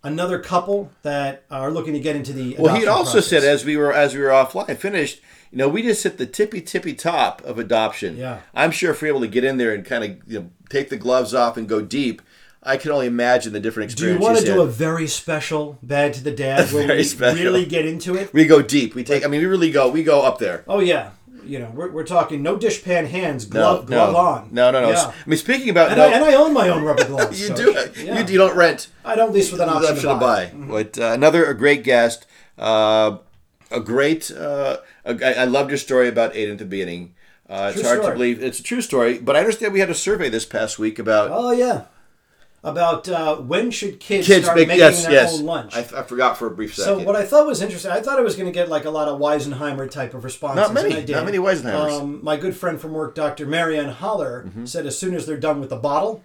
another 0.02 0.40
couple 0.40 0.90
that 1.02 1.44
are 1.48 1.70
looking 1.70 1.92
to 1.92 2.00
get 2.00 2.16
into 2.16 2.32
the 2.32 2.56
Well, 2.58 2.74
he 2.74 2.80
had 2.80 2.88
also 2.88 3.12
process. 3.12 3.30
said 3.30 3.44
as 3.44 3.64
we 3.64 3.76
were 3.76 3.92
as 3.92 4.14
we 4.16 4.20
were 4.20 4.30
offline 4.30 4.76
finished, 4.76 5.20
you 5.52 5.58
know, 5.58 5.68
we 5.68 5.82
just 5.82 6.02
hit 6.02 6.18
the 6.18 6.26
tippy 6.26 6.60
tippy 6.60 6.94
top 6.94 7.40
of 7.44 7.56
adoption. 7.58 8.16
Yeah. 8.16 8.40
I'm 8.52 8.72
sure 8.72 8.90
if 8.90 9.00
we're 9.00 9.08
able 9.08 9.20
to 9.20 9.28
get 9.28 9.44
in 9.44 9.58
there 9.58 9.72
and 9.72 9.84
kind 9.84 10.02
of 10.02 10.10
you 10.26 10.40
know 10.40 10.50
take 10.68 10.88
the 10.88 10.96
gloves 10.96 11.34
off 11.34 11.56
and 11.56 11.68
go 11.68 11.80
deep, 11.80 12.20
I 12.62 12.76
can 12.76 12.90
only 12.90 13.06
imagine 13.06 13.52
the 13.52 13.60
different 13.60 13.90
experiences. 13.92 14.18
do 14.20 14.24
you 14.24 14.32
want 14.32 14.38
to 14.38 14.52
do 14.52 14.60
a 14.62 14.66
very 14.66 15.06
special 15.06 15.78
bad 15.82 16.12
to 16.14 16.24
the 16.24 16.32
dad 16.32 16.70
where 16.72 16.86
Very 16.86 16.98
we 16.98 17.04
special. 17.04 17.44
really 17.44 17.64
get 17.66 17.86
into 17.86 18.14
it 18.16 18.32
We 18.34 18.46
go 18.46 18.62
deep. 18.62 18.94
We 18.94 19.04
take. 19.04 19.24
I 19.24 19.28
mean, 19.28 19.40
we 19.40 19.46
really 19.46 19.70
go. 19.70 19.88
We 19.88 20.02
go 20.02 20.22
up 20.22 20.38
there. 20.38 20.64
oh 20.68 20.80
yeah 20.80 21.10
you 21.44 21.58
know 21.58 21.70
we're, 21.74 21.88
we're 21.90 22.04
talking 22.04 22.42
no 22.42 22.58
dishpan 22.58 23.06
hands 23.06 23.46
No, 23.48 23.52
glove, 23.52 23.86
glove 23.86 24.12
no, 24.12 24.18
on 24.18 24.48
no, 24.52 24.70
no, 24.70 24.82
no. 24.82 24.90
yeah. 24.90 25.12
I 25.24 25.28
mean, 25.28 25.38
speaking 25.38 25.70
about 25.70 25.88
and, 25.88 25.96
no, 25.96 26.04
I, 26.04 26.12
and 26.12 26.24
I 26.24 26.34
own 26.34 26.52
my 26.52 26.68
own 26.68 26.82
rubber 26.84 27.04
gloves 27.06 27.40
you 27.42 27.46
so, 27.46 27.54
do. 27.56 27.72
yeah. 28.04 28.18
You, 28.20 28.26
you 28.32 28.38
don't 28.38 28.54
rent. 28.54 28.88
I 29.02 29.14
don't 29.16 29.32
lease 29.32 29.50
with 29.50 29.62
an 29.62 29.70
option, 29.70 29.92
option 29.92 30.08
to 30.10 30.16
buy. 30.16 30.52
But 30.54 30.98
uh, 30.98 31.12
another 31.12 31.46
a 31.46 31.54
great 31.56 31.84
guest, 31.84 32.26
uh, 32.58 33.18
a 33.70 33.80
great. 33.80 34.30
Uh, 34.30 34.78
a, 35.06 35.12
I 35.24 35.42
I 35.42 35.44
loved 35.46 35.70
your 35.70 35.78
story 35.78 36.08
about 36.08 36.34
Aiden 36.34 36.52
at 36.52 36.58
the 36.58 36.64
beginning. 36.66 37.14
Uh, 37.48 37.72
it's 37.74 37.80
hard 37.82 38.00
story. 38.00 38.12
to 38.12 38.18
believe 38.18 38.42
it's 38.42 38.60
a 38.60 38.62
true 38.62 38.82
story, 38.82 39.18
but 39.18 39.34
I 39.34 39.38
understand 39.38 39.72
we 39.72 39.80
had 39.80 39.88
a 39.90 39.94
survey 39.94 40.28
this 40.28 40.44
past 40.44 40.78
week 40.78 40.98
about 40.98 41.30
Oh 41.32 41.52
yeah, 41.52 41.84
about 42.70 43.08
uh, 43.08 43.36
when 43.36 43.70
should 43.70 44.00
kids, 44.00 44.26
kids 44.26 44.44
start 44.44 44.58
make 44.58 44.68
making 44.68 44.80
yes, 44.80 45.02
their 45.04 45.12
yes. 45.12 45.38
own 45.38 45.44
lunch. 45.46 45.74
I, 45.76 45.80
I 45.80 46.02
forgot 46.02 46.36
for 46.36 46.46
a 46.46 46.50
brief 46.50 46.74
second. 46.74 46.98
so 47.00 47.04
what 47.04 47.16
I 47.16 47.24
thought 47.24 47.46
was 47.46 47.62
interesting, 47.62 47.90
I 47.90 48.00
thought 48.00 48.18
I 48.18 48.22
was 48.22 48.34
going 48.36 48.46
to 48.46 48.52
get 48.52 48.68
like 48.68 48.84
a 48.84 48.90
lot 48.90 49.08
of 49.08 49.18
Weisenheimer 49.20 49.90
type 49.90 50.14
of 50.14 50.24
responses. 50.24 50.56
Not 50.56 50.72
many, 50.74 50.94
and 50.96 51.08
not 51.08 51.24
many 51.24 51.38
Weisenheimers. 51.38 52.00
Um, 52.00 52.20
my 52.22 52.36
good 52.36 52.56
friend 52.56 52.80
from 52.80 52.92
work, 52.92 53.14
Dr. 53.14 53.46
Marianne 53.46 53.88
Holler, 53.90 54.44
Mm-hmm. 54.44 54.66
said 54.66 54.86
as 54.86 54.98
soon 54.98 55.14
as 55.14 55.26
they're 55.26 55.36
done 55.36 55.60
with 55.60 55.70
the 55.70 55.76
bottle, 55.76 56.22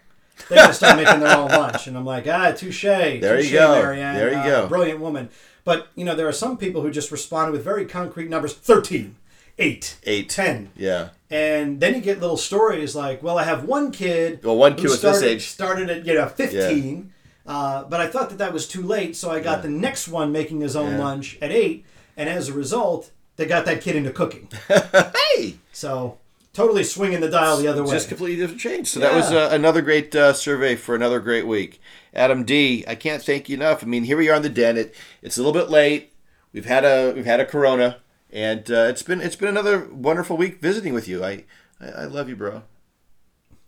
they're 0.49 0.57
going 0.57 0.69
to 0.69 0.73
start 0.73 0.97
making 0.97 1.19
their 1.19 1.37
own 1.37 1.49
lunch. 1.49 1.87
And 1.87 1.95
I'm 1.97 2.05
like, 2.05 2.27
ah, 2.27 2.51
touche. 2.51 2.81
There 2.83 3.39
you 3.39 3.51
go. 3.51 3.71
Marianne. 3.81 4.15
There 4.15 4.31
you 4.31 4.37
Uh, 4.37 4.45
go. 4.45 4.67
Brilliant 4.67 4.99
woman. 4.99 5.29
But 5.65 5.87
you 5.95 6.03
know, 6.05 6.15
there 6.15 6.27
are 6.27 6.33
some 6.33 6.57
people 6.57 6.81
who 6.81 6.91
just 6.91 7.11
responded 7.11 7.51
with 7.53 7.63
very 7.63 7.85
concrete 7.85 8.29
numbers: 8.29 8.53
13, 8.53 9.15
8, 9.59 9.97
eight, 10.05 10.29
ten. 10.29 10.71
yeah, 10.75 11.09
And 11.29 11.79
then 11.79 11.93
you 11.95 12.01
get 12.01 12.19
little 12.19 12.37
stories 12.37 12.95
like, 12.95 13.21
well, 13.21 13.37
I 13.37 13.43
have 13.43 13.65
one 13.65 13.91
kid. 13.91 14.43
Well, 14.43 14.55
one 14.57 14.71
who 14.73 14.77
kid 14.79 14.83
was 14.85 15.01
this 15.01 15.17
started, 15.17 15.29
age. 15.29 15.47
Started 15.47 15.89
at 15.89 16.05
you 16.05 16.15
know 16.15 16.27
15, 16.27 17.13
uh, 17.45 17.83
but 17.83 17.99
I 18.01 18.07
thought 18.07 18.29
that 18.29 18.37
that 18.39 18.51
was 18.53 18.67
too 18.67 18.81
late, 18.81 19.15
so 19.15 19.29
I 19.31 19.39
got 19.39 19.61
the 19.61 19.69
next 19.69 20.07
one 20.07 20.31
making 20.31 20.61
his 20.61 20.75
own 20.75 20.93
Yeah. 20.93 20.99
lunch 21.03 21.37
at 21.41 21.51
eight, 21.51 21.85
and 22.17 22.29
as 22.29 22.49
a 22.49 22.53
result, 22.53 23.11
they 23.35 23.45
got 23.45 23.65
that 23.65 23.81
kid 23.81 23.95
into 23.95 24.11
cooking. 24.11 24.47
hey, 24.67 25.55
so 25.71 26.17
totally 26.53 26.83
swinging 26.83 27.19
the 27.19 27.29
dial 27.29 27.57
the 27.57 27.67
other 27.67 27.83
way. 27.83 27.91
just 27.91 28.07
completely 28.09 28.37
different 28.37 28.61
change. 28.61 28.87
So 28.87 28.99
that 28.99 29.13
was 29.13 29.31
uh, 29.31 29.49
another 29.51 29.81
great 29.81 30.15
uh, 30.15 30.33
survey 30.33 30.75
for 30.75 30.95
another 30.95 31.19
great 31.19 31.45
week. 31.47 31.79
Adam 32.13 32.43
D, 32.43 32.83
I 32.87 32.93
can't 32.95 33.23
thank 33.23 33.49
you 33.49 33.57
enough. 33.57 33.83
I 33.83 33.87
mean, 33.87 34.03
here 34.03 34.17
we 34.17 34.29
are 34.29 34.35
in 34.35 34.43
the 34.43 34.49
den. 34.49 34.77
It, 34.77 34.95
it's 35.23 35.37
a 35.37 35.43
little 35.43 35.59
bit 35.59 35.69
late. 35.71 36.11
We've 36.53 36.65
had 36.65 36.85
a 36.85 37.11
we've 37.15 37.25
had 37.25 37.39
a 37.39 37.45
Corona, 37.45 37.97
and 38.33 38.69
uh, 38.69 38.87
it's 38.89 39.03
been 39.03 39.21
it's 39.21 39.35
been 39.35 39.47
another 39.47 39.87
wonderful 39.91 40.35
week 40.35 40.59
visiting 40.59 40.93
with 40.93 41.07
you. 41.07 41.23
I 41.23 41.45
I, 41.79 41.87
I 41.87 42.05
love 42.05 42.27
you, 42.27 42.35
bro. 42.35 42.63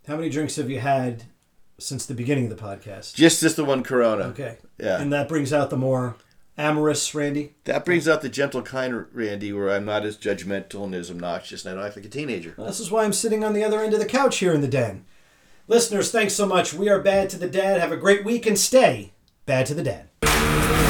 How 0.06 0.16
many 0.16 0.28
drinks 0.28 0.56
have 0.56 0.68
you 0.68 0.80
had 0.80 1.24
since 1.78 2.04
the 2.04 2.14
beginning 2.14 2.50
of 2.50 2.56
the 2.56 2.62
podcast? 2.62 3.14
Just 3.14 3.40
just 3.40 3.56
the 3.56 3.64
one 3.64 3.82
Corona. 3.82 4.24
Okay. 4.24 4.58
Yeah. 4.78 5.00
And 5.00 5.12
that 5.12 5.28
brings 5.28 5.52
out 5.52 5.70
the 5.70 5.76
more 5.76 6.16
amorous 6.58 7.14
Randy. 7.14 7.54
That 7.64 7.84
brings 7.84 8.08
out 8.08 8.22
the 8.22 8.28
gentle, 8.28 8.62
kind 8.62 9.06
Randy, 9.12 9.52
where 9.52 9.70
I'm 9.70 9.84
not 9.84 10.04
as 10.04 10.16
judgmental 10.16 10.84
and 10.84 10.94
as 10.94 11.10
obnoxious, 11.10 11.64
and 11.64 11.72
I 11.72 11.76
don't 11.76 11.86
act 11.86 11.96
like 11.96 12.06
a 12.06 12.10
teenager. 12.10 12.54
This 12.58 12.80
is 12.80 12.90
why 12.90 13.04
I'm 13.04 13.12
sitting 13.12 13.44
on 13.44 13.52
the 13.52 13.64
other 13.64 13.80
end 13.80 13.94
of 13.94 14.00
the 14.00 14.06
couch 14.06 14.38
here 14.38 14.52
in 14.52 14.62
the 14.62 14.68
den. 14.68 15.04
Listeners, 15.68 16.10
thanks 16.10 16.34
so 16.34 16.46
much. 16.46 16.72
We 16.72 16.88
are 16.88 17.00
Bad 17.00 17.28
to 17.30 17.38
the 17.38 17.48
Dad. 17.48 17.80
Have 17.80 17.92
a 17.92 17.96
great 17.96 18.24
week 18.24 18.46
and 18.46 18.58
stay 18.58 19.12
bad 19.46 19.66
to 19.66 19.74
the 19.74 19.82
dad. 19.82 20.85